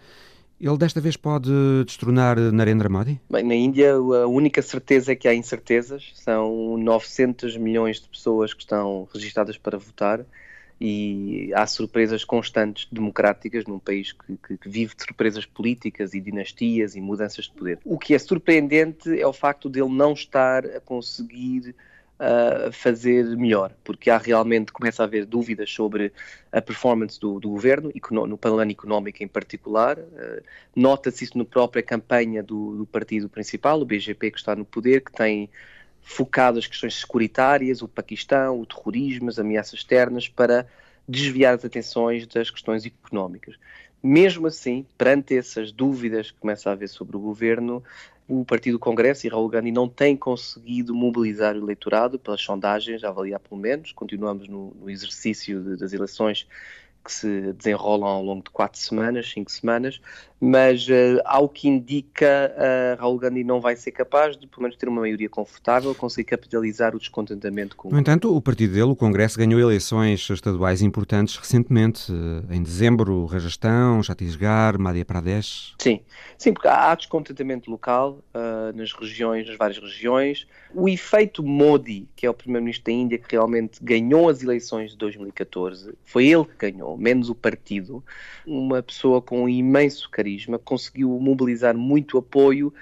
ele 0.59 0.77
desta 0.77 1.01
vez 1.01 1.17
pode 1.17 1.51
destronar 1.85 2.37
Narendra 2.37 2.89
Modi? 2.89 3.19
Bem, 3.29 3.43
na 3.43 3.55
Índia 3.55 3.93
a 3.93 4.27
única 4.27 4.61
certeza 4.61 5.11
é 5.11 5.15
que 5.15 5.27
há 5.27 5.33
incertezas. 5.33 6.11
São 6.15 6.77
900 6.77 7.57
milhões 7.57 7.99
de 7.99 8.07
pessoas 8.07 8.53
que 8.53 8.61
estão 8.61 9.07
registadas 9.13 9.57
para 9.57 9.77
votar 9.77 10.25
e 10.79 11.51
há 11.53 11.65
surpresas 11.65 12.25
constantes 12.25 12.87
democráticas 12.91 13.65
num 13.65 13.79
país 13.79 14.11
que, 14.11 14.37
que, 14.37 14.57
que, 14.57 14.69
vive 14.69 14.95
de 14.95 15.03
surpresas 15.03 15.45
políticas 15.45 16.13
e 16.13 16.19
dinastias 16.19 16.95
e 16.95 17.01
mudanças 17.01 17.45
de 17.45 17.51
poder. 17.51 17.79
O 17.85 17.97
que 17.97 18.13
é 18.13 18.19
surpreendente 18.19 19.17
é 19.19 19.25
o 19.25 19.33
facto 19.33 19.69
de 19.69 19.81
ele 19.81 19.93
não 19.93 20.13
estar 20.13 20.65
a 20.65 20.79
conseguir 20.79 21.73
uh, 22.19 22.71
fazer 22.71 23.25
melhor, 23.37 23.73
porque 23.83 24.09
há 24.09 24.17
realmente, 24.17 24.71
começa 24.71 25.03
a 25.03 25.05
haver 25.05 25.25
dúvidas 25.25 25.71
sobre 25.71 26.11
a 26.51 26.61
performance 26.61 27.19
do, 27.19 27.39
do 27.39 27.49
governo, 27.49 27.91
no 28.11 28.37
plano 28.37 28.71
económico 28.71 29.23
em 29.23 29.27
particular. 29.27 29.97
Uh, 29.97 30.43
Nota-se 30.75 31.23
isso 31.23 31.37
na 31.37 31.45
própria 31.45 31.83
campanha 31.83 32.43
do, 32.43 32.77
do 32.77 32.85
partido 32.85 33.29
principal, 33.29 33.79
o 33.79 33.85
BGP, 33.85 34.31
que 34.31 34.37
está 34.37 34.55
no 34.55 34.65
poder, 34.65 35.01
que 35.01 35.11
tem 35.11 35.49
focado 36.01 36.59
as 36.59 36.67
questões 36.67 36.99
securitárias, 36.99 37.81
o 37.81 37.87
Paquistão, 37.87 38.59
o 38.59 38.65
terrorismo, 38.65 39.29
as 39.29 39.39
ameaças 39.39 39.79
externas, 39.79 40.27
para 40.27 40.67
desviar 41.07 41.55
as 41.55 41.65
atenções 41.65 42.27
das 42.27 42.49
questões 42.49 42.85
económicas. 42.85 43.55
Mesmo 44.01 44.47
assim, 44.47 44.85
perante 44.97 45.37
essas 45.37 45.71
dúvidas 45.71 46.29
que 46.29 46.37
começa 46.37 46.69
a 46.69 46.73
haver 46.73 46.89
sobre 46.89 47.15
o 47.15 47.19
governo, 47.21 47.81
o 48.27 48.45
Partido 48.45 48.79
Congresso 48.79 49.27
e 49.27 49.29
Raul 49.29 49.49
Gandhi 49.49 49.71
não 49.71 49.87
têm 49.87 50.15
conseguido 50.15 50.95
mobilizar 50.95 51.55
o 51.55 51.59
eleitorado 51.59 52.17
pelas 52.17 52.41
sondagens, 52.41 53.03
a 53.03 53.09
avaliar 53.09 53.39
pelo 53.39 53.59
menos. 53.59 53.91
Continuamos 53.91 54.47
no, 54.47 54.73
no 54.79 54.89
exercício 54.89 55.61
de, 55.61 55.77
das 55.77 55.93
eleições 55.93 56.47
que 57.03 57.11
se 57.11 57.53
desenrolam 57.53 58.07
ao 58.07 58.23
longo 58.23 58.43
de 58.43 58.49
quatro 58.49 58.79
semanas, 58.79 59.29
cinco 59.29 59.51
semanas, 59.51 59.99
mas 60.39 60.87
uh, 60.89 61.21
ao 61.23 61.47
que 61.47 61.69
indica, 61.69 62.53
uh, 62.55 63.01
Raul 63.01 63.17
Gandhi 63.17 63.43
não 63.43 63.61
vai 63.61 63.75
ser 63.75 63.91
capaz 63.91 64.35
de, 64.35 64.45
pelo 64.45 64.63
menos, 64.63 64.75
ter 64.75 64.89
uma 64.89 64.99
maioria 65.01 65.29
confortável, 65.29 65.95
conseguir 65.95 66.25
capitalizar 66.25 66.93
o 66.93 66.99
descontentamento 66.99 67.77
com 67.77 67.89
No 67.89 67.99
entanto, 67.99 68.35
o 68.35 68.41
partido 68.41 68.73
dele, 68.73 68.91
o 68.91 68.95
Congresso, 68.95 69.37
ganhou 69.37 69.59
eleições 69.59 70.29
estaduais 70.29 70.81
importantes 70.81 71.37
recentemente, 71.37 72.11
uh, 72.11 72.45
em 72.51 72.61
dezembro, 72.61 73.25
Rajastão, 73.25 74.03
Chhattisgarh, 74.03 74.77
Madhya 74.77 75.05
Pradesh. 75.05 75.75
Sim, 75.79 76.01
sim, 76.37 76.53
porque 76.53 76.67
há 76.67 76.93
descontentamento 76.95 77.71
local 77.71 78.19
nas 78.75 78.91
regiões, 78.93 79.47
nas 79.47 79.57
várias 79.57 79.77
regiões. 79.77 80.45
O 80.75 80.89
efeito 80.89 81.43
Modi, 81.43 82.07
que 82.15 82.25
é 82.25 82.29
o 82.29 82.33
primeiro-ministro 82.33 82.85
da 82.85 82.91
Índia, 82.91 83.17
que 83.17 83.31
realmente 83.31 83.79
ganhou 83.81 84.27
as 84.27 84.41
eleições 84.41 84.91
de 84.91 84.97
2014, 84.97 85.93
foi 86.03 86.27
ele 86.27 86.45
que 86.45 86.71
ganhou, 86.71 86.97
menos 86.97 87.29
o 87.29 87.35
partido, 87.35 88.03
uma 88.45 88.81
pessoa 88.81 89.21
com 89.21 89.43
um 89.43 89.49
imenso 89.49 90.09
carisma 90.09 90.57
conseguiu 90.57 91.09
mobilizar 91.19 91.77
muito 91.77 92.17
apoio 92.17 92.73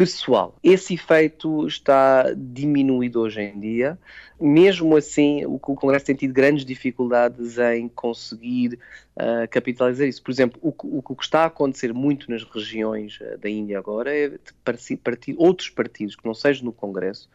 pessoal. 0.00 0.56
Esse 0.64 0.94
efeito 0.94 1.66
está 1.66 2.32
diminuído 2.34 3.20
hoje 3.20 3.42
em 3.42 3.60
dia. 3.60 3.98
Mesmo 4.40 4.96
assim, 4.96 5.44
o, 5.44 5.58
Congresso 5.58 6.06
tem 6.06 6.14
tido 6.14 6.32
grandes 6.32 6.64
dificuldades 6.64 7.58
em 7.58 7.86
conseguir 7.86 8.78
uh, 9.14 9.46
capitalizar 9.50 10.08
isso. 10.08 10.22
Por 10.22 10.30
exemplo, 10.30 10.58
o, 10.62 10.72
o, 10.98 11.14
que 11.14 11.22
está 11.22 11.42
a 11.42 11.46
acontecer 11.46 11.92
muito 11.92 12.30
nas 12.30 12.42
regiões 12.44 13.20
uh, 13.20 13.36
da 13.36 13.50
Índia 13.50 13.78
agora 13.78 14.10
é 14.10 14.38
partir, 14.64 15.34
outros 15.36 15.68
partidos 15.68 16.16
que 16.16 16.24
não 16.24 16.32
sejam 16.32 16.64
no 16.64 16.72
Congresso, 16.72 17.28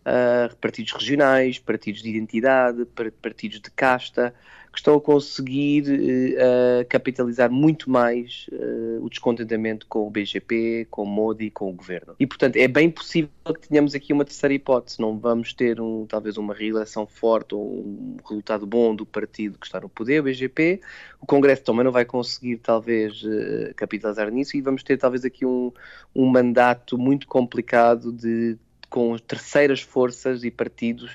uh, 0.00 0.56
partidos 0.56 0.94
regionais, 0.94 1.58
partidos 1.58 2.00
de 2.00 2.08
identidade, 2.08 2.86
partidos 3.20 3.60
de 3.60 3.70
casta, 3.70 4.34
estão 4.78 4.94
a 4.94 5.00
conseguir 5.00 5.84
uh, 5.88 6.86
capitalizar 6.88 7.50
muito 7.50 7.90
mais 7.90 8.46
uh, 8.52 9.04
o 9.04 9.10
descontentamento 9.10 9.86
com 9.86 10.06
o 10.06 10.10
BGP, 10.10 10.86
com 10.90 11.02
o 11.02 11.06
Modi, 11.06 11.50
com 11.50 11.70
o 11.70 11.72
governo. 11.72 12.14
E, 12.18 12.26
portanto, 12.26 12.56
é 12.56 12.68
bem 12.68 12.90
possível 12.90 13.30
que 13.46 13.68
tenhamos 13.68 13.94
aqui 13.94 14.12
uma 14.12 14.24
terceira 14.24 14.54
hipótese. 14.54 15.00
Não 15.00 15.18
vamos 15.18 15.52
ter 15.52 15.80
um, 15.80 16.06
talvez 16.06 16.36
uma 16.36 16.54
reeleição 16.54 17.06
forte 17.06 17.54
ou 17.54 17.62
um 17.62 18.16
resultado 18.28 18.66
bom 18.66 18.94
do 18.94 19.04
partido 19.04 19.58
que 19.58 19.66
está 19.66 19.80
no 19.80 19.88
poder, 19.88 20.20
o 20.20 20.24
BGP. 20.24 20.80
O 21.20 21.26
Congresso 21.26 21.64
também 21.64 21.84
não 21.84 21.92
vai 21.92 22.04
conseguir, 22.04 22.56
talvez, 22.58 23.22
uh, 23.22 23.74
capitalizar 23.74 24.30
nisso 24.30 24.56
e 24.56 24.60
vamos 24.60 24.82
ter, 24.82 24.96
talvez, 24.96 25.24
aqui 25.24 25.44
um, 25.44 25.72
um 26.14 26.26
mandato 26.26 26.96
muito 26.96 27.26
complicado 27.26 28.12
de 28.12 28.56
com 28.90 29.16
terceiras 29.18 29.82
forças 29.82 30.44
e 30.44 30.50
partidos 30.50 31.14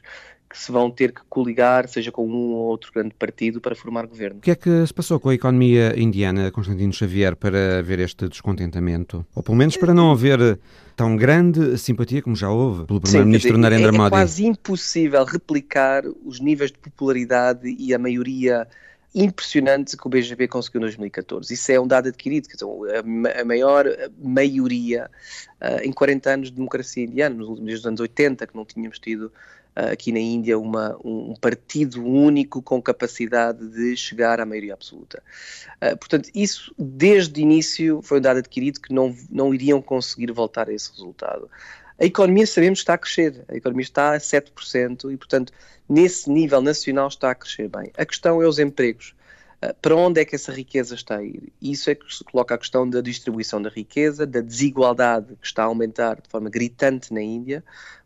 que 0.53 0.59
se 0.59 0.71
vão 0.71 0.91
ter 0.91 1.11
que 1.11 1.21
coligar, 1.27 1.87
seja 1.87 2.11
com 2.11 2.27
um 2.27 2.53
ou 2.53 2.65
outro 2.67 2.91
grande 2.93 3.15
partido, 3.17 3.59
para 3.59 3.73
formar 3.73 4.05
governo. 4.05 4.37
O 4.37 4.41
que 4.41 4.51
é 4.51 4.55
que 4.55 4.85
se 4.85 4.93
passou 4.93 5.19
com 5.19 5.29
a 5.29 5.33
economia 5.33 5.99
indiana, 5.99 6.51
Constantino 6.51 6.93
Xavier, 6.93 7.35
para 7.35 7.79
haver 7.79 7.99
este 7.99 8.29
descontentamento? 8.29 9.25
Ou 9.33 9.41
pelo 9.41 9.57
menos 9.57 9.75
para 9.75 9.95
não 9.95 10.11
haver 10.11 10.59
tão 10.95 11.15
grande 11.17 11.75
simpatia 11.79 12.21
como 12.21 12.35
já 12.35 12.51
houve 12.51 12.85
pelo 12.85 13.01
Primeiro-Ministro 13.01 13.57
Narendra 13.57 13.91
Modi? 13.91 14.05
É 14.05 14.09
quase 14.11 14.45
impossível 14.45 15.25
replicar 15.25 16.03
os 16.23 16.39
níveis 16.39 16.71
de 16.71 16.77
popularidade 16.77 17.75
e 17.79 17.91
a 17.91 17.97
maioria 17.97 18.67
impressionante 19.15 19.97
que 19.97 20.05
o 20.05 20.09
BGP 20.09 20.47
conseguiu 20.47 20.81
em 20.81 20.83
2014. 20.83 21.51
Isso 21.51 21.71
é 21.71 21.79
um 21.79 21.87
dado 21.87 22.09
adquirido, 22.09 22.47
quer 22.47 22.57
dizer, 22.57 23.39
a, 23.39 23.43
maior 23.43 23.85
maioria 24.21 25.09
uh, 25.59 25.83
em 25.83 25.91
40 25.91 26.29
anos 26.29 26.49
de 26.49 26.55
democracia 26.55 27.05
indiana, 27.05 27.35
nos 27.35 27.85
anos 27.87 27.99
80, 27.99 28.45
que 28.45 28.55
não 28.55 28.65
tínhamos 28.65 28.99
tido 28.99 29.31
aqui 29.75 30.11
na 30.11 30.19
Índia 30.19 30.57
uma, 30.57 30.97
um 31.03 31.33
partido 31.39 32.03
único 32.03 32.61
com 32.61 32.81
capacidade 32.81 33.67
de 33.69 33.95
chegar 33.97 34.39
à 34.39 34.45
maioria 34.45 34.73
absoluta. 34.73 35.21
Uh, 35.81 35.97
portanto, 35.97 36.29
isso 36.33 36.73
desde 36.77 37.39
o 37.39 37.41
início 37.41 38.01
foi 38.01 38.19
um 38.19 38.21
dado 38.21 38.37
adquirido 38.37 38.79
que 38.79 38.93
não, 38.93 39.15
não 39.29 39.53
iriam 39.53 39.81
conseguir 39.81 40.31
voltar 40.31 40.69
a 40.69 40.73
esse 40.73 40.91
resultado. 40.91 41.49
A 41.99 42.05
economia 42.05 42.45
sabemos 42.45 42.79
está 42.79 42.95
a 42.95 42.97
crescer, 42.97 43.45
a 43.47 43.55
economia 43.55 43.83
está 43.83 44.13
a 44.13 44.17
7% 44.17 45.11
e, 45.11 45.17
portanto, 45.17 45.53
nesse 45.87 46.29
nível 46.29 46.61
nacional 46.61 47.07
está 47.07 47.31
a 47.31 47.35
crescer 47.35 47.69
bem. 47.69 47.91
A 47.97 48.05
questão 48.05 48.41
é 48.41 48.47
os 48.47 48.59
empregos. 48.59 49.15
Ah, 49.63 49.73
para 49.81 49.95
onde 49.95 50.19
é 50.19 50.25
que 50.25 50.35
essa 50.35 50.51
riqueza 50.51 50.95
está 50.95 51.17
a 51.17 51.23
ir? 51.23 51.53
Isso 51.61 51.89
é 51.89 51.95
que 51.95 52.13
se 52.13 52.23
coloca 52.23 52.53
a 52.53 52.57
questão 52.57 52.89
da 52.89 52.99
distribuição 52.99 53.61
da 53.61 53.69
riqueza, 53.69 54.25
da 54.25 54.41
desigualdade 54.41 55.35
que 55.41 55.47
está 55.47 55.63
a 55.63 55.67
aumentar 55.67 56.21
de 56.21 56.29
forma 56.29 56.49
gritante 56.49 57.13
na 57.13 57.21
Índia 57.21 57.63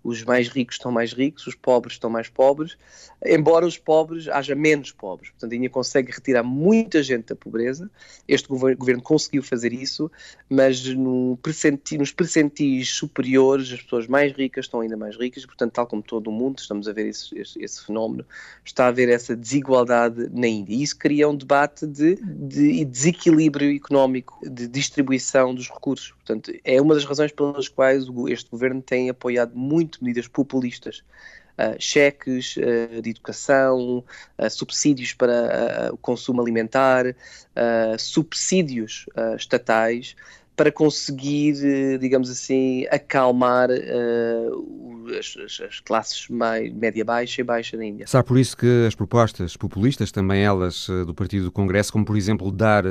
os 0.07 0.23
mais 0.23 0.47
ricos 0.47 0.75
estão 0.75 0.89
mais 0.89 1.11
ricos, 1.11 1.45
os 1.47 1.55
pobres 1.55 1.95
estão 1.95 2.09
mais 2.09 2.29
pobres, 2.29 2.77
embora 3.25 3.65
os 3.65 3.77
pobres 3.77 4.29
haja 4.29 4.55
menos 4.55 4.89
pobres. 4.89 5.31
Portanto, 5.31 5.51
a 5.51 5.55
Índia 5.55 5.69
consegue 5.69 6.13
retirar 6.13 6.43
muita 6.43 7.03
gente 7.03 7.25
da 7.25 7.35
pobreza. 7.35 7.91
Este 8.25 8.47
governo 8.47 9.01
conseguiu 9.01 9.43
fazer 9.43 9.73
isso, 9.73 10.09
mas 10.49 10.81
no 10.85 11.37
nos 11.99 12.11
percentis 12.13 12.89
superiores, 12.89 13.69
as 13.73 13.81
pessoas 13.81 14.07
mais 14.07 14.31
ricas 14.31 14.63
estão 14.63 14.79
ainda 14.79 14.95
mais 14.95 15.17
ricas. 15.17 15.45
Portanto, 15.45 15.73
tal 15.73 15.85
como 15.85 16.01
todo 16.01 16.27
o 16.27 16.31
mundo, 16.31 16.59
estamos 16.59 16.87
a 16.87 16.93
ver 16.93 17.07
esse, 17.07 17.37
esse, 17.37 17.61
esse 17.61 17.85
fenómeno, 17.85 18.25
está 18.63 18.85
a 18.85 18.87
haver 18.87 19.09
essa 19.09 19.35
desigualdade 19.35 20.29
na 20.31 20.47
Índia. 20.47 20.73
E 20.73 20.83
isso 20.83 20.97
cria 20.97 21.27
um 21.27 21.35
debate 21.47 21.87
de, 21.87 22.15
de 22.15 22.83
desequilíbrio 22.83 23.73
económico, 23.73 24.37
de 24.43 24.67
distribuição 24.67 25.55
dos 25.55 25.69
recursos. 25.69 26.11
Portanto, 26.11 26.51
é 26.63 26.81
uma 26.81 26.93
das 26.93 27.05
razões 27.05 27.31
pelas 27.31 27.69
quais 27.69 28.03
este 28.27 28.51
governo 28.51 28.81
tem 28.81 29.09
apoiado 29.09 29.55
muito 29.55 30.03
medidas 30.03 30.27
populistas. 30.27 31.01
Uh, 31.57 31.75
cheques 31.79 32.55
uh, 32.57 33.01
de 33.01 33.09
educação, 33.09 34.03
uh, 34.37 34.49
subsídios 34.49 35.13
para 35.13 35.89
o 35.91 35.97
consumo 35.97 36.39
alimentar, 36.39 37.15
subsídios 37.97 39.07
estatais 39.35 40.15
para 40.57 40.71
conseguir, 40.71 41.99
digamos 41.99 42.29
assim, 42.29 42.85
acalmar 42.89 43.69
as, 45.17 45.61
as, 45.61 45.79
classes 45.79 46.27
mais, 46.29 46.73
média 46.73 47.05
baixa 47.05 47.41
e 47.41 47.43
baixa 47.43 47.77
na 47.77 47.85
Índia. 47.85 48.07
Será 48.07 48.23
por 48.23 48.37
isso 48.37 48.57
que 48.57 48.85
as 48.87 48.95
propostas 48.95 49.55
populistas, 49.55 50.11
também 50.11 50.43
elas 50.43 50.87
do 51.05 51.13
Partido 51.13 51.45
do 51.45 51.51
Congresso, 51.51 51.93
como 51.93 52.03
por 52.03 52.17
exemplo 52.17 52.51
dar 52.51 52.83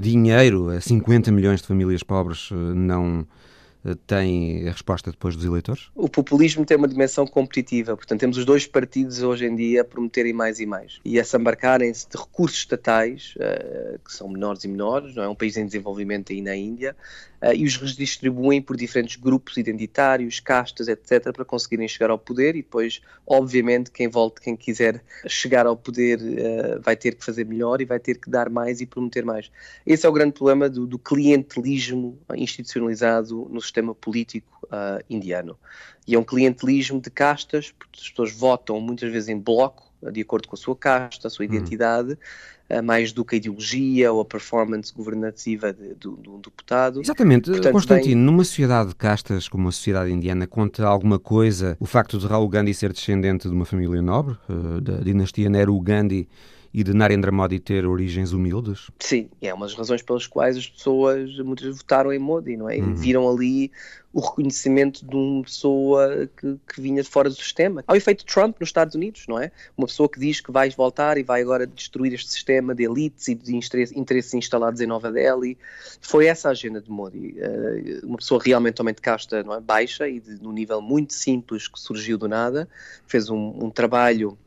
dinheiro 0.00 0.70
a 0.70 0.80
50 0.80 1.32
milhões 1.32 1.60
de 1.60 1.66
famílias 1.66 2.04
pobres, 2.04 2.50
não 2.52 3.20
eh, 3.20 3.47
tem 3.94 4.68
a 4.68 4.72
resposta 4.72 5.10
depois 5.10 5.36
dos 5.36 5.44
eleitores? 5.44 5.90
O 5.94 6.08
populismo 6.08 6.64
tem 6.64 6.76
uma 6.76 6.88
dimensão 6.88 7.26
competitiva, 7.26 7.96
portanto 7.96 8.20
temos 8.20 8.36
os 8.36 8.44
dois 8.44 8.66
partidos 8.66 9.22
hoje 9.22 9.46
em 9.46 9.54
dia 9.54 9.82
a 9.82 9.84
prometerem 9.84 10.32
mais 10.32 10.60
e 10.60 10.66
mais 10.66 11.00
e 11.04 11.18
a 11.18 11.24
se 11.24 11.36
embarcarem-se 11.36 12.08
de 12.08 12.16
recursos 12.16 12.58
estatais, 12.58 13.34
uh, 13.36 13.98
que 14.04 14.12
são 14.12 14.28
menores 14.28 14.64
e 14.64 14.68
menores, 14.68 15.14
não 15.14 15.22
é 15.22 15.28
um 15.28 15.34
país 15.34 15.56
em 15.56 15.66
desenvolvimento 15.66 16.32
aí 16.32 16.42
na 16.42 16.54
Índia, 16.54 16.96
uh, 17.42 17.52
e 17.54 17.64
os 17.64 17.76
redistribuem 17.76 18.60
por 18.60 18.76
diferentes 18.76 19.16
grupos 19.16 19.56
identitários, 19.56 20.40
castas, 20.40 20.88
etc., 20.88 21.32
para 21.32 21.44
conseguirem 21.44 21.88
chegar 21.88 22.10
ao 22.10 22.18
poder 22.18 22.56
e 22.56 22.62
depois, 22.62 23.00
obviamente, 23.26 23.90
quem 23.90 24.08
volte, 24.08 24.40
quem 24.40 24.56
quiser 24.56 25.02
chegar 25.26 25.66
ao 25.66 25.76
poder 25.76 26.18
uh, 26.20 26.80
vai 26.80 26.96
ter 26.96 27.14
que 27.14 27.24
fazer 27.24 27.44
melhor 27.44 27.80
e 27.80 27.84
vai 27.84 27.98
ter 27.98 28.18
que 28.18 28.30
dar 28.30 28.48
mais 28.48 28.80
e 28.80 28.86
prometer 28.86 29.24
mais. 29.24 29.50
Esse 29.86 30.06
é 30.06 30.08
o 30.08 30.12
grande 30.12 30.32
problema 30.32 30.68
do, 30.68 30.86
do 30.86 30.98
clientelismo 30.98 32.18
institucionalizado 32.34 33.48
no 33.50 33.60
sistema 33.60 33.94
político 33.94 34.66
uh, 34.66 35.02
indiano. 35.08 35.58
E 36.06 36.14
é 36.14 36.18
um 36.18 36.24
clientelismo 36.24 37.00
de 37.00 37.10
castas, 37.10 37.70
porque 37.70 38.00
as 38.00 38.08
pessoas 38.08 38.32
votam 38.32 38.80
muitas 38.80 39.12
vezes 39.12 39.28
em 39.28 39.38
bloco, 39.38 39.88
de 40.12 40.20
acordo 40.20 40.48
com 40.48 40.54
a 40.54 40.58
sua 40.58 40.76
casta, 40.76 41.26
a 41.26 41.30
sua 41.30 41.44
uhum. 41.44 41.52
identidade, 41.52 42.10
uhum. 42.10 42.16
Uh, 42.70 42.82
mais 42.82 43.12
do 43.12 43.24
que 43.24 43.34
a 43.34 43.38
ideologia 43.38 44.12
ou 44.12 44.20
a 44.20 44.24
performance 44.24 44.92
governativa 44.94 45.72
de, 45.72 45.94
de, 45.94 45.94
de 45.94 46.28
um 46.28 46.40
deputado. 46.40 47.00
Exatamente. 47.00 47.50
Portanto, 47.50 47.72
Constantino, 47.72 48.14
bem... 48.14 48.24
numa 48.24 48.44
sociedade 48.44 48.90
de 48.90 48.94
castas 48.94 49.48
como 49.48 49.68
a 49.68 49.72
sociedade 49.72 50.10
indiana, 50.10 50.46
conta 50.46 50.86
alguma 50.86 51.18
coisa 51.18 51.76
o 51.80 51.86
facto 51.86 52.18
de 52.18 52.26
Raul 52.26 52.48
Gandhi 52.48 52.74
ser 52.74 52.92
descendente 52.92 53.48
de 53.48 53.54
uma 53.54 53.64
família 53.64 54.02
nobre, 54.02 54.36
uh, 54.48 54.80
da 54.80 54.98
dinastia 54.98 55.48
Nehru 55.48 55.80
Gandhi, 55.80 56.28
e 56.78 56.84
de 56.84 56.94
Narendra 56.94 57.32
Modi 57.32 57.58
ter 57.58 57.84
origens 57.84 58.32
humildes? 58.32 58.88
Sim, 59.00 59.28
é 59.42 59.52
uma 59.52 59.66
das 59.66 59.74
razões 59.74 60.00
pelas 60.00 60.28
quais 60.28 60.56
as 60.56 60.68
pessoas 60.68 61.36
muitas 61.40 61.76
votaram 61.76 62.12
em 62.12 62.20
Modi, 62.20 62.56
não 62.56 62.70
é? 62.70 62.76
Uhum. 62.76 62.94
Viram 62.94 63.28
ali 63.28 63.72
o 64.12 64.20
reconhecimento 64.20 65.04
de 65.04 65.16
uma 65.16 65.42
pessoa 65.42 66.30
que, 66.36 66.56
que, 66.72 66.80
vinha 66.80 67.02
de 67.02 67.08
fora 67.08 67.28
do 67.28 67.34
sistema. 67.34 67.82
Ao 67.84 67.96
efeito 67.96 68.24
Trump 68.24 68.60
nos 68.60 68.68
Estados 68.68 68.94
Unidos, 68.94 69.24
não 69.26 69.40
é? 69.40 69.50
Uma 69.76 69.88
pessoa 69.88 70.08
que 70.08 70.20
diz 70.20 70.40
que 70.40 70.52
vai 70.52 70.70
voltar 70.70 71.18
e 71.18 71.24
vai 71.24 71.42
agora 71.42 71.66
destruir 71.66 72.14
este 72.14 72.30
sistema 72.30 72.72
de 72.76 72.84
elites 72.84 73.26
e 73.26 73.34
de 73.34 73.56
interesses 73.56 74.34
instalados 74.34 74.80
em 74.80 74.86
Nova 74.86 75.10
Delhi. 75.10 75.58
Foi 76.00 76.26
essa 76.26 76.46
a 76.46 76.52
agenda 76.52 76.80
de 76.80 76.92
Modi. 76.92 77.34
Uh, 77.38 78.06
uma 78.06 78.18
pessoa 78.18 78.40
realmente 78.40 78.76
também 78.76 78.94
de 78.94 79.02
casta 79.02 79.42
não 79.42 79.54
é? 79.54 79.60
baixa 79.60 80.08
e 80.08 80.20
de, 80.20 80.38
de 80.38 80.46
um 80.46 80.52
nível 80.52 80.80
muito 80.80 81.12
simples 81.12 81.66
que 81.66 81.80
surgiu 81.80 82.16
do 82.16 82.28
nada, 82.28 82.68
fez 83.08 83.28
um, 83.28 83.64
um 83.64 83.68
trabalho 83.68 84.38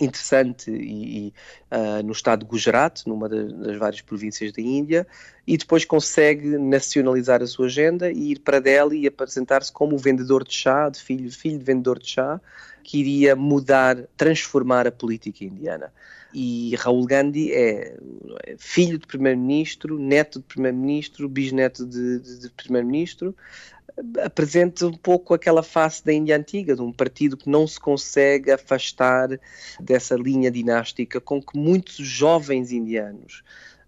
interessante 0.00 0.70
e, 0.70 1.28
e 1.28 1.34
uh, 1.70 2.02
no 2.04 2.12
estado 2.12 2.40
de 2.40 2.46
Gujarat, 2.46 3.02
numa 3.06 3.28
das, 3.28 3.52
das 3.52 3.76
várias 3.76 4.00
províncias 4.00 4.52
da 4.52 4.60
Índia, 4.60 5.06
e 5.46 5.56
depois 5.56 5.84
consegue 5.84 6.58
nacionalizar 6.58 7.42
a 7.42 7.46
sua 7.46 7.66
agenda 7.66 8.10
e 8.10 8.32
ir 8.32 8.40
para 8.40 8.60
Delhi 8.60 9.00
e 9.00 9.06
apresentar-se 9.06 9.72
como 9.72 9.96
o 9.96 9.98
vendedor 9.98 10.44
de 10.44 10.52
chá, 10.52 10.88
de 10.88 11.00
filho, 11.00 11.30
filho 11.30 11.58
de 11.58 11.64
vendedor 11.64 11.98
de 11.98 12.08
chá, 12.08 12.40
que 12.82 12.98
iria 12.98 13.34
mudar, 13.34 13.96
transformar 14.16 14.86
a 14.86 14.92
política 14.92 15.44
indiana. 15.44 15.92
E 16.32 16.74
Raul 16.76 17.06
Gandhi 17.06 17.52
é 17.52 17.96
filho 18.58 18.98
de 18.98 19.06
primeiro-ministro, 19.06 19.98
neto 19.98 20.38
de 20.38 20.44
primeiro-ministro, 20.44 21.28
bisneto 21.28 21.86
de, 21.86 22.20
de, 22.20 22.40
de 22.40 22.50
primeiro-ministro, 22.50 23.34
apresenta 24.22 24.86
um 24.86 24.92
pouco 24.92 25.32
aquela 25.34 25.62
face 25.62 26.04
da 26.04 26.12
Índia 26.12 26.36
antiga, 26.36 26.74
de 26.74 26.82
um 26.82 26.92
partido 26.92 27.36
que 27.36 27.48
não 27.48 27.66
se 27.66 27.80
consegue 27.80 28.50
afastar 28.50 29.28
dessa 29.80 30.14
linha 30.14 30.50
dinástica 30.50 31.20
com 31.20 31.40
que 31.40 31.58
muitos 31.58 31.96
jovens 31.96 32.72
indianos 32.72 33.42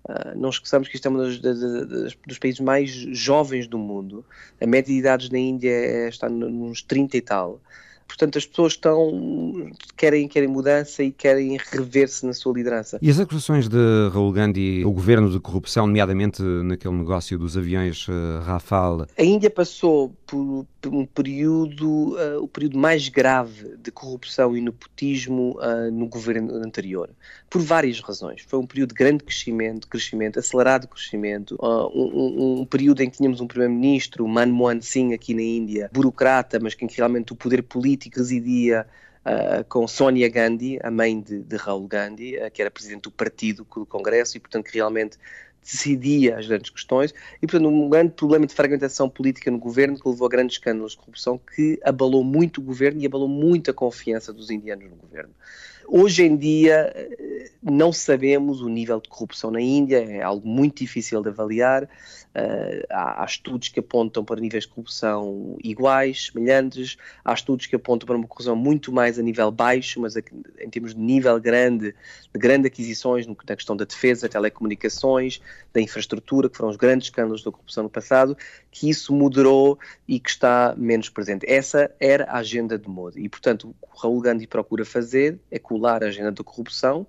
Uh, 0.08 0.38
não 0.38 0.48
esqueçamos 0.48 0.88
que 0.88 0.94
isto 0.94 1.06
é 1.06 1.10
um 1.10 1.16
dos, 1.16 1.38
dos, 1.38 2.16
dos, 2.26 2.38
países 2.38 2.60
mais 2.60 2.90
jovens 2.90 3.66
do 3.66 3.76
mundo. 3.76 4.24
A 4.58 4.66
média 4.66 4.90
de 4.90 4.98
idades 4.98 5.28
na 5.28 5.38
Índia 5.38 5.70
é, 5.70 6.08
está 6.08 6.30
nos 6.30 6.80
30 6.80 7.16
e 7.18 7.20
tal. 7.20 7.60
Portanto, 8.08 8.38
as 8.38 8.46
pessoas 8.46 8.72
estão 8.72 9.70
querem, 9.96 10.26
querem 10.26 10.48
mudança 10.48 11.02
e 11.02 11.12
querem 11.12 11.58
rever-se 11.70 12.26
na 12.26 12.32
sua 12.32 12.54
liderança. 12.54 12.98
E 13.00 13.10
as 13.10 13.20
acusações 13.20 13.68
de 13.68 13.76
Raul 14.12 14.32
Gandhi, 14.32 14.82
o 14.84 14.90
governo 14.90 15.30
de 15.30 15.38
corrupção, 15.38 15.86
nomeadamente 15.86 16.42
naquele 16.42 16.94
negócio 16.94 17.38
dos 17.38 17.56
aviões 17.56 18.08
uh, 18.08 18.40
Rafale? 18.42 19.04
A 19.16 19.22
Índia 19.22 19.50
passou 19.50 20.12
por, 20.28 20.66
por 20.80 20.94
um 20.94 21.06
período, 21.06 22.14
uh, 22.14 22.42
o 22.42 22.46
período 22.46 22.78
mais 22.78 23.08
grave 23.08 23.76
de 23.78 23.90
corrupção 23.90 24.54
e 24.54 24.60
nepotismo 24.60 25.58
uh, 25.58 25.90
no 25.90 26.06
governo 26.06 26.54
anterior, 26.56 27.08
por 27.48 27.62
várias 27.62 27.98
razões. 28.00 28.42
Foi 28.46 28.58
um 28.58 28.66
período 28.66 28.90
de 28.90 28.94
grande 28.94 29.24
crescimento, 29.24 29.88
crescimento 29.88 30.38
acelerado 30.38 30.86
crescimento, 30.86 31.58
um, 31.60 31.66
um, 31.66 32.60
um, 32.60 32.66
período 32.66 33.00
em 33.00 33.08
que 33.08 33.16
tínhamos 33.16 33.40
um 33.40 33.46
primeiro-ministro, 33.46 34.28
Manmohan 34.28 34.82
Singh, 34.82 35.14
aqui 35.14 35.32
na 35.32 35.42
Índia, 35.42 35.90
burocrata, 35.90 36.60
mas 36.60 36.74
que 36.74 36.86
realmente 36.94 37.32
o 37.32 37.36
poder 37.36 37.62
político 37.62 38.18
residia 38.18 38.86
uh, 39.24 39.64
com 39.64 39.88
Sonia 39.88 40.28
Gandhi, 40.28 40.78
a 40.82 40.90
mãe 40.90 41.18
de, 41.18 41.42
de 41.42 41.56
Raul 41.56 41.88
Gandhi, 41.88 42.36
uh, 42.36 42.50
que 42.50 42.60
era 42.60 42.70
presidente 42.70 43.04
do 43.04 43.10
partido 43.10 43.64
do 43.64 43.86
Congresso 43.86 44.36
e, 44.36 44.40
portanto, 44.40 44.66
que 44.66 44.74
realmente 44.74 45.16
decidia 45.70 46.38
as 46.38 46.46
grandes 46.46 46.70
questões 46.70 47.12
e, 47.42 47.46
portanto, 47.46 47.68
um 47.68 47.88
grande 47.90 48.12
problema 48.12 48.46
de 48.46 48.54
fragmentação 48.54 49.08
política 49.08 49.50
no 49.50 49.58
governo 49.58 49.98
que 49.98 50.08
levou 50.08 50.26
a 50.26 50.30
grandes 50.30 50.56
escândalos 50.56 50.92
de 50.92 50.98
corrupção 50.98 51.38
que 51.54 51.78
abalou 51.84 52.24
muito 52.24 52.58
o 52.58 52.64
governo 52.64 53.02
e 53.02 53.06
abalou 53.06 53.28
muito 53.28 53.70
a 53.70 53.74
confiança 53.74 54.32
dos 54.32 54.50
indianos 54.50 54.88
no 54.88 54.96
governo. 54.96 55.34
Hoje 55.86 56.22
em 56.22 56.36
dia 56.36 56.92
não 57.62 57.92
sabemos 57.92 58.60
o 58.60 58.68
nível 58.68 59.00
de 59.00 59.08
corrupção 59.08 59.50
na 59.50 59.60
Índia, 59.60 59.98
é 59.98 60.22
algo 60.22 60.46
muito 60.46 60.78
difícil 60.78 61.22
de 61.22 61.28
avaliar. 61.28 61.88
Uh, 62.38 62.86
há, 62.90 63.22
há, 63.22 63.24
estudos 63.24 63.68
que 63.68 63.80
apontam 63.80 64.24
para 64.24 64.40
níveis 64.40 64.64
de 64.64 64.68
corrupção 64.68 65.56
iguais, 65.64 66.26
semelhantes, 66.26 66.96
há 67.24 67.32
estudos 67.32 67.66
que 67.66 67.74
apontam 67.74 68.06
para 68.06 68.16
uma 68.16 68.28
corrupção 68.28 68.54
muito 68.54 68.92
mais 68.92 69.18
a 69.18 69.22
nível 69.22 69.50
baixo, 69.50 70.00
mas 70.00 70.14
em 70.16 70.70
termos 70.70 70.94
de 70.94 71.00
nível 71.00 71.40
grande, 71.40 71.94
de 72.32 72.38
grandes 72.38 72.66
aquisições 72.66 73.26
na 73.26 73.34
questão 73.34 73.76
da 73.76 73.84
defesa, 73.84 74.28
telecomunicações, 74.28 75.40
da 75.72 75.80
infraestrutura, 75.80 76.48
que 76.48 76.56
foram 76.56 76.70
os 76.70 76.76
grandes 76.76 77.06
escândalos 77.06 77.42
da 77.42 77.50
corrupção 77.50 77.84
no 77.84 77.90
passado, 77.90 78.36
que 78.70 78.88
isso 78.88 79.12
moderou 79.12 79.78
e 80.06 80.20
que 80.20 80.30
está 80.30 80.74
menos 80.76 81.08
presente. 81.08 81.44
Essa 81.48 81.90
era 81.98 82.24
a 82.24 82.38
agenda 82.38 82.78
de 82.78 82.88
Modi. 82.88 83.20
E, 83.20 83.28
portanto, 83.28 83.74
o 83.80 83.86
que 83.86 84.02
Raul 84.02 84.20
Gandhi 84.20 84.46
procura 84.46 84.84
fazer 84.84 85.38
é 85.50 85.58
colar 85.58 86.04
a 86.04 86.06
agenda 86.08 86.30
da 86.30 86.44
corrupção 86.44 87.06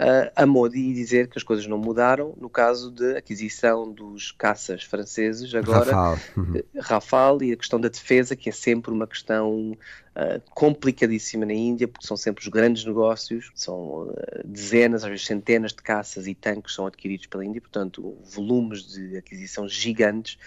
uh, 0.00 0.32
a 0.34 0.46
Modi 0.46 0.78
e 0.78 0.94
dizer 0.94 1.28
que 1.28 1.38
as 1.38 1.44
coisas 1.44 1.66
não 1.66 1.78
mudaram 1.78 2.34
no 2.40 2.48
caso 2.48 2.90
de 2.90 3.16
aquisição 3.16 3.92
dos 3.92 4.32
caças 4.32 4.82
franceses, 4.82 5.54
agora 5.54 5.92
Rafale, 5.92 6.20
uhum. 6.36 6.62
Rafale 6.80 7.48
e 7.50 7.52
a 7.52 7.56
questão 7.56 7.78
da 7.78 7.88
defesa, 7.88 8.34
que 8.34 8.48
é 8.48 8.52
sempre 8.52 8.90
uma 8.90 9.06
questão 9.06 9.72
uh, 9.72 10.40
complicadíssima 10.50 11.44
na 11.44 11.52
Índia, 11.52 11.86
porque 11.86 12.06
são 12.06 12.16
sempre 12.16 12.42
os 12.42 12.48
grandes 12.48 12.84
negócios, 12.84 13.50
são 13.54 14.08
uh, 14.08 14.14
dezenas, 14.44 15.04
às 15.04 15.10
vezes 15.10 15.26
centenas 15.26 15.72
de 15.72 15.82
caças 15.82 16.26
e 16.26 16.34
tanques 16.34 16.74
são 16.74 16.86
adquiridos 16.86 17.26
pela 17.26 17.44
Índia, 17.44 17.60
portanto, 17.60 18.16
volumes 18.24 18.86
de 18.86 19.18
aquisição 19.18 19.68
gigantes. 19.68 20.38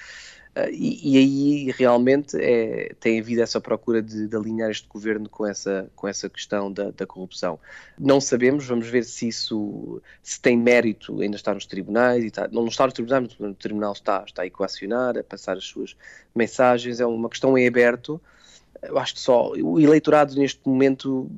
Uh, 0.55 0.69
e, 0.71 1.15
e, 1.15 1.17
aí 1.17 1.71
realmente 1.71 2.37
é, 2.39 2.93
tem 2.99 3.19
havido 3.19 3.41
essa 3.41 3.59
procura 3.59 4.03
de, 4.03 4.27
de, 4.27 4.35
alinhar 4.35 4.69
este 4.69 4.87
governo 4.87 5.27
com 5.27 5.47
essa, 5.47 5.89
com 5.95 6.07
essa 6.07 6.29
questão 6.29 6.71
da, 6.71 6.91
da, 6.91 7.07
corrupção. 7.07 7.59
Não 7.97 8.21
sabemos, 8.21 8.67
vamos 8.67 8.87
ver 8.87 9.03
se 9.03 9.27
isso 9.27 9.99
se 10.21 10.39
tem 10.39 10.55
mérito 10.55 11.21
ainda 11.21 11.37
está 11.37 11.55
nos 11.55 11.65
tribunais, 11.65 12.23
está, 12.23 12.47
não 12.49 12.67
está 12.67 12.85
nos 12.85 12.93
tribunais, 12.93 13.35
mas 13.39 13.51
o 13.51 13.55
tribunal 13.55 13.93
está, 13.93 14.23
está 14.27 14.43
a 14.43 14.45
equacionar, 14.45 15.17
a 15.17 15.23
passar 15.23 15.57
as 15.57 15.65
suas 15.65 15.95
mensagens, 16.35 16.99
é 16.99 17.05
uma 17.05 17.29
questão 17.29 17.57
em 17.57 17.67
aberto. 17.67 18.21
Eu 18.83 18.99
acho 18.99 19.15
que 19.15 19.21
só 19.21 19.53
o 19.53 19.79
eleitorado 19.79 20.35
neste 20.35 20.61
momento 20.67 21.31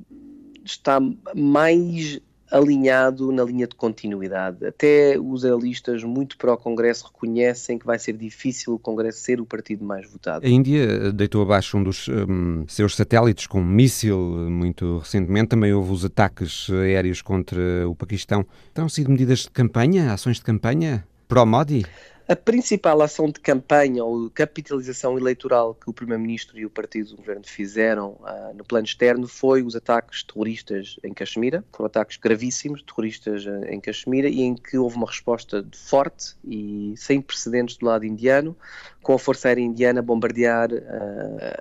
está 0.65 0.99
mais 1.33 2.19
alinhado 2.51 3.31
na 3.31 3.43
linha 3.43 3.67
de 3.67 3.75
continuidade. 3.75 4.65
Até 4.65 5.17
os 5.19 5.43
analistas 5.43 6.03
muito 6.03 6.37
pró-Congresso 6.37 7.05
reconhecem 7.05 7.77
que 7.77 7.85
vai 7.85 7.97
ser 7.97 8.13
difícil 8.13 8.75
o 8.75 8.79
Congresso 8.79 9.19
ser 9.19 9.41
o 9.41 9.45
partido 9.45 9.83
mais 9.83 10.09
votado. 10.09 10.45
A 10.45 10.49
Índia 10.49 11.11
deitou 11.11 11.41
abaixo 11.41 11.77
um 11.77 11.83
dos 11.83 12.07
um, 12.07 12.65
seus 12.67 12.95
satélites 12.95 13.47
com 13.47 13.59
um 13.59 13.65
míssil 13.65 14.17
muito 14.49 14.99
recentemente. 14.99 15.49
Também 15.49 15.73
houve 15.73 15.91
os 15.91 16.05
ataques 16.05 16.69
aéreos 16.69 17.21
contra 17.21 17.87
o 17.87 17.95
Paquistão. 17.95 18.45
Terão 18.73 18.89
sido 18.89 19.09
medidas 19.09 19.39
de 19.39 19.51
campanha, 19.51 20.13
ações 20.13 20.37
de 20.37 20.43
campanha 20.43 21.05
pró-Modi? 21.27 21.85
A 22.27 22.35
principal 22.35 23.03
ação 23.03 23.27
de 23.27 23.39
campanha 23.39 24.03
ou 24.03 24.31
capitalização 24.31 25.15
eleitoral 25.15 25.75
que 25.75 25.87
o 25.87 25.93
Primeiro-Ministro 25.93 26.57
e 26.57 26.65
o 26.65 26.71
partido 26.71 27.11
do 27.11 27.17
governo 27.17 27.43
fizeram 27.45 28.17
uh, 28.21 28.51
no 28.55 28.63
plano 28.63 28.83
externo 28.85 29.27
foi 29.27 29.61
os 29.61 29.75
ataques 29.75 30.23
terroristas 30.23 30.97
em 31.03 31.13
Caxemira. 31.13 31.63
Foram 31.71 31.85
ataques 31.85 32.17
gravíssimos, 32.17 32.81
terroristas 32.81 33.45
uh, 33.45 33.65
em 33.69 33.79
Caxemira, 33.79 34.27
e 34.27 34.41
em 34.41 34.55
que 34.55 34.75
houve 34.75 34.95
uma 34.95 35.05
resposta 35.05 35.63
forte 35.71 36.35
e 36.43 36.95
sem 36.97 37.21
precedentes 37.21 37.77
do 37.77 37.85
lado 37.85 38.03
indiano, 38.03 38.57
com 39.03 39.13
a 39.13 39.19
Força 39.19 39.49
Aérea 39.49 39.61
Indiana 39.61 39.99
a 39.99 40.03
bombardear 40.03 40.71
uh, 40.73 40.79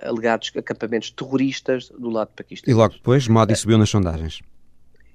alegados 0.01 0.51
acampamentos 0.57 1.11
terroristas 1.11 1.89
do 1.89 2.09
lado 2.09 2.29
do 2.29 2.33
Paquistão. 2.33 2.71
E 2.71 2.73
logo 2.73 2.95
depois, 2.95 3.27
Modi 3.27 3.55
subiu 3.55 3.77
nas 3.77 3.91
sondagens. 3.91 4.41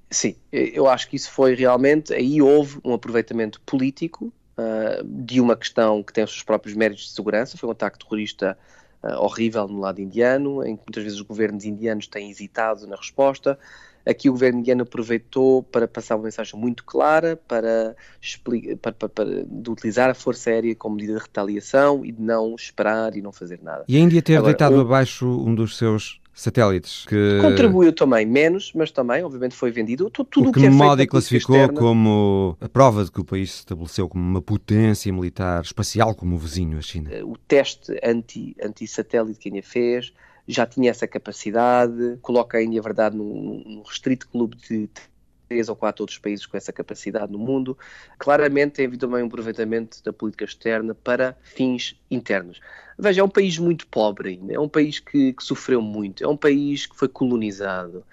Sim, 0.09 0.35
eu 0.51 0.87
acho 0.87 1.09
que 1.09 1.17
isso 1.17 1.29
foi 1.29 1.55
realmente. 1.55 2.13
Aí 2.13 2.41
houve 2.41 2.79
um 2.85 2.93
aproveitamento 2.93 3.59
político 3.61 4.31
uh, 4.61 5.03
de 5.03 5.41
uma 5.41 5.55
questão 5.55 6.03
que 6.03 6.13
tem 6.13 6.23
os 6.23 6.31
seus 6.31 6.43
próprios 6.43 6.75
méritos 6.75 7.05
de 7.05 7.11
segurança. 7.11 7.57
Foi 7.57 7.67
um 7.67 7.71
ataque 7.71 7.99
terrorista 7.99 8.57
uh, 9.03 9.15
horrível 9.21 9.67
no 9.67 9.79
lado 9.79 9.99
indiano, 9.99 10.63
em 10.63 10.75
que 10.75 10.83
muitas 10.85 11.03
vezes 11.03 11.19
os 11.19 11.25
governos 11.25 11.65
indianos 11.65 12.07
têm 12.07 12.29
hesitado 12.29 12.87
na 12.87 12.95
resposta. 12.95 13.57
Aqui 14.05 14.29
o 14.29 14.31
governo 14.31 14.59
indiano 14.59 14.81
aproveitou 14.81 15.61
para 15.61 15.87
passar 15.87 16.15
uma 16.15 16.23
mensagem 16.23 16.59
muito 16.59 16.83
clara, 16.83 17.39
para, 17.47 17.95
para, 18.81 18.91
para, 18.91 19.09
para, 19.09 19.45
de 19.45 19.69
utilizar 19.69 20.09
a 20.09 20.13
força 20.15 20.49
aérea 20.49 20.75
como 20.75 20.95
medida 20.95 21.13
de 21.13 21.21
retaliação 21.21 22.03
e 22.03 22.11
de 22.11 22.21
não 22.21 22.55
esperar 22.55 23.15
e 23.15 23.21
não 23.21 23.31
fazer 23.31 23.59
nada. 23.61 23.85
E 23.87 23.95
a 23.95 23.99
Índia 23.99 24.21
ter 24.21 24.37
Agora, 24.37 24.53
deitado 24.53 24.75
um, 24.75 24.81
abaixo 24.81 25.27
um 25.27 25.53
dos 25.53 25.77
seus 25.77 26.19
satélites 26.41 27.05
que 27.05 27.39
contribuiu 27.41 27.93
também 27.93 28.25
menos, 28.25 28.71
mas 28.73 28.91
também 28.91 29.23
obviamente 29.23 29.55
foi 29.55 29.71
vendido 29.71 30.09
tudo, 30.09 30.49
o 30.49 30.51
que, 30.51 30.59
que 30.59 30.65
é 30.65 30.69
Modi 30.69 31.05
classificou 31.05 31.55
externa. 31.55 31.79
como 31.79 32.57
a 32.59 32.67
prova 32.67 33.03
de 33.03 33.11
que 33.11 33.21
o 33.21 33.25
país 33.25 33.51
se 33.51 33.57
estabeleceu 33.59 34.09
como 34.09 34.23
uma 34.23 34.41
potência 34.41 35.11
militar 35.13 35.61
espacial 35.61 36.15
como 36.15 36.35
o 36.35 36.37
vizinho 36.37 36.77
a 36.77 36.81
China. 36.81 37.09
O 37.23 37.37
teste 37.37 37.99
anti 38.03 38.55
anti 38.61 38.87
satélite 38.87 39.39
que 39.39 39.49
a 39.49 39.51
Índia 39.51 39.63
fez 39.63 40.13
já 40.47 40.65
tinha 40.65 40.89
essa 40.89 41.07
capacidade, 41.07 42.17
coloca 42.21 42.57
a 42.57 42.63
Índia, 42.63 42.81
verdade, 42.81 43.15
num, 43.15 43.63
num 43.65 43.83
restrito 43.83 44.27
clube 44.27 44.57
de 44.57 44.89
três 45.51 45.67
ou 45.67 45.75
quatro 45.75 46.03
outros 46.03 46.17
países 46.17 46.45
com 46.45 46.55
essa 46.55 46.71
capacidade 46.71 47.29
no 47.31 47.37
mundo. 47.37 47.77
Claramente 48.17 48.75
tem 48.75 48.85
havido 48.85 49.05
também 49.05 49.21
um 49.21 49.27
aproveitamento 49.27 50.01
da 50.03 50.13
política 50.13 50.45
externa 50.45 50.95
para 50.95 51.37
fins 51.43 51.99
internos. 52.09 52.61
Veja, 52.97 53.21
é 53.21 53.23
um 53.23 53.29
país 53.29 53.57
muito 53.57 53.87
pobre 53.87 54.29
ainda, 54.29 54.53
é 54.53 54.59
um 54.59 54.67
país 54.67 54.99
que, 54.99 55.33
que, 55.33 55.43
sofreu 55.43 55.81
muito, 55.81 56.23
é 56.23 56.27
um 56.27 56.37
país 56.37 56.85
que 56.85 56.95
foi 56.95 57.07
colonizado. 57.07 58.03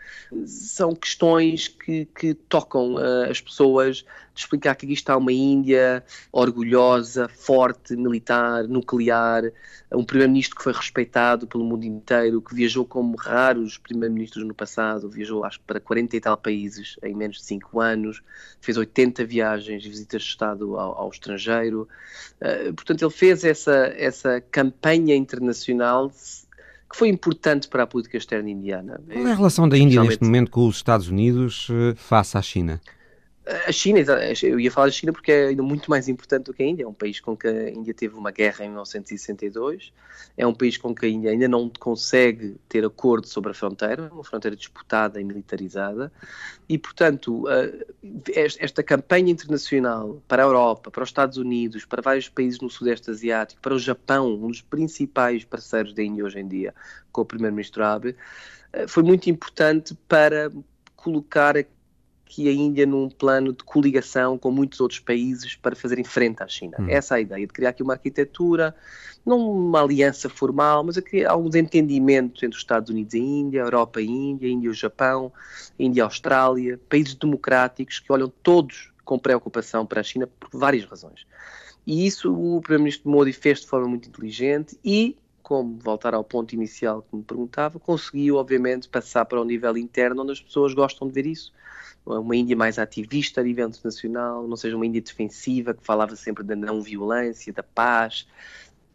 São 0.46 0.94
questões 0.94 1.68
que, 1.68 2.06
que 2.06 2.34
tocam 2.34 2.94
uh, 2.94 3.30
as 3.30 3.40
pessoas 3.40 4.04
de 4.34 4.42
explicar 4.42 4.76
que 4.76 4.86
aqui 4.86 4.94
está 4.94 5.16
uma 5.16 5.32
Índia 5.32 6.04
orgulhosa, 6.30 7.28
forte, 7.28 7.96
militar, 7.96 8.68
nuclear, 8.68 9.50
um 9.92 10.04
primeiro-ministro 10.04 10.56
que 10.56 10.62
foi 10.62 10.72
respeitado 10.72 11.46
pelo 11.46 11.64
mundo 11.64 11.84
inteiro, 11.84 12.40
que 12.40 12.54
viajou 12.54 12.84
como 12.84 13.16
raros 13.16 13.78
primeiros-ministros 13.78 14.46
no 14.46 14.54
passado, 14.54 15.10
viajou 15.10 15.44
acho 15.44 15.60
para 15.66 15.80
40 15.80 16.16
e 16.16 16.20
tal 16.20 16.36
países 16.36 16.96
em 17.02 17.14
menos 17.14 17.38
de 17.38 17.42
5 17.44 17.80
anos, 17.80 18.22
fez 18.60 18.76
80 18.76 19.24
viagens 19.24 19.84
visitas 19.84 20.22
de 20.22 20.28
Estado 20.28 20.78
ao, 20.78 20.98
ao 20.98 21.10
estrangeiro. 21.10 21.88
Uh, 22.40 22.72
portanto, 22.74 23.02
ele 23.02 23.10
fez 23.10 23.42
essa, 23.44 23.92
essa 23.96 24.40
campanha 24.40 24.67
internacional 25.14 26.10
que 26.90 26.96
foi 26.96 27.08
importante 27.08 27.68
para 27.68 27.82
a 27.82 27.86
política 27.86 28.16
externa 28.16 28.48
indiana. 28.48 28.98
Qual 29.12 29.26
é 29.26 29.32
a 29.32 29.34
relação 29.34 29.68
da 29.68 29.76
Índia 29.76 30.02
neste 30.02 30.24
momento 30.24 30.50
com 30.50 30.66
os 30.66 30.76
Estados 30.76 31.08
Unidos 31.08 31.68
eh, 31.70 31.94
face 31.96 32.38
à 32.38 32.42
China? 32.42 32.80
A 33.66 33.72
China, 33.72 34.00
eu 34.42 34.60
ia 34.60 34.70
falar 34.70 34.88
da 34.88 34.92
China 34.92 35.10
porque 35.10 35.32
é 35.32 35.46
ainda 35.46 35.62
muito 35.62 35.88
mais 35.88 36.06
importante 36.06 36.44
do 36.44 36.52
que 36.52 36.62
a 36.62 36.66
Índia. 36.66 36.84
É 36.84 36.86
um 36.86 36.92
país 36.92 37.18
com 37.18 37.34
que 37.34 37.48
a 37.48 37.70
Índia 37.70 37.94
teve 37.94 38.14
uma 38.14 38.30
guerra 38.30 38.62
em 38.66 38.68
1962, 38.68 39.90
é 40.36 40.46
um 40.46 40.52
país 40.52 40.76
com 40.76 40.94
que 40.94 41.06
a 41.06 41.08
Índia 41.08 41.30
ainda 41.30 41.48
não 41.48 41.70
consegue 41.70 42.56
ter 42.68 42.84
acordo 42.84 43.26
sobre 43.26 43.52
a 43.52 43.54
fronteira, 43.54 44.10
uma 44.12 44.22
fronteira 44.22 44.54
disputada 44.54 45.18
e 45.18 45.24
militarizada, 45.24 46.12
e 46.68 46.76
portanto, 46.76 47.44
esta 48.34 48.82
campanha 48.82 49.32
internacional 49.32 50.22
para 50.28 50.42
a 50.42 50.46
Europa, 50.46 50.90
para 50.90 51.02
os 51.02 51.08
Estados 51.08 51.38
Unidos, 51.38 51.86
para 51.86 52.02
vários 52.02 52.28
países 52.28 52.60
no 52.60 52.68
Sudeste 52.68 53.10
Asiático, 53.10 53.62
para 53.62 53.74
o 53.74 53.78
Japão, 53.78 54.34
um 54.34 54.48
dos 54.48 54.60
principais 54.60 55.42
parceiros 55.42 55.94
da 55.94 56.02
Índia 56.02 56.22
hoje 56.22 56.38
em 56.38 56.46
dia, 56.46 56.74
com 57.10 57.22
o 57.22 57.24
Primeiro-Ministro 57.24 57.82
Abe, 57.82 58.14
eh, 58.74 58.86
foi 58.86 59.02
muito 59.02 59.30
importante 59.30 59.96
para 60.06 60.52
colocar 60.94 61.56
que 62.28 62.48
a 62.48 62.52
Índia 62.52 62.86
num 62.86 63.08
plano 63.08 63.52
de 63.52 63.64
coligação 63.64 64.36
com 64.36 64.50
muitos 64.50 64.80
outros 64.80 65.00
países 65.00 65.56
para 65.56 65.74
fazerem 65.74 66.04
frente 66.04 66.42
à 66.42 66.46
China. 66.46 66.76
Hum. 66.78 66.86
Essa 66.88 67.14
é 67.14 67.18
a 67.18 67.20
ideia, 67.20 67.46
de 67.46 67.52
criar 67.52 67.70
aqui 67.70 67.82
uma 67.82 67.94
arquitetura, 67.94 68.74
não 69.24 69.50
uma 69.50 69.82
aliança 69.82 70.28
formal, 70.28 70.84
mas 70.84 70.98
a 70.98 71.02
criar 71.02 71.32
alguns 71.32 71.54
entendimentos 71.54 72.42
entre 72.42 72.56
os 72.56 72.62
Estados 72.62 72.90
Unidos 72.90 73.14
e 73.14 73.18
a 73.18 73.20
Índia, 73.20 73.62
a 73.62 73.66
Europa 73.66 74.00
e 74.00 74.06
a 74.06 74.10
Índia, 74.10 74.48
a 74.48 74.52
Índia 74.52 74.66
e 74.68 74.70
o 74.70 74.74
Japão, 74.74 75.32
a 75.78 75.82
Índia 75.82 76.00
e 76.00 76.02
a 76.02 76.04
Austrália, 76.04 76.78
países 76.88 77.14
democráticos 77.14 77.98
que 77.98 78.12
olham 78.12 78.32
todos 78.42 78.92
com 79.04 79.18
preocupação 79.18 79.86
para 79.86 80.00
a 80.00 80.04
China 80.04 80.26
por 80.26 80.50
várias 80.52 80.84
razões. 80.84 81.26
E 81.86 82.06
isso 82.06 82.34
o 82.34 82.60
Primeiro-Ministro 82.60 83.10
Modi 83.10 83.32
fez 83.32 83.60
de 83.60 83.66
forma 83.66 83.88
muito 83.88 84.08
inteligente 84.08 84.78
e 84.84 85.16
como 85.48 85.78
voltar 85.78 86.12
ao 86.12 86.22
ponto 86.22 86.54
inicial 86.54 87.00
que 87.00 87.16
me 87.16 87.22
perguntava, 87.22 87.78
conseguiu, 87.80 88.36
obviamente, 88.36 88.86
passar 88.86 89.24
para 89.24 89.40
um 89.40 89.44
nível 89.44 89.78
interno 89.78 90.22
onde 90.22 90.32
as 90.32 90.40
pessoas 90.40 90.74
gostam 90.74 91.08
de 91.08 91.14
ver 91.14 91.26
isso 91.26 91.52
uma 92.16 92.36
Índia 92.36 92.56
mais 92.56 92.78
ativista 92.78 93.40
a 93.40 93.44
nível 93.44 93.68
internacional, 93.68 94.46
não 94.46 94.56
seja 94.56 94.76
uma 94.76 94.86
Índia 94.86 95.02
defensiva 95.02 95.74
que 95.74 95.84
falava 95.84 96.16
sempre 96.16 96.42
da 96.42 96.56
não 96.56 96.80
violência, 96.80 97.52
da 97.52 97.62
paz, 97.62 98.26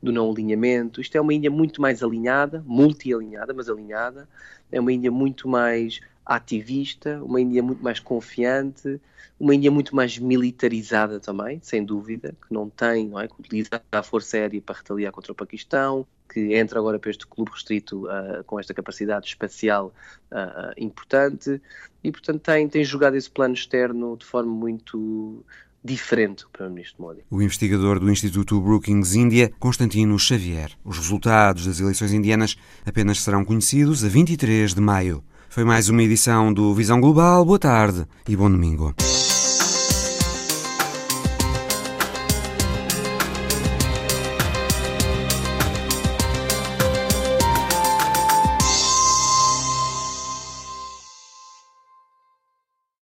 do 0.01 0.11
não 0.11 0.31
alinhamento. 0.31 0.99
Isto 0.99 1.17
é 1.17 1.21
uma 1.21 1.33
Índia 1.33 1.51
muito 1.51 1.81
mais 1.81 2.01
alinhada, 2.01 2.63
multi-alinhada, 2.65 3.53
mas 3.53 3.69
alinhada. 3.69 4.27
É 4.71 4.79
uma 4.79 4.91
Índia 4.91 5.11
muito 5.11 5.47
mais 5.47 5.99
ativista, 6.25 7.21
uma 7.23 7.39
Índia 7.39 7.61
muito 7.61 7.83
mais 7.83 7.99
confiante, 7.99 8.99
uma 9.39 9.53
Índia 9.53 9.71
muito 9.71 9.95
mais 9.95 10.17
militarizada 10.17 11.19
também, 11.19 11.59
sem 11.61 11.83
dúvida, 11.83 12.35
que 12.47 12.53
não 12.53 12.69
tem, 12.69 13.07
não 13.07 13.19
é, 13.19 13.27
que 13.27 13.35
utiliza 13.37 13.81
a 13.91 14.03
força 14.03 14.37
aérea 14.37 14.61
para 14.61 14.75
retaliar 14.75 15.11
contra 15.11 15.31
o 15.31 15.35
Paquistão, 15.35 16.05
que 16.31 16.55
entra 16.55 16.79
agora 16.79 16.97
para 16.97 17.11
este 17.11 17.27
clube 17.27 17.51
restrito 17.51 18.05
uh, 18.05 18.43
com 18.45 18.59
esta 18.59 18.73
capacidade 18.73 19.27
espacial 19.27 19.93
uh, 20.31 20.73
importante 20.77 21.61
e, 22.03 22.11
portanto, 22.11 22.39
tem, 22.41 22.67
tem 22.67 22.83
jogado 22.83 23.15
esse 23.15 23.29
plano 23.29 23.53
externo 23.53 24.17
de 24.17 24.25
forma 24.25 24.51
muito 24.51 25.43
diferente 25.83 26.45
o 26.45 26.49
Primeiro-Ministro 26.49 27.01
Modi. 27.01 27.25
O 27.29 27.41
investigador 27.41 27.99
do 27.99 28.09
Instituto 28.09 28.59
Brookings 28.61 29.15
Índia, 29.15 29.51
Constantino 29.59 30.17
Xavier. 30.17 30.71
Os 30.83 30.97
resultados 30.97 31.67
das 31.67 31.79
eleições 31.79 32.13
indianas 32.13 32.55
apenas 32.85 33.19
serão 33.21 33.43
conhecidos 33.43 34.03
a 34.03 34.07
23 34.07 34.73
de 34.73 34.81
maio. 34.81 35.23
Foi 35.53 35.63
mais 35.63 35.87
uma 35.87 36.01
edição 36.01 36.51
do 36.51 36.73
Visão 36.73 36.99
Global. 36.99 37.45
Boa 37.45 37.59
tarde 37.59 38.07
e 38.27 38.35
bom 38.35 38.49
domingo. 38.49 38.95